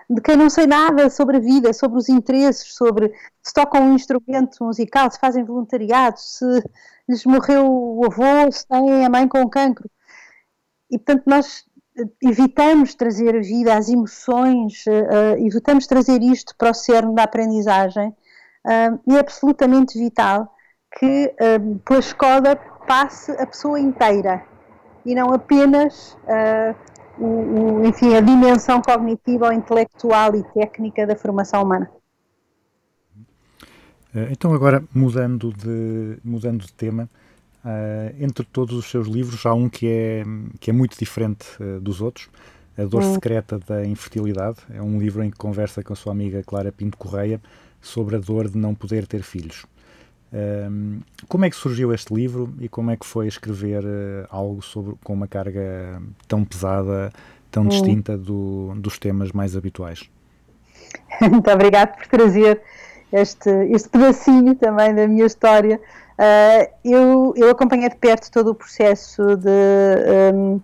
de 0.08 0.20
quem 0.20 0.36
não 0.36 0.48
sei 0.48 0.66
nada 0.66 1.10
sobre 1.10 1.38
a 1.38 1.40
vida, 1.40 1.72
sobre 1.72 1.98
os 1.98 2.08
interesses, 2.08 2.74
sobre 2.74 3.12
se 3.42 3.52
tocam 3.52 3.82
um 3.82 3.94
instrumento 3.94 4.62
musical, 4.62 5.10
se 5.10 5.18
fazem 5.18 5.44
voluntariado, 5.44 6.18
se 6.18 6.44
lhes 7.08 7.24
morreu 7.24 7.66
o 7.66 8.04
avô, 8.06 8.50
se 8.50 8.66
têm 8.66 9.04
a 9.04 9.10
mãe 9.10 9.26
com 9.26 9.48
cancro. 9.48 9.90
E, 10.90 10.98
portanto, 10.98 11.24
nós 11.26 11.64
evitamos 12.22 12.94
trazer 12.94 13.36
a 13.36 13.40
vida, 13.40 13.76
as 13.76 13.88
emoções, 13.88 14.84
uh, 14.86 15.38
evitamos 15.38 15.86
trazer 15.86 16.22
isto 16.22 16.54
para 16.56 16.70
o 16.70 16.74
cerne 16.74 17.14
da 17.14 17.24
aprendizagem, 17.24 18.14
e 19.06 19.14
é 19.14 19.18
absolutamente 19.18 19.98
vital 19.98 20.50
que 20.98 21.34
pela 21.84 22.00
escola 22.00 22.56
passe 22.86 23.30
a 23.32 23.46
pessoa 23.46 23.78
inteira 23.78 24.42
e 25.04 25.14
não 25.14 25.32
apenas 25.32 26.16
uh, 26.24 26.74
o, 27.18 27.26
o, 27.26 27.86
enfim, 27.86 28.14
a 28.14 28.20
dimensão 28.20 28.80
cognitiva 28.80 29.46
ou 29.46 29.52
intelectual 29.52 30.34
e 30.34 30.42
técnica 30.54 31.06
da 31.06 31.16
formação 31.16 31.62
humana. 31.62 31.90
Eh, 34.14 34.28
então 34.30 34.54
agora 34.54 34.82
mudando 34.94 35.52
de, 35.52 36.18
mudando 36.24 36.64
de 36.64 36.72
tema, 36.72 37.08
uh, 37.64 38.14
entre 38.22 38.44
todos 38.46 38.76
os 38.76 38.90
seus 38.90 39.08
livros 39.08 39.44
há 39.44 39.52
um 39.52 39.68
que 39.68 39.86
é, 39.86 40.24
que 40.60 40.70
é 40.70 40.72
muito 40.72 40.98
diferente 40.98 41.46
uh, 41.60 41.80
dos 41.80 42.00
outros, 42.00 42.28
A 42.78 42.84
Dor 42.84 43.02
hum. 43.02 43.14
Secreta 43.14 43.58
da 43.58 43.84
Infertilidade. 43.84 44.58
É 44.70 44.80
um 44.80 44.98
livro 44.98 45.22
em 45.22 45.30
que 45.30 45.36
conversa 45.36 45.82
com 45.82 45.92
a 45.92 45.96
sua 45.96 46.12
amiga 46.12 46.42
Clara 46.42 46.72
Pinto 46.72 46.96
Correia 46.96 47.40
sobre 47.80 48.16
a 48.16 48.18
dor 48.18 48.48
de 48.48 48.56
não 48.56 48.74
poder 48.74 49.06
ter 49.06 49.22
filhos. 49.22 49.66
Um, 50.34 51.00
como 51.28 51.44
é 51.44 51.50
que 51.50 51.54
surgiu 51.54 51.94
este 51.94 52.12
livro 52.12 52.52
e 52.60 52.68
como 52.68 52.90
é 52.90 52.96
que 52.96 53.06
foi 53.06 53.28
escrever 53.28 53.84
uh, 53.84 54.26
algo 54.30 54.60
sobre, 54.62 54.96
com 55.04 55.12
uma 55.12 55.28
carga 55.28 56.02
tão 56.26 56.44
pesada, 56.44 57.12
tão 57.50 57.62
hum. 57.62 57.68
distinta 57.68 58.18
do, 58.18 58.74
dos 58.76 58.98
temas 58.98 59.30
mais 59.30 59.56
habituais? 59.56 60.10
Muito 61.22 61.48
obrigado 61.48 61.96
por 61.96 62.06
trazer 62.08 62.60
este, 63.12 63.48
este 63.70 63.88
pedacinho 63.88 64.56
também 64.56 64.94
da 64.94 65.06
minha 65.06 65.26
história 65.26 65.80
Uh, 66.14 66.70
eu, 66.84 67.34
eu 67.36 67.50
acompanhei 67.50 67.88
de 67.88 67.96
perto 67.96 68.30
todo 68.30 68.50
o 68.52 68.54
processo 68.54 69.36
de 69.36 70.32
um, 70.32 70.60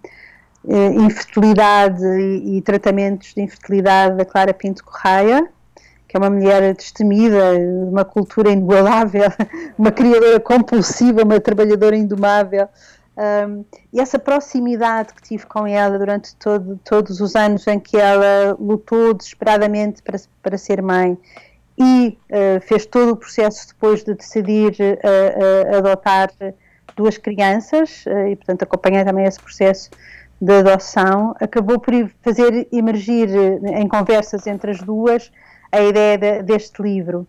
eh, 0.68 0.92
infertilidade 0.92 2.04
e, 2.04 2.58
e, 2.58 2.62
tratamentos 2.62 3.34
de 3.34 3.42
infertilidade 3.42 4.16
da 4.16 4.24
Clara 4.24 4.54
Pinto 4.54 4.84
Correia, 4.84 5.48
que 6.10 6.16
é 6.16 6.18
uma 6.18 6.28
mulher 6.28 6.74
destemida, 6.74 7.56
uma 7.88 8.04
cultura 8.04 8.50
inigualável, 8.50 9.30
uma 9.78 9.92
criadora 9.92 10.40
compulsiva, 10.40 11.22
uma 11.22 11.38
trabalhadora 11.38 11.96
indomável. 11.96 12.68
Um, 13.16 13.64
e 13.92 14.00
essa 14.00 14.18
proximidade 14.18 15.14
que 15.14 15.22
tive 15.22 15.46
com 15.46 15.64
ela 15.68 15.96
durante 15.96 16.34
todo, 16.34 16.80
todos 16.84 17.20
os 17.20 17.36
anos 17.36 17.64
em 17.68 17.78
que 17.78 17.96
ela 17.96 18.56
lutou 18.58 19.14
desesperadamente 19.14 20.02
para, 20.02 20.18
para 20.42 20.58
ser 20.58 20.82
mãe 20.82 21.16
e 21.78 22.18
uh, 22.28 22.60
fez 22.60 22.86
todo 22.86 23.12
o 23.12 23.16
processo 23.16 23.68
depois 23.68 24.02
de 24.02 24.12
decidir 24.14 24.72
uh, 24.80 25.74
uh, 25.74 25.76
adotar 25.76 26.30
duas 26.96 27.16
crianças 27.16 28.04
e, 28.28 28.34
portanto, 28.34 28.64
acompanhei 28.64 29.04
também 29.04 29.24
esse 29.24 29.40
processo 29.40 29.90
de 30.40 30.52
adoção, 30.52 31.34
acabou 31.40 31.78
por 31.78 31.94
fazer 32.20 32.66
emergir 32.72 33.30
em 33.64 33.86
conversas 33.86 34.46
entre 34.46 34.72
as 34.72 34.80
duas 34.82 35.30
a 35.72 35.80
ideia 35.82 36.18
de, 36.18 36.42
deste 36.42 36.82
livro. 36.82 37.26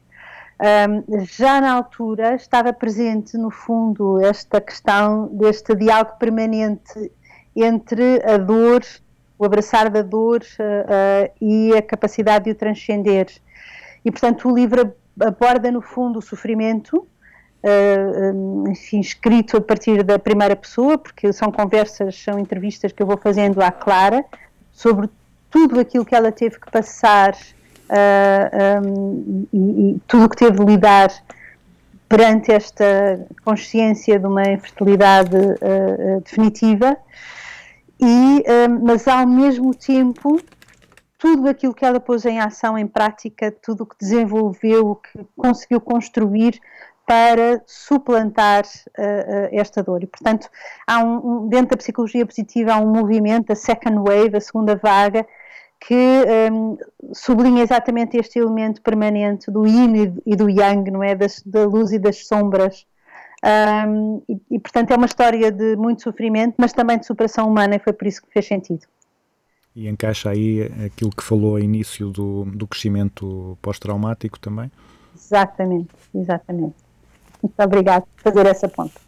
Um, 0.62 1.26
já 1.26 1.60
na 1.60 1.74
altura 1.74 2.36
estava 2.36 2.72
presente, 2.72 3.36
no 3.36 3.50
fundo, 3.50 4.22
esta 4.22 4.62
questão 4.62 5.28
deste 5.28 5.76
diálogo 5.76 6.18
permanente 6.20 7.12
entre 7.56 8.22
a 8.24 8.38
dor, 8.38 8.82
o 9.39 9.46
abraçar 9.46 9.89
da 9.89 10.04
dor 10.04 10.42
uh, 10.60 11.26
uh, 11.26 11.34
e 11.42 11.76
a 11.76 11.82
capacidade 11.82 12.46
de 12.46 12.52
o 12.52 12.56
transcender. 12.56 13.28
E, 14.06 14.12
portanto, 14.12 14.48
o 14.48 14.56
livro 14.56 14.94
aborda, 15.20 15.72
no 15.72 15.82
fundo, 15.82 16.20
o 16.20 16.22
sofrimento, 16.22 17.08
uh, 17.64 18.70
enfim, 18.70 19.00
escrito 19.00 19.58
a 19.58 19.62
partir 19.62 20.04
da 20.04 20.20
primeira 20.20 20.56
pessoa, 20.56 20.96
porque 20.96 21.34
são 21.34 21.52
conversas, 21.52 22.16
são 22.16 22.38
entrevistas 22.38 22.92
que 22.92 23.02
eu 23.02 23.08
vou 23.08 23.18
fazendo 23.18 23.62
à 23.64 23.72
Clara, 23.72 24.24
sobre 24.72 25.10
tudo 25.50 25.80
aquilo 25.80 26.06
que 26.06 26.16
ela 26.16 26.32
teve 26.32 26.60
que 26.60 26.70
passar 26.72 27.36
um, 27.92 29.48
e, 29.52 29.58
e, 29.58 30.00
tudo 30.08 30.26
o 30.26 30.30
que 30.30 30.38
teve 30.38 30.58
de 30.58 30.66
lidar 30.66 31.12
perante 32.08 32.52
esta 32.52 33.26
consciência 33.44 34.20
de 34.20 34.26
uma 34.26 34.44
infertilidade 34.44 35.36
uh, 35.36 36.22
definitiva, 36.22 36.98
e, 38.00 38.44
mas 38.82 39.08
ao 39.08 39.28
mesmo 39.28 39.76
tempo 39.76 40.42
tudo 41.22 41.48
aquilo 41.48 41.72
que 41.72 41.86
ela 41.86 42.00
pôs 42.00 42.26
em 42.26 42.39
ação, 42.39 42.76
em 42.76 42.88
prática, 42.88 43.52
tudo 43.52 43.84
o 43.84 43.86
que 43.86 43.96
desenvolveu, 44.00 44.89
o 44.89 44.96
que 44.96 45.24
conseguiu 45.38 45.80
construir 45.80 46.60
para 47.06 47.62
suplantar 47.68 48.64
uh, 48.66 49.50
esta 49.52 49.84
dor. 49.84 50.02
E, 50.02 50.08
portanto, 50.08 50.50
há 50.88 50.98
um, 51.00 51.48
dentro 51.48 51.72
da 51.72 51.78
psicologia 51.78 52.26
positiva 52.26 52.74
há 52.74 52.78
um 52.78 52.92
movimento, 52.92 53.52
a 53.52 53.56
second 53.56 53.98
wave, 53.98 54.36
a 54.36 54.39
segunda 54.39 54.76
vaga, 54.76 55.28
que 55.82 55.95
um, 56.51 56.77
sublinha 57.11 57.63
exatamente 57.63 58.15
este 58.15 58.38
elemento 58.38 58.82
permanente 58.84 59.49
do 59.49 59.65
yin 59.65 60.13
e 60.25 60.36
do 60.36 60.47
yang, 60.47 60.89
não 60.91 61.03
é? 61.03 61.15
Das, 61.15 61.41
da 61.43 61.65
luz 61.65 61.91
e 61.91 61.97
das 61.97 62.27
sombras. 62.27 62.86
Um, 63.43 64.21
e, 64.29 64.39
e, 64.51 64.59
portanto, 64.59 64.91
é 64.91 64.95
uma 64.95 65.07
história 65.07 65.51
de 65.51 65.75
muito 65.75 66.03
sofrimento, 66.03 66.53
mas 66.59 66.71
também 66.71 66.99
de 66.99 67.07
superação 67.07 67.49
humana, 67.49 67.75
e 67.75 67.79
foi 67.79 67.93
por 67.93 68.07
isso 68.07 68.21
que 68.21 68.32
fez 68.32 68.45
sentido. 68.45 68.86
E 69.75 69.88
encaixa 69.88 70.29
aí 70.29 70.71
aquilo 70.86 71.09
que 71.09 71.23
falou 71.23 71.55
ao 71.55 71.59
início 71.59 72.11
do, 72.11 72.45
do 72.45 72.67
crescimento 72.67 73.57
pós-traumático 73.59 74.39
também? 74.39 74.71
Exatamente, 75.15 75.89
exatamente. 76.13 76.75
Muito 77.41 77.59
obrigada 77.59 78.05
por 78.15 78.21
fazer 78.21 78.45
essa 78.45 78.69
ponta. 78.69 79.01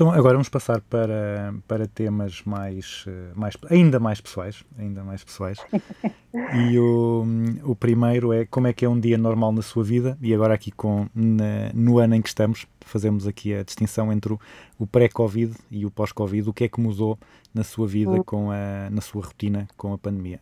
Então 0.00 0.10
agora 0.10 0.32
vamos 0.32 0.48
passar 0.48 0.80
para, 0.80 1.52
para 1.68 1.86
temas 1.86 2.42
mais, 2.46 3.04
mais 3.34 3.54
ainda 3.68 4.00
mais 4.00 4.18
pessoais, 4.18 4.64
ainda 4.78 5.04
mais 5.04 5.22
pessoais. 5.22 5.58
e 6.56 6.78
o, 6.78 7.22
o 7.64 7.76
primeiro 7.76 8.32
é 8.32 8.46
como 8.46 8.66
é 8.66 8.72
que 8.72 8.86
é 8.86 8.88
um 8.88 8.98
dia 8.98 9.18
normal 9.18 9.52
na 9.52 9.60
sua 9.60 9.84
vida 9.84 10.16
e 10.22 10.32
agora 10.32 10.54
aqui 10.54 10.70
com 10.70 11.06
na, 11.14 11.70
no 11.74 11.98
ano 11.98 12.14
em 12.14 12.22
que 12.22 12.28
estamos 12.28 12.66
fazemos 12.80 13.26
aqui 13.26 13.52
a 13.52 13.62
distinção 13.62 14.10
entre 14.10 14.32
o, 14.32 14.40
o 14.78 14.86
pré-covid 14.86 15.54
e 15.70 15.84
o 15.84 15.90
pós-covid. 15.90 16.48
O 16.48 16.54
que 16.54 16.64
é 16.64 16.68
que 16.68 16.80
mudou 16.80 17.18
na 17.52 17.62
sua 17.62 17.86
vida 17.86 18.24
com 18.24 18.50
a 18.50 18.88
na 18.88 19.02
sua 19.02 19.22
rotina 19.22 19.68
com 19.76 19.92
a 19.92 19.98
pandemia? 19.98 20.40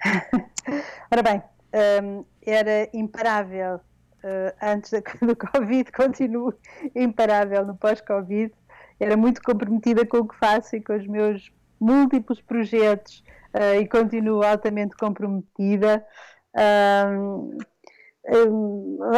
Ora 1.08 1.22
bem, 1.22 1.40
um, 2.02 2.24
era 2.44 2.90
imparável 2.92 3.78
antes 4.62 4.90
da, 4.90 5.00
do 5.26 5.36
Covid, 5.36 5.90
continuo 5.92 6.54
imparável 6.94 7.64
no 7.66 7.76
pós-Covid. 7.76 8.52
Era 8.98 9.16
muito 9.16 9.42
comprometida 9.42 10.06
com 10.06 10.18
o 10.18 10.28
que 10.28 10.36
faço 10.36 10.76
e 10.76 10.80
com 10.80 10.94
os 10.94 11.06
meus 11.06 11.52
múltiplos 11.80 12.40
projetos 12.40 13.22
uh, 13.54 13.80
e 13.80 13.88
continuo 13.88 14.42
altamente 14.42 14.96
comprometida. 14.96 16.04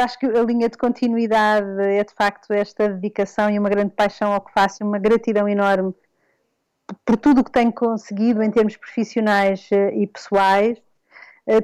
Acho 0.03 0.19
que 0.19 0.27
a 0.27 0.43
linha 0.43 0.69
de 0.69 0.77
continuidade 0.77 1.67
é 1.81 2.03
de 2.03 2.13
facto 2.15 2.53
esta 2.53 2.89
dedicação 2.89 3.51
e 3.51 3.59
uma 3.59 3.69
grande 3.69 3.93
paixão 3.93 4.33
ao 4.33 4.41
que 4.41 4.53
faço, 4.53 4.85
uma 4.85 4.99
gratidão 4.99 5.49
enorme 5.49 5.95
por 7.05 7.17
tudo 7.17 7.41
o 7.41 7.45
que 7.45 7.51
tenho 7.51 7.73
conseguido 7.73 8.43
em 8.43 8.51
termos 8.51 8.77
profissionais 8.77 9.69
uh, 9.71 9.91
e 9.95 10.07
pessoais. 10.07 10.83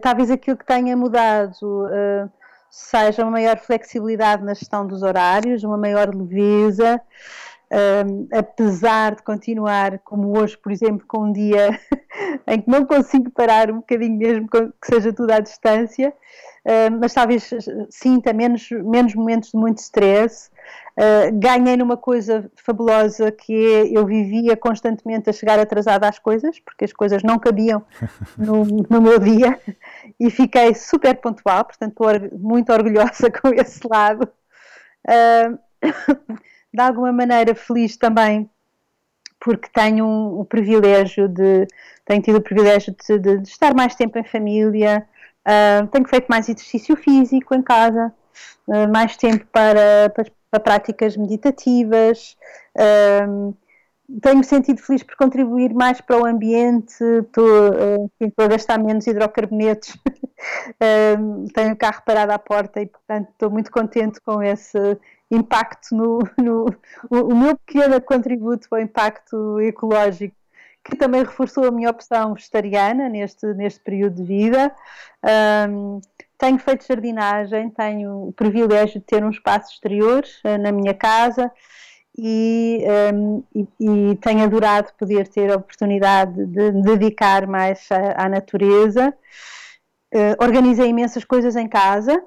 Talvez 0.00 0.30
aquilo 0.30 0.56
que 0.56 0.64
tenha 0.64 0.96
mudado 0.96 1.52
seja 2.72 3.22
uma 3.22 3.32
maior 3.32 3.58
flexibilidade 3.58 4.42
na 4.42 4.54
gestão 4.54 4.86
dos 4.86 5.02
horários, 5.02 5.62
uma 5.62 5.76
maior 5.76 6.14
leveza, 6.14 6.98
um, 7.70 8.26
apesar 8.32 9.14
de 9.14 9.22
continuar, 9.22 9.98
como 9.98 10.38
hoje, 10.38 10.56
por 10.56 10.72
exemplo, 10.72 11.06
com 11.06 11.26
um 11.26 11.32
dia 11.32 11.78
em 12.48 12.62
que 12.62 12.70
não 12.70 12.86
consigo 12.86 13.30
parar 13.30 13.70
um 13.70 13.76
bocadinho 13.76 14.16
mesmo 14.16 14.48
que 14.48 14.70
seja 14.82 15.12
tudo 15.12 15.32
à 15.32 15.40
distância, 15.40 16.14
uh, 16.64 16.98
mas 16.98 17.12
talvez 17.12 17.50
sinta 17.90 18.32
menos, 18.32 18.66
menos 18.70 19.14
momentos 19.14 19.50
de 19.50 19.58
muito 19.58 19.76
stress. 19.78 20.50
Uh, 20.96 21.38
ganhei 21.38 21.76
numa 21.76 21.96
coisa 21.96 22.50
fabulosa 22.56 23.32
que 23.32 23.52
é 23.52 23.98
eu 23.98 24.04
vivia 24.04 24.56
constantemente 24.56 25.30
a 25.30 25.32
chegar 25.32 25.58
atrasada 25.58 26.06
às 26.08 26.18
coisas, 26.18 26.58
porque 26.60 26.84
as 26.84 26.92
coisas 26.92 27.22
não 27.22 27.38
cabiam 27.38 27.82
no, 28.36 28.64
no 28.64 29.00
meu 29.00 29.18
dia, 29.18 29.58
e 30.20 30.30
fiquei 30.30 30.74
super 30.74 31.14
pontual, 31.16 31.64
portanto 31.64 31.92
estou 31.92 32.38
muito 32.38 32.72
orgulhosa 32.72 33.30
com 33.32 33.48
esse 33.48 33.80
lado. 33.88 34.28
Uh, 35.08 35.58
de 36.72 36.80
alguma 36.80 37.12
maneira 37.12 37.54
feliz 37.54 37.96
também 37.96 38.48
porque 39.40 39.68
tenho 39.74 40.06
um, 40.06 40.40
o 40.40 40.44
privilégio 40.44 41.26
de 41.28 41.66
tenho 42.04 42.22
tido 42.22 42.36
o 42.36 42.42
privilégio 42.42 42.94
de, 42.94 43.18
de, 43.18 43.38
de 43.38 43.48
estar 43.48 43.74
mais 43.74 43.94
tempo 43.94 44.18
em 44.18 44.24
família, 44.24 45.06
Uh, 45.42 45.86
tenho 45.88 46.06
feito 46.06 46.26
mais 46.28 46.48
exercício 46.48 46.96
físico 46.96 47.52
em 47.54 47.62
casa, 47.62 48.14
mais 48.92 49.16
tempo 49.16 49.44
para, 49.46 50.08
para, 50.14 50.30
para 50.52 50.60
práticas 50.60 51.16
meditativas. 51.16 52.36
Uh, 52.76 53.56
tenho 54.20 54.44
sentido 54.44 54.82
feliz 54.82 55.02
por 55.02 55.16
contribuir 55.16 55.72
mais 55.72 56.00
para 56.02 56.20
o 56.20 56.26
ambiente, 56.26 57.02
estou, 57.02 58.10
estou 58.20 58.44
a 58.44 58.48
gastar 58.48 58.78
menos 58.78 59.06
hidrocarbonetos, 59.06 59.96
tenho 61.54 61.72
o 61.72 61.76
carro 61.76 62.02
parado 62.04 62.32
à 62.32 62.38
porta 62.38 62.82
e, 62.82 62.86
portanto, 62.86 63.30
estou 63.30 63.50
muito 63.50 63.70
contente 63.70 64.20
com 64.20 64.42
esse 64.42 64.76
impacto 65.30 65.94
no, 65.94 66.18
no 66.36 66.66
o, 67.08 67.34
meu 67.34 67.56
pequeno 67.56 67.98
contributo 68.02 68.68
para 68.68 68.80
o 68.80 68.82
impacto 68.82 69.60
ecológico 69.60 70.36
que 70.84 70.96
também 70.96 71.22
reforçou 71.22 71.64
a 71.64 71.70
minha 71.70 71.90
opção 71.90 72.34
vegetariana 72.34 73.08
neste, 73.08 73.46
neste 73.54 73.80
período 73.80 74.16
de 74.16 74.24
vida. 74.24 74.74
Um, 75.68 76.00
tenho 76.36 76.58
feito 76.58 76.86
jardinagem, 76.86 77.70
tenho 77.70 78.28
o 78.28 78.32
privilégio 78.32 78.98
de 78.98 79.06
ter 79.06 79.24
um 79.24 79.30
espaço 79.30 79.72
exterior 79.72 80.24
uh, 80.44 80.58
na 80.60 80.72
minha 80.72 80.92
casa 80.92 81.50
e, 82.18 82.84
um, 83.14 83.42
e, 83.54 83.68
e, 83.80 84.16
tenho 84.16 84.42
adorado 84.42 84.92
poder 84.98 85.28
ter 85.28 85.50
a 85.50 85.56
oportunidade 85.56 86.46
de 86.46 86.72
me 86.72 86.82
dedicar 86.82 87.46
mais 87.46 87.86
à, 87.90 88.26
à 88.26 88.28
natureza. 88.28 89.14
Uh, 90.12 90.44
organizei 90.44 90.88
imensas 90.88 91.24
coisas 91.24 91.56
em 91.56 91.68
casa, 91.68 92.22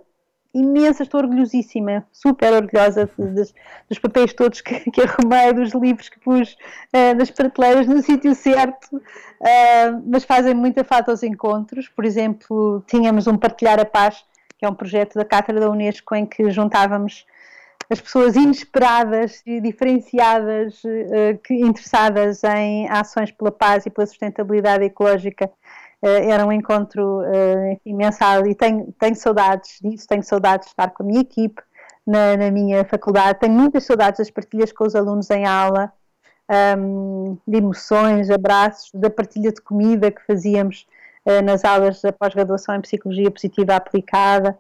imensa, 0.56 1.03
estou 1.03 1.20
orgulhosíssima, 1.20 2.08
super 2.14 2.53
orgulhosa 2.53 3.10
dos, 3.18 3.53
dos 3.89 3.99
papéis 3.99 4.34
todos 4.34 4.62
que, 4.62 4.89
que, 4.89 5.01
arrumei, 5.01 5.51
dos 5.53 5.74
livros 5.74 6.08
que 6.08 6.18
pus 6.20 6.53
uh, 6.93 7.14
nas 7.18 7.30
prateleiras 7.30 7.86
no 7.86 8.01
sítio 8.03 8.34
certo, 8.34 8.95
uh, 8.95 10.01
mas 10.06 10.24
fazem 10.24 10.53
muita 10.53 10.86
falta 10.86 11.12
aos 11.12 11.24
encontros. 11.24 11.89
Por 11.89 12.06
exemplo, 12.06 12.82
tínhamos 12.88 13.28
um 13.28 13.38
Partilhar 13.38 13.80
a 13.80 13.86
Paz, 13.86 14.24
que 14.58 14.66
é 14.66 14.70
um 14.70 14.74
projeto 14.74 15.16
da 15.16 15.26
Cátedra 15.26 15.60
da 15.60 15.70
Unesco 15.70 16.16
em 16.16 16.26
que 16.26 16.49
juntávamos 16.49 17.26
as 17.89 17.99
pessoas 17.99 18.36
inesperadas 18.36 19.43
e 19.45 19.60
diferenciadas 19.60 20.82
uh, 20.86 21.38
que, 21.43 21.53
interessadas 21.53 22.43
em 22.45 22.89
ações 22.89 23.30
pela 23.30 23.51
paz 23.51 23.86
e 23.86 23.89
pela 23.89 24.08
sustentabilidade 24.08 24.86
ecológica 24.86 25.51
era 26.01 26.45
um 26.45 26.51
encontro 26.51 27.21
uh, 27.21 27.79
imensado 27.85 28.47
e 28.47 28.55
tenho, 28.55 28.93
tenho 28.99 29.15
saudades 29.15 29.79
disso, 29.81 30.07
tenho 30.07 30.23
saudades 30.23 30.67
de 30.67 30.71
estar 30.71 30.89
com 30.89 31.03
a 31.03 31.05
minha 31.05 31.21
equipe 31.21 31.61
na, 32.05 32.37
na 32.37 32.51
minha 32.51 32.85
faculdade, 32.85 33.39
tenho 33.39 33.53
muitas 33.53 33.83
saudades 33.85 34.19
das 34.19 34.29
partilhas 34.29 34.71
com 34.71 34.85
os 34.85 34.95
alunos 34.95 35.29
em 35.31 35.45
aula, 35.45 35.91
um, 36.77 37.37
de 37.47 37.57
emoções, 37.57 38.29
abraços, 38.29 38.91
da 38.93 39.09
partilha 39.09 39.51
de 39.51 39.61
comida 39.61 40.11
que 40.11 40.21
fazíamos 40.25 40.85
nas 41.43 41.65
aulas 41.65 42.03
da 42.03 42.13
pós-graduação 42.13 42.75
em 42.75 42.81
Psicologia 42.81 43.31
Positiva 43.31 43.75
Aplicada 43.75 44.55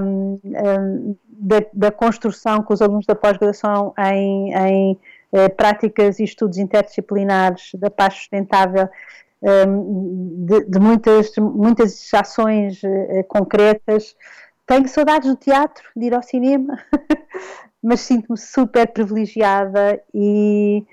um, 0.00 0.40
um, 0.44 1.16
da, 1.26 1.56
da, 1.72 1.90
construção 1.90 2.62
com 2.62 2.74
os 2.74 2.82
alunos 2.82 3.06
da 3.06 3.14
pós-graduação 3.14 3.92
em, 3.98 4.54
em 4.54 5.00
eh, 5.32 5.48
práticas 5.48 6.18
e 6.18 6.24
estudos 6.24 6.58
interdisciplinares 6.58 7.70
da 7.74 7.90
paz 7.90 8.14
sustentável, 8.14 8.88
de, 9.42 10.64
de, 10.66 10.78
muitas, 10.78 11.32
muitas 11.36 12.14
ações 12.14 12.80
eh, 12.84 13.24
concretas. 13.24 14.16
Tenho 14.66 14.86
saudades 14.88 15.28
do 15.28 15.36
teatro, 15.36 15.84
de 15.96 16.06
ir 16.06 16.14
ao 16.14 16.22
cinema, 16.22 16.78
mas 17.82 18.00
sinto-me 18.00 18.38
super 18.38 18.86
privilegiada 18.92 20.00
e, 20.14 20.86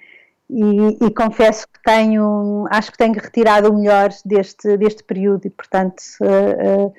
e, 0.50 1.06
e, 1.06 1.14
confesso 1.14 1.68
que 1.68 1.80
tenho, 1.84 2.66
acho 2.72 2.92
que 2.92 2.98
tenho 2.98 3.14
retirado 3.14 3.70
o 3.70 3.78
melhor 3.78 4.10
deste, 4.26 4.76
deste 4.78 5.04
período 5.04 5.46
e, 5.46 5.50
portanto, 5.52 6.02
uh, 6.22 6.92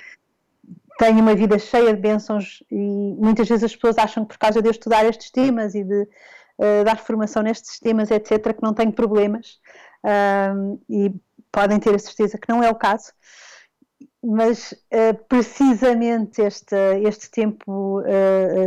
tenho 0.98 1.18
uma 1.18 1.34
vida 1.34 1.58
cheia 1.58 1.92
de 1.92 2.00
bênçãos 2.00 2.62
e 2.70 3.16
muitas 3.18 3.48
vezes 3.48 3.64
as 3.64 3.74
pessoas 3.74 3.98
acham 3.98 4.24
que 4.24 4.34
por 4.34 4.38
causa 4.38 4.62
de 4.62 4.68
eu 4.68 4.70
estudar 4.70 5.04
estes 5.04 5.30
temas 5.32 5.74
e 5.74 5.82
de 5.82 6.02
uh, 6.02 6.84
dar 6.84 6.98
formação 6.98 7.42
nestes 7.42 7.80
temas, 7.80 8.12
etc., 8.12 8.54
que 8.54 8.62
não 8.62 8.72
tenho 8.72 8.92
problemas 8.92 9.58
e 10.88 11.12
podem 11.52 11.78
ter 11.78 11.94
a 11.94 11.98
certeza 11.98 12.38
que 12.38 12.48
não 12.48 12.62
é 12.62 12.70
o 12.70 12.74
caso. 12.74 13.12
Mas 14.22 14.72
uh, 14.72 15.14
precisamente 15.28 16.42
este, 16.42 16.76
este 17.06 17.30
tempo 17.30 18.02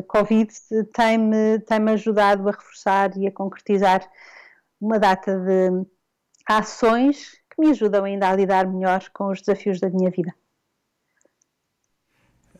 Covid 0.07 0.51
tem-me 0.93 1.59
tem 1.59 1.89
ajudado 1.89 2.47
a 2.49 2.51
reforçar 2.51 3.15
e 3.17 3.27
a 3.27 3.31
concretizar 3.31 4.03
uma 4.81 4.99
data 4.99 5.39
de 5.39 5.85
ações 6.45 7.33
que 7.49 7.61
me 7.61 7.69
ajudam 7.69 8.03
ainda 8.03 8.29
a 8.29 8.35
lidar 8.35 8.67
melhor 8.67 9.09
com 9.13 9.27
os 9.27 9.41
desafios 9.41 9.79
da 9.79 9.89
minha 9.89 10.09
vida. 10.09 10.33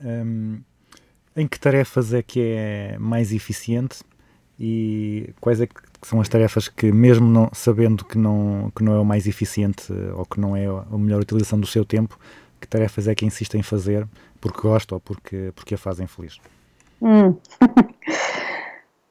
Um, 0.02 0.62
em 1.36 1.48
que 1.48 1.60
tarefas 1.60 2.14
é 2.14 2.22
que 2.22 2.42
é 2.56 2.98
mais 3.00 3.32
eficiente 3.32 4.04
e 4.60 5.34
quais 5.42 5.62
é 5.62 5.68
que 5.68 5.82
são 6.08 6.20
as 6.22 6.30
tarefas 6.30 6.68
que, 6.68 6.92
mesmo 6.92 7.28
não, 7.28 7.50
sabendo 7.54 8.04
que 8.06 8.18
não, 8.18 8.72
que 8.76 8.84
não 8.84 8.96
é 8.96 9.00
o 9.00 9.06
mais 9.06 9.28
eficiente 9.28 9.92
ou 10.16 10.26
que 10.26 10.40
não 10.40 10.56
é 10.56 10.66
a 10.66 10.98
melhor 10.98 11.22
utilização 11.22 11.60
do 11.60 11.68
seu 11.68 11.86
tempo, 11.86 12.18
que 12.60 12.68
tarefas 12.68 13.08
é 13.08 13.16
que 13.16 13.26
insiste 13.26 13.56
em 13.56 13.64
fazer 13.64 14.08
porque 14.40 14.62
gosta 14.62 14.96
ou 14.96 15.02
porque, 15.02 15.52
porque 15.56 15.76
a 15.76 15.78
fazem 15.78 16.08
feliz? 16.08 16.38
Hum. 17.02 17.36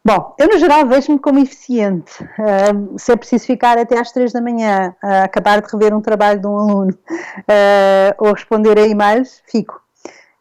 Bom, 0.04 0.34
eu 0.36 0.48
no 0.48 0.58
geral 0.58 0.84
vejo-me 0.86 1.18
como 1.18 1.38
eficiente. 1.38 2.24
Uh, 2.24 2.98
se 2.98 3.12
é 3.12 3.16
preciso 3.16 3.46
ficar 3.46 3.78
até 3.78 3.98
às 4.00 4.10
três 4.10 4.32
da 4.32 4.40
manhã 4.40 4.94
a 5.00 5.22
acabar 5.22 5.62
de 5.62 5.70
rever 5.70 5.94
um 5.94 6.00
trabalho 6.00 6.40
de 6.40 6.46
um 6.46 6.58
aluno 6.58 6.92
uh, 6.92 8.14
ou 8.18 8.32
responder 8.32 8.76
a 8.78 8.86
e-mails, 8.86 9.40
fico 9.46 9.80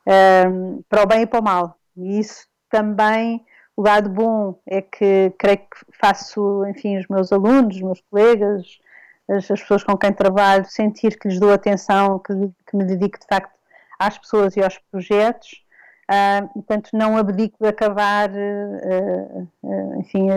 um, 0.08 0.82
para 0.90 1.04
o 1.04 1.06
bem 1.06 1.22
e 1.22 1.28
para 1.28 1.40
o 1.40 1.44
mal. 1.44 1.78
E 1.96 2.20
isso 2.20 2.48
também, 2.70 3.46
o 3.76 3.82
lado 3.82 4.10
bom 4.10 4.60
é 4.66 4.82
que 4.82 5.34
creio 5.38 5.58
que 5.60 5.86
faço, 6.00 6.66
enfim, 6.68 6.98
os 6.98 7.08
meus 7.08 7.32
alunos, 7.32 7.76
os 7.76 7.82
meus 7.82 8.02
colegas, 8.10 8.80
as, 9.30 9.50
as 9.50 9.62
pessoas 9.62 9.84
com 9.84 9.98
quem 9.98 10.14
trabalho, 10.14 10.66
sentir 10.66 11.18
que 11.18 11.28
lhes 11.28 11.40
dou 11.40 11.54
atenção, 11.54 12.20
que, 12.20 12.34
que 12.68 12.76
me 12.76 12.86
dedico 12.86 13.20
de 13.20 13.26
facto 13.28 13.54
às 14.00 14.18
pessoas 14.18 14.56
e 14.56 14.64
aos 14.64 14.78
projetos. 14.92 15.64
Uh, 16.10 16.48
portanto, 16.54 16.90
não 16.94 17.18
abdico 17.18 17.58
de 17.62 17.70
acabar, 17.70 18.30
uh, 18.30 19.48
uh, 19.64 20.00
enfim, 20.00 20.28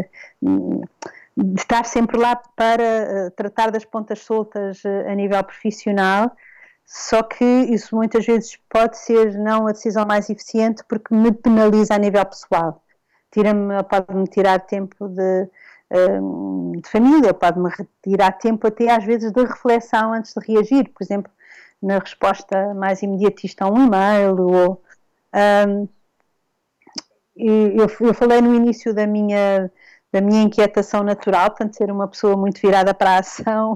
de 1.36 1.60
estar 1.60 1.84
sempre 1.84 2.16
lá 2.16 2.36
para 2.36 3.32
tratar 3.34 3.72
das 3.72 3.84
pontas 3.84 4.20
soltas 4.20 4.82
a 4.86 5.14
nível 5.14 5.42
profissional 5.42 6.30
só 6.86 7.22
que 7.22 7.44
isso 7.44 7.96
muitas 7.96 8.26
vezes 8.26 8.56
pode 8.68 8.98
ser 8.98 9.34
não 9.38 9.66
a 9.66 9.72
decisão 9.72 10.04
mais 10.06 10.28
eficiente 10.28 10.84
porque 10.88 11.14
me 11.14 11.32
penaliza 11.32 11.94
a 11.94 11.98
nível 11.98 12.24
pessoal. 12.26 12.83
Tira-me, 13.34 13.82
pode-me 13.82 14.26
tirar 14.28 14.60
tempo 14.60 15.08
de, 15.08 15.48
hum, 16.20 16.72
de 16.80 16.88
família, 16.88 17.34
pode-me 17.34 17.68
retirar 17.68 18.32
tempo 18.32 18.66
até 18.68 18.90
às 18.94 19.04
vezes 19.04 19.32
de 19.32 19.44
reflexão 19.44 20.12
antes 20.12 20.32
de 20.32 20.46
reagir, 20.46 20.88
por 20.90 21.02
exemplo, 21.02 21.32
na 21.82 21.98
resposta 21.98 22.72
mais 22.74 23.02
imediatista 23.02 23.64
a 23.64 23.68
um 23.68 23.86
e-mail 23.86 24.40
ou 24.40 24.82
um, 25.66 25.88
eu, 27.36 27.88
eu 28.00 28.14
falei 28.14 28.40
no 28.40 28.54
início 28.54 28.94
da 28.94 29.06
minha 29.06 29.70
da 30.12 30.20
minha 30.20 30.44
inquietação 30.44 31.02
natural, 31.02 31.50
portanto, 31.50 31.74
ser 31.74 31.90
uma 31.90 32.06
pessoa 32.06 32.36
muito 32.36 32.60
virada 32.60 32.94
para 32.94 33.16
a 33.16 33.18
ação, 33.18 33.72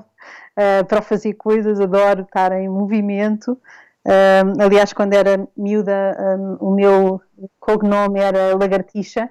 uh, 0.56 0.84
para 0.86 1.02
fazer 1.02 1.34
coisas, 1.34 1.80
adoro 1.80 2.22
estar 2.22 2.52
em 2.52 2.68
movimento. 2.68 3.60
Uh, 4.06 4.62
aliás, 4.62 4.92
quando 4.92 5.14
era 5.14 5.48
miúda, 5.56 6.16
um, 6.38 6.68
o 6.68 6.74
meu 6.76 7.20
cognome 7.58 8.20
era 8.20 8.56
Lagartixa, 8.56 9.28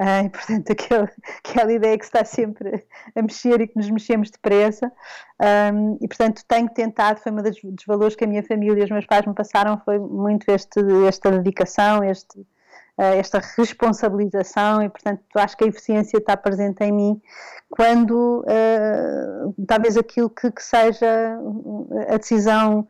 uh, 0.00 0.26
e, 0.26 0.28
portanto, 0.30 0.70
aquele, 0.72 1.08
aquela 1.44 1.72
ideia 1.72 1.98
que 1.98 2.04
está 2.04 2.24
sempre 2.24 2.84
a 3.14 3.22
mexer 3.22 3.60
e 3.60 3.68
que 3.68 3.76
nos 3.76 3.90
mexemos 3.90 4.30
depressa. 4.30 4.92
Um, 5.72 5.98
e, 6.00 6.08
portanto, 6.08 6.42
tenho 6.46 6.68
tentado, 6.70 7.20
foi 7.20 7.32
um 7.32 7.36
dos, 7.36 7.60
dos 7.62 7.84
valores 7.86 8.16
que 8.16 8.24
a 8.24 8.26
minha 8.26 8.42
família 8.42 8.80
e 8.80 8.84
os 8.84 8.90
meus 8.90 9.06
pais 9.06 9.26
me 9.26 9.34
passaram, 9.34 9.80
foi 9.84 9.98
muito 9.98 10.48
este, 10.50 10.80
esta 11.06 11.30
dedicação, 11.30 12.02
este 12.02 12.46
eh, 12.98 13.18
esta 13.18 13.40
responsabilização 13.58 14.82
e, 14.82 14.88
portanto, 14.88 15.22
acho 15.34 15.54
que 15.54 15.64
a 15.64 15.66
eficiência 15.66 16.16
está 16.16 16.34
presente 16.34 16.82
em 16.82 16.90
mim 16.90 17.22
quando 17.68 18.40
uh, 18.40 19.54
talvez 19.66 19.98
aquilo 19.98 20.30
que, 20.30 20.50
que, 20.50 20.62
seja 20.62 21.38
a 22.08 22.16
decisão 22.16 22.88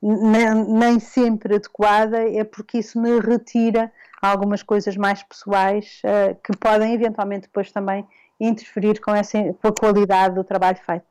nem, 0.00 0.54
nem, 0.54 1.00
sempre 1.00 1.56
adequada 1.56 2.18
é 2.18 2.44
porque 2.44 2.78
isso 2.78 3.00
me 3.00 3.18
retira 3.18 3.90
algumas 4.20 4.62
coisas 4.62 4.96
mais 4.96 5.22
pessoais 5.22 6.00
uh, 6.04 6.34
que 6.42 6.56
podem 6.58 6.94
eventualmente 6.94 7.42
depois 7.42 7.70
também 7.70 8.04
interferir 8.40 9.00
com, 9.00 9.14
essa, 9.14 9.38
com 9.54 9.68
a 9.68 9.72
qualidade 9.72 10.34
do 10.34 10.44
trabalho 10.44 10.78
feito. 10.84 11.06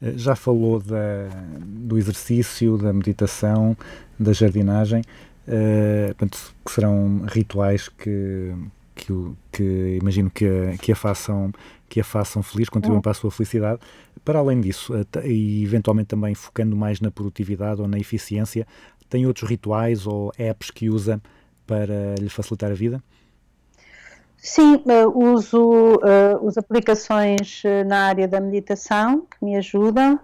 Já 0.00 0.36
falou 0.36 0.80
da, 0.80 1.28
do 1.58 1.96
exercício, 1.96 2.76
da 2.76 2.92
meditação, 2.92 3.76
da 4.18 4.32
jardinagem. 4.32 5.02
Uh, 5.48 6.14
portanto, 6.16 6.54
que 6.64 6.72
serão 6.72 7.24
rituais 7.26 7.88
que, 7.88 8.52
que, 8.94 9.12
que 9.52 9.98
imagino 10.00 10.28
que 10.28 10.44
a, 10.44 10.76
que 10.76 10.92
a 10.92 10.96
façam 10.96 11.52
que 11.88 12.00
a 12.00 12.04
façam 12.04 12.42
feliz, 12.42 12.68
contribuam 12.68 13.00
para 13.00 13.12
a 13.12 13.14
sua 13.14 13.30
felicidade. 13.30 13.80
Para 14.24 14.40
além 14.40 14.60
disso, 14.60 14.92
e 15.24 15.62
eventualmente 15.62 16.08
também 16.08 16.34
focando 16.34 16.76
mais 16.76 17.00
na 17.00 17.10
produtividade 17.10 17.80
ou 17.80 17.86
na 17.86 17.98
eficiência, 17.98 18.66
tem 19.08 19.24
outros 19.24 19.48
rituais 19.48 20.06
ou 20.06 20.32
apps 20.36 20.70
que 20.70 20.90
usa 20.90 21.22
para 21.66 22.14
lhe 22.18 22.28
facilitar 22.28 22.70
a 22.70 22.74
vida? 22.74 23.02
Sim, 24.36 24.82
uso, 25.14 25.96
uh, 25.96 26.46
uso 26.46 26.60
aplicações 26.60 27.62
na 27.86 28.06
área 28.06 28.28
da 28.28 28.40
meditação 28.40 29.22
que 29.22 29.44
me 29.44 29.56
ajudam 29.56 30.20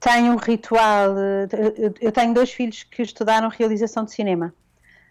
tenho 0.00 0.32
um 0.32 0.36
ritual. 0.36 1.16
Eh, 1.18 1.92
eu 2.00 2.10
tenho 2.10 2.32
dois 2.32 2.50
filhos 2.50 2.82
que 2.82 3.02
estudaram 3.02 3.48
realização 3.48 4.04
de 4.04 4.12
cinema. 4.12 4.52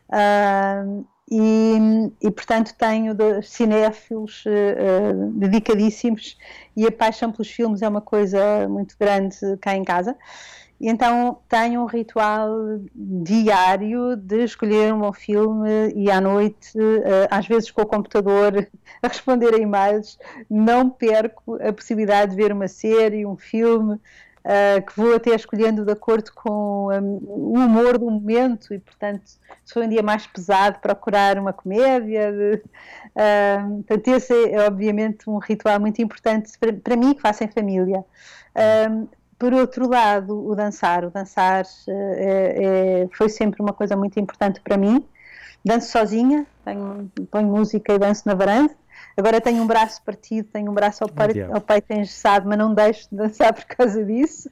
Uh, 0.10 1.06
e, 1.31 1.77
e, 2.19 2.31
portanto 2.31 2.73
tenho 2.76 3.15
cinéfilos 3.43 4.43
uh, 4.47 5.31
dedicadíssimos 5.34 6.35
e 6.76 6.88
a 6.88 6.91
paixão 6.91 7.31
pelos 7.31 7.47
filmes 7.51 7.84
é 7.84 7.88
uma 7.88 8.01
coisa 8.01 8.68
muito 8.68 8.95
grande 8.99 9.38
cá 9.61 9.76
em 9.76 9.84
casa. 9.84 10.18
E 10.80 10.88
então 10.88 11.39
tenho 11.49 11.81
um 11.81 11.85
ritual 11.85 12.80
diário 12.95 14.15
de 14.15 14.45
escolher 14.45 14.93
um 14.93 14.99
bom 14.99 15.11
filme 15.11 15.91
e 15.93 16.10
à 16.10 16.22
noite, 16.22 16.77
uh, 16.77 17.27
às 17.30 17.45
vezes 17.45 17.69
com 17.69 17.81
o 17.81 17.85
computador, 17.85 18.65
a 19.03 19.07
responder 19.07 19.53
a 19.53 19.57
e-mails, 19.57 20.18
não 20.49 20.89
perco 20.89 21.57
a 21.61 21.73
possibilidade 21.73 22.31
de 22.31 22.38
ver 22.38 22.53
uma 22.53 22.69
série, 22.69 23.26
um 23.26 23.35
filme, 23.35 23.95
uh, 23.95 24.85
que 24.85 24.95
vou 24.95 25.15
até 25.15 25.35
escolhendo 25.35 25.84
de 25.84 25.91
acordo 25.91 26.31
com 26.34 26.88
um, 26.88 27.19
o 27.27 27.53
humor 27.56 27.97
do 27.97 28.10
momento 28.10 28.73
e, 28.73 28.80
portanto, 28.80 29.23
se 29.65 29.73
for 29.73 29.84
um 29.84 29.89
dia 29.89 30.01
mais 30.01 30.26
pesado, 30.27 30.80
procurar 30.80 31.38
uma 31.38 31.51
comédia. 31.51 32.31
De, 32.31 32.64
portanto, 33.85 34.07
esse 34.07 34.34
é, 34.49 34.65
obviamente, 34.65 35.30
um 35.30 35.39
ritual 35.39 35.77
muito 35.77 36.01
importante 36.01 36.53
para 36.81 36.95
mim, 36.95 37.14
que 37.14 37.22
faço 37.22 37.43
em 37.43 37.49
família. 37.49 38.06
Por 39.40 39.53
outro 39.53 39.90
lado, 39.90 40.48
o 40.48 40.53
dançar. 40.53 41.06
O 41.06 41.10
dançar 41.10 41.66
é, 41.88 43.03
é, 43.06 43.10
foi 43.14 43.30
sempre 43.30 43.61
uma 43.61 43.72
coisa 43.72 43.95
muito 43.95 44.20
importante 44.20 44.60
para 44.60 44.78
mim. 44.78 45.03
danço 45.64 45.91
sozinha, 45.91 46.45
tenho, 46.66 47.10
ponho 47.32 47.48
música 47.48 47.94
e 47.94 47.98
danço 47.98 48.24
na 48.26 48.36
varanda. 48.36 48.76
Agora 49.16 49.40
tenho 49.40 49.64
um 49.64 49.68
braço 49.68 50.02
partido, 50.03 50.48
tenho 50.52 50.70
um 50.70 50.74
braço 50.74 51.03
ao, 51.06 51.10
par, 51.10 51.30
ao 51.53 51.61
peito 51.61 51.91
engessado, 51.91 52.48
mas 52.48 52.57
não 52.57 52.74
deixo 52.74 53.10
de 53.10 53.16
dançar 53.16 53.53
por 53.56 53.64
causa 53.64 54.03
disso. 54.03 54.49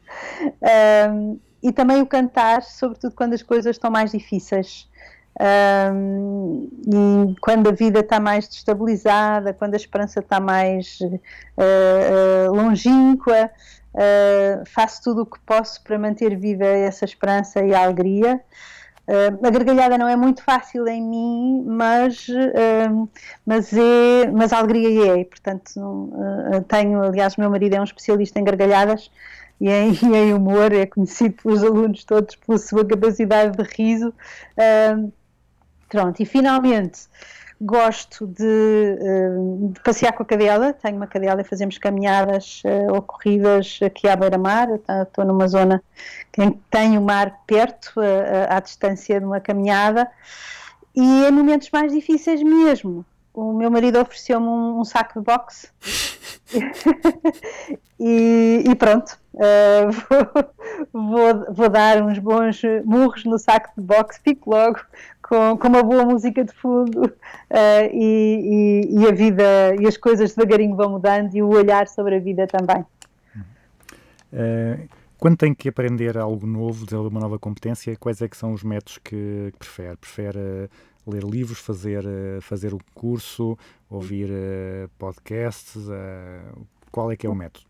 Um, 1.11 1.37
e 1.61 1.71
também 1.73 2.01
o 2.01 2.05
cantar, 2.05 2.63
sobretudo 2.63 3.13
quando 3.13 3.33
as 3.33 3.43
coisas 3.43 3.75
estão 3.75 3.91
mais 3.91 4.11
difíceis. 4.11 4.89
Um, 5.39 6.69
e 6.87 7.35
quando 7.41 7.67
a 7.67 7.71
vida 7.71 7.99
está 7.99 8.19
mais 8.19 8.47
destabilizada, 8.47 9.53
quando 9.53 9.73
a 9.73 9.77
esperança 9.77 10.19
está 10.19 10.39
mais 10.39 10.97
uh, 11.01 12.49
uh, 12.49 12.55
longínqua, 12.55 13.51
uh, 13.97 14.63
faço 14.65 15.01
tudo 15.03 15.23
o 15.23 15.25
que 15.25 15.39
posso 15.39 15.83
para 15.83 15.97
manter 15.97 16.37
viva 16.37 16.65
essa 16.65 17.03
esperança 17.03 17.63
e 17.65 17.73
a 17.73 17.83
alegria. 17.83 18.39
Uh, 19.07 19.45
a 19.45 19.49
gargalhada 19.49 19.97
não 19.97 20.07
é 20.07 20.15
muito 20.15 20.43
fácil 20.43 20.87
em 20.87 21.01
mim, 21.01 21.63
mas, 21.65 22.27
uh, 22.29 23.09
mas, 23.45 23.73
é, 23.73 24.29
mas 24.31 24.53
a 24.53 24.59
alegria 24.59 25.19
é. 25.19 25.23
Portanto, 25.23 25.71
tenho, 26.67 27.01
aliás, 27.03 27.35
meu 27.37 27.49
marido 27.49 27.73
é 27.73 27.81
um 27.81 27.85
especialista 27.85 28.39
em 28.39 28.43
gargalhadas 28.43 29.09
e 29.59 29.69
em, 29.69 29.91
e 30.03 30.15
em 30.15 30.33
humor, 30.33 30.71
é 30.71 30.85
conhecido 30.85 31.35
pelos 31.41 31.63
alunos 31.63 32.03
todos 32.03 32.35
pela 32.35 32.57
sua 32.57 32.85
capacidade 32.85 33.57
de 33.57 33.63
riso. 33.63 34.13
Pronto, 35.89 36.21
e 36.21 36.25
finalmente 36.25 37.07
gosto 37.59 38.27
de, 38.27 38.43
uh, 38.43 39.71
de, 39.73 39.81
passear 39.81 40.13
com 40.13 40.23
a 40.23 40.25
cadela, 40.25 40.73
tenho 40.73 40.95
uma 40.95 41.07
cadela 41.07 41.41
e 41.41 41.43
fazemos 41.43 41.77
caminhadas 41.77 42.61
uh, 42.63 42.93
ou 42.93 43.01
corridas 43.01 43.79
aqui 43.83 44.07
à 44.07 44.15
beira-mar, 44.15 44.67
estou 45.03 45.25
numa 45.25 45.47
zona 45.47 45.83
que 46.31 46.41
tem 46.69 46.97
o 46.97 47.01
mar 47.01 47.41
perto, 47.47 47.93
uh, 47.97 48.47
à 48.49 48.59
distância 48.59 49.19
de 49.19 49.25
uma 49.25 49.39
caminhada, 49.39 50.09
e 50.95 51.25
em 51.25 51.31
momentos 51.31 51.69
mais 51.71 51.91
difíceis 51.91 52.43
mesmo, 52.43 53.03
o 53.33 53.53
meu 53.53 53.71
marido 53.71 53.99
ofereceu-me 53.99 54.47
um, 54.47 54.79
um, 54.79 54.85
saco 54.85 55.19
de 55.19 55.25
boxe. 55.25 55.69
E, 57.99 58.63
e, 58.63 58.75
pronto, 58.75 59.17
vou, 60.93 61.07
vou, 61.09 61.45
vou, 61.51 61.67
dar 61.67 61.99
uns 62.03 62.19
bons 62.19 62.61
murros 62.85 63.25
no 63.25 63.39
saco 63.39 63.71
de 63.75 63.83
boxe, 63.83 64.19
fico 64.23 64.51
logo 64.51 64.79
com, 65.27 65.57
com 65.57 65.67
uma 65.67 65.83
boa 65.83 66.05
música 66.05 66.43
de 66.43 66.53
fundo 66.53 67.05
uh, 67.05 67.13
e, 67.91 68.85
e, 68.89 68.99
e, 68.99 69.07
a 69.07 69.11
vida 69.11 69.75
e 69.79 69.85
as 69.85 69.97
coisas 69.97 70.33
devagarinho 70.33 70.75
vão 70.75 70.91
mudando 70.91 71.35
e 71.35 71.41
o 71.41 71.49
olhar 71.49 71.87
sobre 71.87 72.15
a 72.15 72.19
vida 72.19 72.47
também. 72.47 72.85
Uh, 74.31 74.87
quando 75.17 75.37
tem 75.37 75.53
que 75.53 75.67
aprender 75.67 76.17
algo 76.17 76.45
novo, 76.45 76.85
desenvolver 76.85 77.09
uma 77.09 77.19
nova 77.19 77.39
competência, 77.39 77.95
quais 77.97 78.21
é 78.21 78.27
que 78.27 78.37
são 78.37 78.53
os 78.53 78.63
métodos 78.63 78.99
que, 78.99 79.49
que 79.51 79.57
prefere? 79.57 79.97
Prefere 79.97 80.37
uh, 80.37 80.69
ler 81.11 81.23
livros, 81.23 81.59
fazer, 81.59 82.03
fazer 82.41 82.73
o 82.73 82.79
curso, 82.93 83.57
ouvir 83.89 84.29
podcasts? 84.97 85.87
qual 86.91 87.11
é 87.11 87.15
que 87.15 87.25
é 87.25 87.29
o 87.29 87.35
método? 87.35 87.66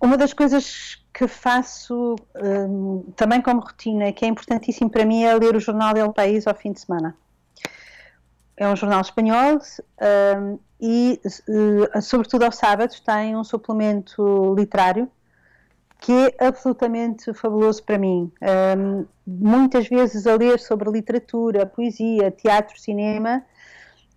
Uma 0.00 0.16
das 0.16 0.32
coisas 0.32 1.04
que 1.12 1.26
faço 1.26 2.14
um, 2.36 3.04
também 3.16 3.42
como 3.42 3.60
rotina, 3.60 4.12
que 4.12 4.24
é 4.24 4.28
importantíssimo 4.28 4.88
para 4.88 5.04
mim, 5.04 5.24
é 5.24 5.34
ler 5.34 5.56
o 5.56 5.60
jornal 5.60 5.96
El 5.96 6.12
País 6.12 6.46
ao 6.46 6.54
fim 6.54 6.72
de 6.72 6.80
semana. 6.80 7.16
É 8.56 8.68
um 8.68 8.76
jornal 8.76 9.00
espanhol 9.00 9.58
um, 10.40 10.58
e, 10.80 11.20
uh, 11.48 12.02
sobretudo 12.02 12.44
ao 12.44 12.52
sábado, 12.52 12.92
tem 13.04 13.36
um 13.36 13.42
suplemento 13.42 14.54
literário 14.56 15.10
que 16.00 16.12
é 16.12 16.46
absolutamente 16.46 17.34
fabuloso 17.34 17.82
para 17.82 17.98
mim. 17.98 18.30
Um, 18.76 19.04
muitas 19.26 19.88
vezes 19.88 20.26
a 20.26 20.36
ler 20.36 20.60
sobre 20.60 20.90
literatura, 20.90 21.66
poesia, 21.66 22.30
teatro, 22.30 22.78
cinema, 22.78 23.42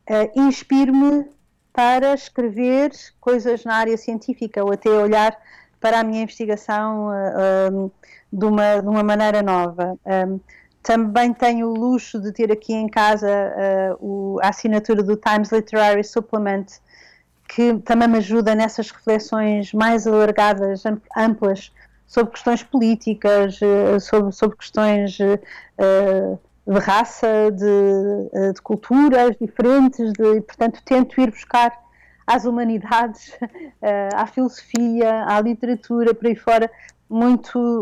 uh, 0.08 0.40
inspiro-me 0.40 1.26
para 1.74 2.14
escrever 2.14 2.92
coisas 3.20 3.64
na 3.64 3.76
área 3.76 3.98
científica 3.98 4.64
ou 4.64 4.72
até 4.72 4.90
olhar 4.90 5.36
para 5.82 6.00
a 6.00 6.04
minha 6.04 6.22
investigação 6.22 7.08
uh, 7.08 7.74
um, 7.74 7.92
de, 8.32 8.46
uma, 8.46 8.82
de 8.82 8.88
uma 8.88 9.04
maneira 9.04 9.42
nova. 9.42 9.98
Um, 10.06 10.40
também 10.84 11.34
tenho 11.34 11.68
o 11.68 11.74
luxo 11.74 12.20
de 12.20 12.32
ter 12.32 12.52
aqui 12.52 12.74
em 12.74 12.88
casa 12.88 13.28
uh, 13.28 13.98
o, 14.00 14.40
a 14.42 14.50
assinatura 14.50 15.04
do 15.04 15.18
Times 15.18 15.52
Literary 15.52 16.04
Supplement, 16.04 16.66
que 17.50 17.78
também 17.80 18.08
me 18.08 18.20
ajuda 18.20 18.56
nessas 18.56 18.90
reflexões 18.92 19.74
mais 19.74 20.08
alargadas, 20.08 20.84
amplas, 21.18 21.72
sobre 22.08 22.32
questões 22.34 22.64
políticas, 22.64 23.60
uh, 23.62 24.00
sobre, 24.00 24.32
sobre 24.32 24.58
questões 24.58 25.18
uh, 25.20 26.40
de 26.68 26.80
raça, 26.80 27.52
de, 27.52 28.54
de, 28.54 28.62
culturas 28.62 29.36
diferentes, 29.42 30.14
de, 30.14 30.38
e, 30.38 30.42
portanto 30.42 30.80
tento 30.86 31.20
ir 31.20 31.32
buscar 31.32 31.72
às 32.26 32.46
humanidades, 32.46 33.38
à 34.16 34.26
filosofia, 34.28 35.26
à 35.28 35.40
literatura, 35.42 36.14
por 36.14 36.28
aí 36.28 36.36
fora, 36.36 36.70
muito 37.10 37.80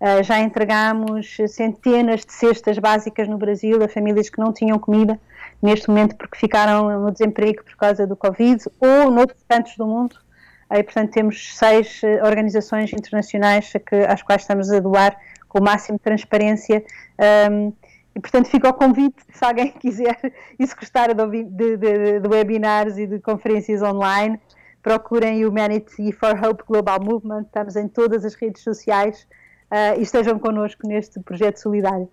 Uh, 0.00 0.22
já 0.22 0.38
entregamos 0.38 1.36
centenas 1.48 2.24
de 2.24 2.32
cestas 2.32 2.78
básicas 2.78 3.26
no 3.26 3.36
Brasil 3.36 3.82
a 3.82 3.88
famílias 3.88 4.30
que 4.30 4.38
não 4.38 4.52
tinham 4.52 4.78
comida 4.78 5.18
neste 5.60 5.88
momento 5.88 6.14
porque 6.14 6.38
ficaram 6.38 7.00
no 7.00 7.10
desemprego 7.10 7.64
por 7.64 7.76
causa 7.76 8.06
do 8.06 8.16
Covid 8.16 8.62
ou 8.80 9.10
noutros 9.10 9.42
cantos 9.48 9.76
do 9.76 9.86
mundo. 9.86 10.16
Uh, 10.70 10.84
portanto, 10.84 11.10
temos 11.10 11.56
seis 11.56 12.00
uh, 12.02 12.24
organizações 12.24 12.92
internacionais 12.92 13.72
que, 13.86 13.96
às 13.96 14.22
quais 14.22 14.42
estamos 14.42 14.70
a 14.70 14.78
doar 14.78 15.16
com 15.48 15.58
o 15.58 15.62
máximo 15.62 15.98
de 15.98 16.04
transparência. 16.04 16.84
Um, 17.50 17.72
e, 18.14 18.20
portanto, 18.20 18.48
fica 18.48 18.68
o 18.68 18.74
convite, 18.74 19.16
se 19.32 19.44
alguém 19.44 19.72
quiser 19.80 20.18
e 20.58 20.66
se 20.66 20.74
gostar 20.76 21.12
de, 21.14 21.44
de, 21.44 21.76
de, 21.76 22.20
de 22.20 22.28
webinars 22.28 22.98
e 22.98 23.06
de 23.06 23.18
conferências 23.18 23.82
online, 23.82 24.38
procurem 24.82 25.44
Humanity 25.44 26.12
for 26.12 26.38
Hope 26.44 26.62
Global 26.66 26.98
Movement. 27.00 27.42
Estamos 27.42 27.76
em 27.76 27.88
todas 27.88 28.24
as 28.24 28.34
redes 28.34 28.62
sociais 28.62 29.26
uh, 29.70 29.98
e 29.98 30.02
estejam 30.02 30.38
connosco 30.38 30.86
neste 30.86 31.20
projeto 31.20 31.58
solidário. 31.58 32.08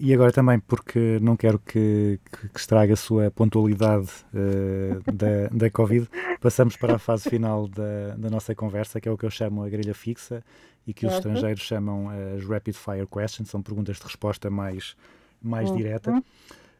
E 0.00 0.14
agora 0.14 0.32
também, 0.32 0.58
porque 0.60 1.18
não 1.20 1.36
quero 1.36 1.58
que, 1.58 2.18
que, 2.32 2.48
que 2.48 2.58
estrague 2.58 2.92
a 2.92 2.96
sua 2.96 3.30
pontualidade 3.30 4.08
uh, 4.32 5.12
da, 5.12 5.48
da 5.52 5.70
Covid, 5.70 6.08
passamos 6.40 6.76
para 6.76 6.94
a 6.94 6.98
fase 6.98 7.28
final 7.28 7.68
da, 7.68 8.14
da 8.16 8.30
nossa 8.30 8.54
conversa, 8.54 9.00
que 9.00 9.08
é 9.08 9.12
o 9.12 9.18
que 9.18 9.26
eu 9.26 9.30
chamo 9.30 9.62
a 9.62 9.68
grelha 9.68 9.92
fixa, 9.92 10.42
e 10.88 10.94
que 10.94 11.04
os 11.06 11.12
Certo. 11.12 11.28
estrangeiros 11.28 11.62
chamam 11.62 12.08
as 12.08 12.42
rapid 12.46 12.74
fire 12.74 13.06
questions, 13.06 13.50
são 13.50 13.60
perguntas 13.60 13.98
de 13.98 14.02
resposta 14.02 14.48
mais, 14.48 14.96
mais 15.40 15.68
Uhum. 15.68 15.76
direta. 15.76 16.22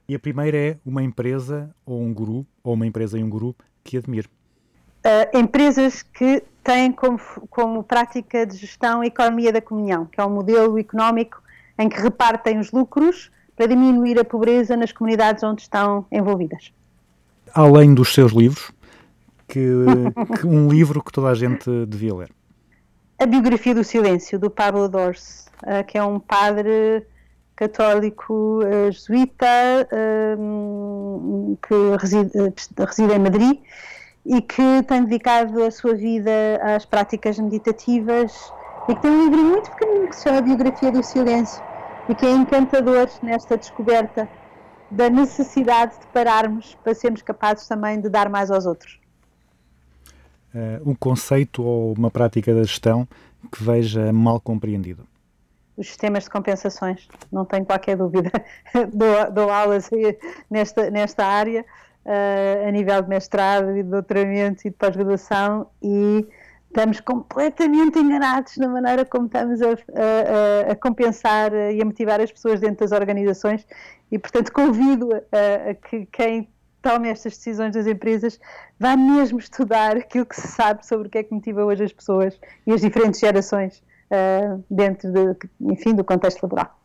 E 0.09 0.15
a 0.15 0.19
primeira 0.19 0.57
é 0.57 0.79
uma 0.85 1.03
empresa 1.03 1.71
ou 1.85 2.01
um 2.03 2.13
guru, 2.15 2.47
ou 2.65 2.73
uma 2.73 2.87
empresa 2.87 3.19
e 3.19 3.23
um 3.23 3.29
guru 3.29 3.55
que 3.85 3.99
admire. 3.99 4.27
Uh, 5.05 5.39
empresas 5.39 6.03
que 6.03 6.43
têm 6.65 6.91
como, 6.91 7.21
como 7.51 7.85
prática 7.85 8.47
de 8.47 8.57
gestão 8.57 9.03
a 9.03 9.07
economia 9.07 9.53
da 9.53 9.61
comunhão, 9.61 10.07
que 10.07 10.19
é 10.19 10.25
um 10.25 10.31
modelo 10.31 10.79
económico 10.79 11.43
em 11.79 11.87
que 11.91 12.01
repartem 12.01 12.59
os 12.59 12.73
lucros 12.73 13.31
para 13.55 13.67
diminuir 13.67 14.19
a 14.19 14.25
pobreza 14.25 14.75
nas 14.75 14.91
comunidades 14.91 15.43
onde 15.43 15.61
estão 15.61 16.07
envolvidas. 16.11 16.73
Além 17.53 17.95
dos 17.95 18.15
seus 18.15 18.33
livros, 18.33 18.73
que, 19.47 19.61
que 20.41 20.47
um 20.47 20.69
livro 20.71 21.03
que 21.03 21.13
toda 21.13 21.29
a 21.29 21.35
gente 21.35 21.69
devia 21.87 22.15
ler. 22.15 22.31
A 23.21 23.27
biografia 23.27 23.75
do 23.75 23.83
silêncio, 23.83 24.39
do 24.39 24.49
Pablo 24.49 24.89
Dors, 24.89 25.49
uh, 25.65 25.85
que 25.85 25.99
é 25.99 26.05
um 26.05 26.21
padre 26.21 27.05
católico 27.57 28.61
uh, 28.63 28.93
jesuíta 28.93 29.45
um, 30.39 31.57
que 31.61 31.75
reside, 32.01 32.31
uh, 32.39 32.85
reside 32.85 33.13
em 33.13 33.19
Madrid 33.19 33.61
e 34.25 34.41
que 34.41 34.85
tem 34.87 35.03
dedicado 35.03 35.65
a 35.65 35.71
sua 35.73 35.97
vida 35.97 36.31
às 36.63 36.87
práticas 36.87 37.37
meditativas 37.41 38.53
e 38.89 38.95
que 38.95 39.03
tem 39.03 39.11
um 39.11 39.25
livro 39.25 39.43
muito 39.43 39.69
pequenino 39.73 40.09
que 40.09 40.15
se 40.15 40.23
chama 40.23 40.41
Biografia 40.41 40.93
do 40.93 41.03
Silêncio 41.03 41.61
e 42.09 42.15
que 42.15 42.25
é 42.25 42.31
encantador 42.31 43.09
nesta 43.21 43.57
descoberta 43.59 44.29
da 44.93 45.11
necessidade 45.11 45.99
de 45.99 46.07
pararmos 46.13 46.77
para 46.85 46.95
sermos 46.95 47.23
capazes 47.23 47.67
também 47.67 48.01
de 48.01 48.09
dar 48.09 48.29
mais 48.29 48.49
aos 48.49 48.65
outros. 48.65 49.08
Eh, 50.55 50.81
um 50.85 50.95
conceito 50.95 51.63
ou 51.63 51.93
uma 51.93 52.11
prática 52.11 52.55
da 52.55 52.63
gestão 52.63 53.07
que 53.53 53.63
veja 53.63 54.13
mal 54.13 54.41
compreendido. 54.41 55.05
os 55.77 55.87
sistemas 55.89 56.25
de 56.25 56.31
compensações, 56.31 57.07
não 57.31 57.45
tenho 57.45 57.65
qualquer 57.65 57.97
dúvida. 57.97 58.33
dou, 58.93 59.31
dou 59.33 59.51
aulas 59.51 59.89
nesta, 60.51 60.91
nesta 60.91 61.25
área, 61.25 61.65
eh, 62.05 62.65
a 62.67 62.71
nível 62.73 63.01
de 63.03 63.09
mestrado 63.09 63.71
e 63.77 63.83
de 63.83 63.89
doutoramento 63.91 64.67
e 64.67 64.71
de 64.71 64.77
pós-graduação, 64.77 65.69
e 65.83 66.27
estamos 66.67 67.01
completamente 67.01 67.99
enganados 67.99 68.57
na 68.57 68.69
maneira 68.69 69.05
como 69.05 69.27
estamos 69.27 69.61
a, 69.63 69.67
a- 69.69 69.73
a- 70.69 70.73
a 70.73 70.77
compensar 70.77 71.53
eh, 71.55 71.75
e 71.75 71.83
a 71.83 71.85
motivar 71.85 72.21
as 72.21 72.33
pessoas 72.33 72.59
dentro 72.61 72.79
das 72.87 72.93
organizações, 72.99 73.67
e 74.11 74.19
portanto 74.19 74.51
convido 74.53 75.11
a, 75.15 75.71
a 75.71 75.75
que 75.75 76.07
quem 76.07 76.49
tome 76.83 77.09
estas 77.09 77.37
decisões 77.37 77.75
das 77.75 77.87
empresas 77.87 78.41
vá 78.79 78.97
mesmo 78.97 79.39
estudar 79.39 79.97
aquilo 79.97 80.27
que 80.27 80.37
se 80.37 80.49
sabe 80.49 80.87
sobre 80.87 81.09
o 81.09 81.11
que 81.11 81.19
é 81.19 81.23
que 81.23 81.35
motiva 81.35 81.65
hoje 81.65 81.85
as 81.85 81.93
pessoas 81.93 82.39
e 82.67 82.73
as 82.73 82.81
diferentes 82.81 83.21
gerações 83.21 83.83
uh, 84.11 84.63
dentro 84.71 85.11
de, 85.13 85.37
enfim, 85.61 85.95
do 85.95 86.05
contexto 86.05 86.43
laboral. 86.43 86.79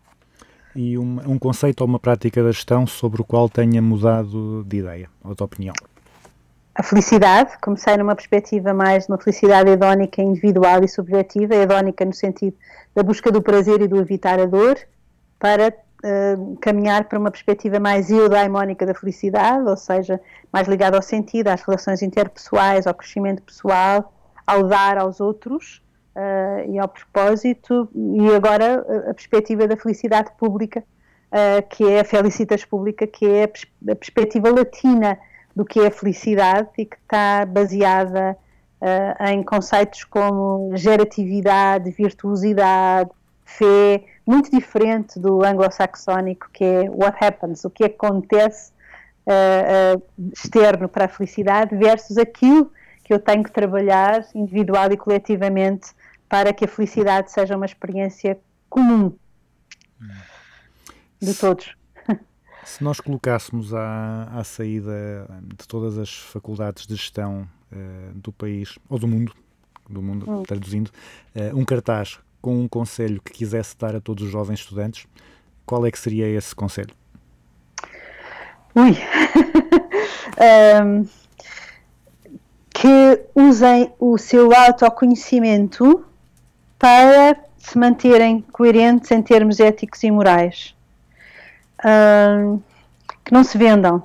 E 0.76 0.98
um, 0.98 1.20
um 1.28 1.38
conceito 1.38 1.82
ou 1.82 1.88
uma 1.88 2.00
prática 2.00 2.44
da 2.44 2.52
gestão 2.52 2.88
sobre 2.88 3.22
o 3.22 3.24
qual 3.24 3.48
tenha 3.48 3.82
mudado 3.82 4.64
de 4.64 4.78
ideia 4.78 5.10
ou 5.24 5.36
de 5.36 5.44
opinião. 5.44 5.76
A 6.76 6.82
felicidade, 6.82 7.52
comecei 7.62 7.96
numa 7.98 8.16
perspectiva 8.16 8.74
mais 8.74 9.06
de 9.06 9.12
uma 9.12 9.20
felicidade 9.20 9.70
hedónica, 9.70 10.24
individual 10.24 10.84
e 10.84 10.88
subjetiva, 10.88 11.54
hedónica 11.54 12.04
no 12.04 12.14
sentido 12.14 12.58
da 12.96 13.04
busca 13.04 13.32
do 13.32 13.44
prazer 13.44 13.82
e 13.82 13.88
do 13.88 13.98
evitar 13.98 14.40
a 14.40 14.46
dor, 14.48 14.80
para 15.38 15.72
uh, 16.04 16.58
caminhar 16.58 17.06
para 17.06 17.18
uma 17.18 17.32
perspectiva 17.32 17.80
mais 17.80 18.12
eudaimónica 18.12 18.86
da 18.86 18.94
felicidade, 18.94 19.68
ou 19.68 19.78
seja, 19.78 20.20
mais 20.52 20.68
ligada 20.68 20.98
ao 20.98 21.02
sentido, 21.02 21.48
às 21.48 21.62
relações 21.62 22.02
interpessoais, 22.02 22.86
ao 22.86 22.94
crescimento 22.94 23.42
pessoal, 23.42 24.14
ao 24.46 24.64
dar 24.64 24.98
aos 24.98 25.20
outros 25.20 25.82
uh, 26.16 26.70
e 26.72 26.78
ao 26.78 26.88
propósito, 26.88 27.90
e 27.96 28.30
agora 28.36 28.86
uh, 28.88 29.10
a 29.12 29.14
perspectiva 29.14 29.68
da 29.68 29.78
felicidade 29.78 30.32
pública, 30.38 30.84
uh, 31.32 31.68
que 31.70 31.84
é 31.90 32.02
a 32.02 32.04
felicitas 32.04 32.64
pública, 32.66 33.08
que 33.08 33.26
é 33.26 33.44
a, 33.44 33.48
pers 33.48 33.66
a 33.90 33.96
perspectiva 33.96 34.52
latina 34.52 35.18
do 35.56 35.66
que 35.66 35.80
é 35.80 35.88
a 35.88 35.92
felicidade 35.92 36.70
e 36.78 36.86
que 36.86 36.96
está 36.96 37.46
baseada 37.46 38.38
em 39.32 39.42
conceitos 39.44 40.04
como 40.04 40.76
geratividade, 40.76 41.90
virtuosidade, 41.92 43.10
fé, 43.46 44.04
muito 44.26 44.50
diferente 44.50 45.20
do 45.20 45.44
anglo-saxónico, 45.44 46.50
que 46.52 46.64
é 46.64 46.90
what 46.90 47.18
happens, 47.24 47.66
o 47.66 47.70
que 47.70 47.84
acontece 47.84 48.72
uh, 49.28 49.98
uh, 49.98 50.32
externo 50.32 50.88
para 50.88 51.06
a 51.06 51.08
felicidade, 51.08 51.76
versus 51.76 52.18
aquilo 52.18 52.72
que 53.04 53.14
eu 53.14 53.20
tenho 53.20 53.44
que 53.44 53.52
trabalhar 53.52 54.26
individual 54.34 54.92
e 54.92 54.98
coletivamente 54.98 55.92
para 56.30 56.54
que 56.54 56.66
a 56.66 56.68
felicidade 56.68 57.32
seja 57.32 57.56
uma 57.56 57.66
experiência 57.66 58.40
comum 58.70 59.14
de 61.22 61.34
todos. 61.34 61.76
Se 62.64 62.82
nós 62.82 63.02
colocássemos 63.02 63.74
à, 63.74 64.30
à 64.34 64.44
saída 64.44 65.28
de 65.42 65.68
todas 65.68 65.98
as 65.98 66.16
faculdades 66.16 66.88
de 66.88 66.96
gestão 66.96 67.48
uh, 67.72 68.14
do 68.16 68.32
país, 68.32 68.80
ou 68.90 68.98
do 68.98 69.08
mundo, 69.08 69.34
do 69.90 70.02
mundo, 70.02 70.30
Hum. 70.30 70.44
traduzindo, 70.44 70.90
um 71.54 71.66
cartaz 71.66 72.20
com 72.44 72.60
um 72.60 72.68
conselho 72.68 73.22
que 73.22 73.32
quisesse 73.32 73.74
dar 73.80 73.96
a 73.96 74.02
todos 74.02 74.26
os 74.26 74.30
jovens 74.30 74.60
estudantes, 74.60 75.08
qual 75.66 75.86
é 75.86 75.90
que 75.90 75.98
seria 75.98 76.28
esse 76.28 76.54
conselho? 76.54 76.94
Ui! 78.76 78.92
um, 80.84 81.08
que 82.70 83.22
usem 83.34 83.94
o 83.98 84.18
seu 84.18 84.54
autoconhecimento 84.54 86.06
para 86.78 87.40
se 87.58 87.78
manterem 87.78 88.42
coerentes 88.52 89.10
em 89.12 89.22
termos 89.22 89.62
éticos 89.62 90.04
e 90.04 90.12
morais. 90.12 90.76
Um, 91.86 92.60
que 93.24 93.32
não 93.32 93.46
se 93.46 93.58
vendam. 93.58 94.04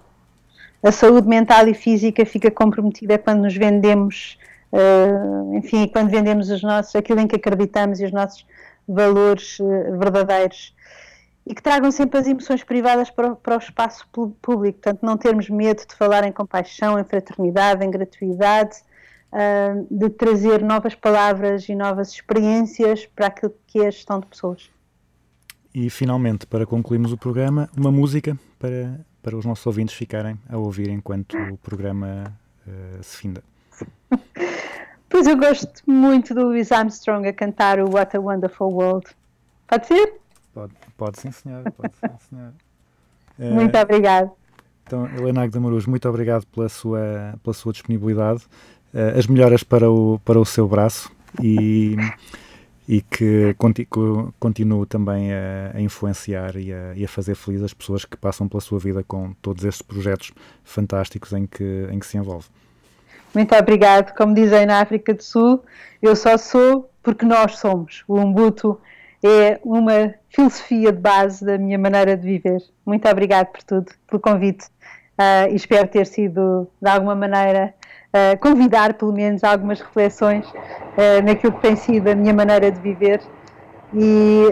A 0.80 0.92
saúde 0.92 1.26
mental 1.26 1.66
e 1.66 1.74
física 1.74 2.24
fica 2.24 2.52
comprometida 2.52 3.18
quando 3.18 3.42
nos 3.42 3.56
vendemos, 3.56 4.38
uh, 4.72 5.54
enfim, 5.56 5.88
quando 5.88 6.10
vendemos 6.10 6.50
os 6.50 6.62
nossos, 6.62 6.94
aquilo 6.94 7.20
em 7.20 7.26
que 7.26 7.36
acreditamos 7.36 8.00
e 8.00 8.04
os 8.04 8.12
nossos 8.12 8.46
valores 8.86 9.58
uh, 9.60 9.98
verdadeiros. 9.98 10.74
E 11.46 11.54
que 11.54 11.62
tragam 11.62 11.90
sempre 11.90 12.18
as 12.18 12.26
emoções 12.26 12.62
privadas 12.62 13.08
para 13.10 13.34
para 13.34 13.54
o 13.54 13.58
espaço 13.58 14.06
público, 14.12 14.80
portanto, 14.80 15.00
não 15.02 15.16
termos 15.16 15.48
medo 15.48 15.86
de 15.86 15.94
falar 15.94 16.24
em 16.24 16.32
compaixão, 16.32 16.98
em 16.98 17.04
fraternidade, 17.04 17.84
em 17.84 17.90
gratuidade, 17.90 18.76
uh, 19.32 19.86
de 19.90 20.10
trazer 20.10 20.62
novas 20.62 20.94
palavras 20.94 21.68
e 21.68 21.74
novas 21.74 22.12
experiências 22.12 23.06
para 23.06 23.28
aquilo 23.28 23.54
que 23.66 23.80
é 23.80 23.86
a 23.86 23.90
gestão 23.90 24.20
de 24.20 24.26
pessoas. 24.26 24.70
E 25.74 25.88
finalmente, 25.88 26.46
para 26.46 26.66
concluirmos 26.66 27.12
o 27.12 27.16
programa, 27.16 27.70
uma 27.76 27.92
música 27.92 28.38
para, 28.58 29.00
para 29.22 29.36
os 29.36 29.44
nossos 29.44 29.64
ouvintes 29.66 29.94
ficarem 29.94 30.36
a 30.48 30.58
ouvir 30.58 30.88
enquanto 30.88 31.36
o 31.36 31.56
programa 31.58 32.34
se 33.02 33.16
finda. 33.16 33.42
Pois 35.08 35.26
eu 35.26 35.36
gosto 35.36 35.82
muito 35.86 36.34
do 36.34 36.44
Louis 36.44 36.70
Armstrong 36.70 37.26
a 37.26 37.32
cantar 37.32 37.80
o 37.80 37.90
What 37.90 38.16
a 38.16 38.20
Wonderful 38.20 38.70
World. 38.70 39.06
Pode 39.66 39.86
ser? 39.86 40.14
Pode, 40.52 40.72
pode 40.96 41.20
sim, 41.20 41.32
senhora. 41.32 41.70
Pode 41.70 41.94
sim, 41.94 42.10
senhora. 42.28 42.54
Uh, 43.38 43.54
muito 43.54 43.78
obrigada. 43.78 44.30
Então, 44.84 45.06
Helena 45.06 45.42
Agdamaruz, 45.42 45.86
muito 45.86 46.08
obrigado 46.08 46.46
pela 46.46 46.68
sua, 46.68 47.38
pela 47.42 47.54
sua 47.54 47.72
disponibilidade. 47.72 48.44
Uh, 48.92 49.18
as 49.18 49.26
melhoras 49.26 49.62
para 49.62 49.90
o, 49.90 50.18
para 50.24 50.38
o 50.38 50.44
seu 50.44 50.66
braço 50.66 51.10
e, 51.42 51.96
e 52.88 53.02
que 53.02 53.54
continue, 53.58 54.32
continue 54.38 54.86
também 54.86 55.32
a, 55.32 55.72
a 55.74 55.80
influenciar 55.80 56.56
e 56.56 56.72
a, 56.72 56.94
e 56.94 57.04
a, 57.04 57.08
fazer 57.08 57.34
feliz 57.34 57.62
as 57.62 57.74
pessoas 57.74 58.04
que 58.04 58.16
passam 58.16 58.48
pela 58.48 58.60
sua 58.60 58.78
vida 58.78 59.04
com 59.04 59.32
todos 59.42 59.64
estes 59.64 59.82
projetos 59.82 60.32
fantásticos 60.64 61.32
em 61.32 61.46
que, 61.46 61.86
em 61.90 61.98
que 61.98 62.06
se 62.06 62.16
envolve. 62.16 62.46
Muito 63.34 63.54
obrigado. 63.54 64.14
Como 64.14 64.34
dizem 64.34 64.66
na 64.66 64.80
África 64.80 65.14
do 65.14 65.22
Sul, 65.22 65.62
eu 66.02 66.16
só 66.16 66.36
sou 66.36 66.90
porque 67.02 67.24
nós 67.24 67.56
somos. 67.56 68.04
O 68.06 68.18
Ubuntu 68.18 68.80
é 69.24 69.58
uma 69.64 70.14
filosofia 70.28 70.92
de 70.92 71.00
base 71.00 71.44
da 71.44 71.58
minha 71.58 71.78
maneira 71.78 72.16
de 72.16 72.26
viver. 72.26 72.62
Muito 72.84 73.08
obrigado 73.08 73.46
por 73.48 73.62
tudo, 73.62 73.92
pelo 74.06 74.20
convite. 74.20 74.66
Uh, 75.18 75.52
espero 75.52 75.88
ter 75.88 76.06
sido, 76.06 76.68
de 76.80 76.88
alguma 76.88 77.14
maneira, 77.14 77.74
uh, 78.14 78.38
convidar 78.38 78.94
pelo 78.94 79.12
menos 79.12 79.42
algumas 79.42 79.80
reflexões 79.80 80.46
uh, 80.46 81.22
naquilo 81.24 81.52
que 81.54 81.62
tem 81.62 81.76
sido 81.76 82.08
a 82.08 82.14
minha 82.14 82.32
maneira 82.32 82.70
de 82.70 82.80
viver. 82.80 83.20
E 83.94 84.44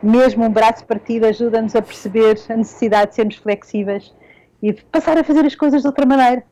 mesmo 0.00 0.44
um 0.44 0.48
braço 0.48 0.86
partido 0.86 1.26
ajuda-nos 1.26 1.74
a 1.74 1.82
perceber 1.82 2.38
a 2.48 2.56
necessidade 2.56 3.10
de 3.10 3.16
sermos 3.16 3.34
flexíveis 3.34 4.14
e 4.62 4.72
de 4.72 4.84
passar 4.84 5.18
a 5.18 5.24
fazer 5.24 5.44
as 5.44 5.56
coisas 5.56 5.82
de 5.82 5.88
outra 5.88 6.06
maneira. 6.06 6.44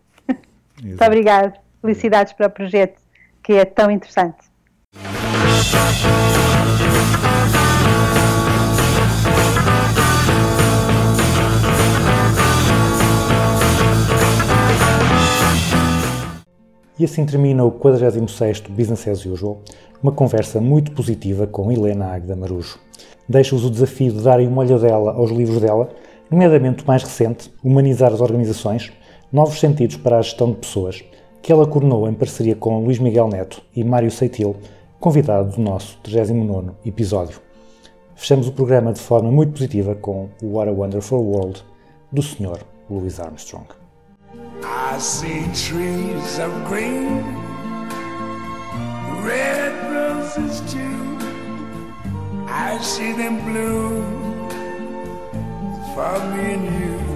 Exato. 0.79 0.87
Muito 0.87 1.05
obrigada. 1.05 1.55
Felicidades 1.81 2.33
para 2.33 2.47
o 2.47 2.51
projeto 2.51 3.01
que 3.43 3.53
é 3.53 3.65
tão 3.65 3.91
interessante. 3.91 4.47
E 16.99 17.05
assim 17.05 17.27
termina 17.27 17.63
o 17.63 17.71
46º 17.71 18.71
Business 18.71 19.07
as 19.07 19.27
Usual, 19.27 19.61
uma 20.03 20.11
conversa 20.11 20.63
muito 20.63 20.93
positiva 20.93 21.47
com 21.47 21.71
Helena 21.71 22.07
Agda 22.07 22.35
Marujo. 22.35 22.79
Deixo-vos 23.29 23.67
o 23.67 23.71
desafio 23.71 24.13
de 24.13 24.23
darem 24.23 24.49
uma 24.49 24.63
olhadela 24.63 25.13
aos 25.13 25.31
livros 25.31 25.61
dela, 25.61 25.91
nomeadamente 26.31 26.83
o 26.83 26.87
mais 26.87 27.03
recente, 27.03 27.53
Humanizar 27.63 28.13
as 28.13 28.21
Organizações, 28.21 28.91
Novos 29.37 29.61
Sentidos 29.61 29.99
para 29.99 30.17
a 30.17 30.23
Gestão 30.23 30.51
de 30.51 30.57
Pessoas, 30.57 31.05
que 31.43 31.53
ela 31.53 31.67
coronou 31.67 32.09
em 32.09 32.15
parceria 32.15 32.57
com 32.57 32.83
Luís 32.83 32.99
Miguel 32.99 33.29
Neto 33.29 33.61
e 33.75 33.85
Mário 33.85 34.11
Seitil, 34.11 34.57
convidado 34.99 35.55
do 35.55 35.61
nosso 35.61 35.99
39º 36.03 36.73
episódio. 36.87 37.39
Fechamos 38.15 38.49
o 38.49 38.53
programa 38.53 38.95
de 38.95 39.01
forma 39.01 39.31
muito 39.31 39.53
positiva 39.53 39.95
com 39.95 40.31
What 40.43 40.71
a 40.71 40.73
Wonderful 40.73 41.23
World, 41.23 41.63
do 42.11 42.23
Sr. 42.23 42.61
Louis 42.89 43.21
Armstrong. 43.21 43.67
I 44.63 44.99
see 44.99 45.43
trees 45.53 46.39
of 46.39 46.55
green, 46.71 47.23
red 49.23 49.75
roses 49.93 50.63
too. 50.73 51.19
I 52.49 52.83
see 52.83 53.13
them 53.13 53.37
bloom 53.45 54.03
for 55.95 56.25
me 56.31 56.55
and 56.55 56.65
you. 56.81 57.16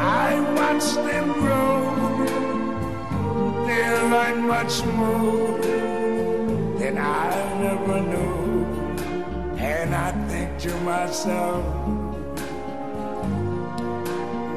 I 0.00 0.40
watch 0.56 0.86
them 0.94 1.32
grow. 1.32 1.74
They 3.66 3.86
learn 4.12 4.38
much 4.46 4.84
more 4.84 5.58
than 6.78 6.98
I 6.98 7.30
never 7.62 8.00
knew. 8.00 8.64
And 9.58 9.94
I 9.94 10.12
think 10.28 10.58
to 10.60 10.74
myself, 10.80 11.64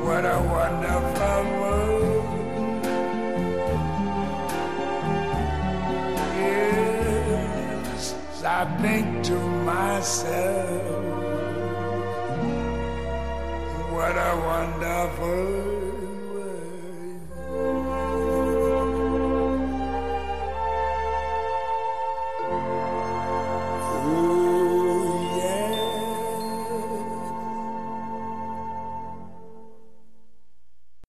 what 0.03 0.23
a 0.26 0.39
wonderful 0.55 1.43
world. 1.61 2.27
Yes, 6.38 8.15
I 8.43 8.65
think 8.81 9.23
to 9.26 9.38
myself, 9.64 10.97
what 13.98 14.15
a 14.15 14.36
wonderful 14.45 15.86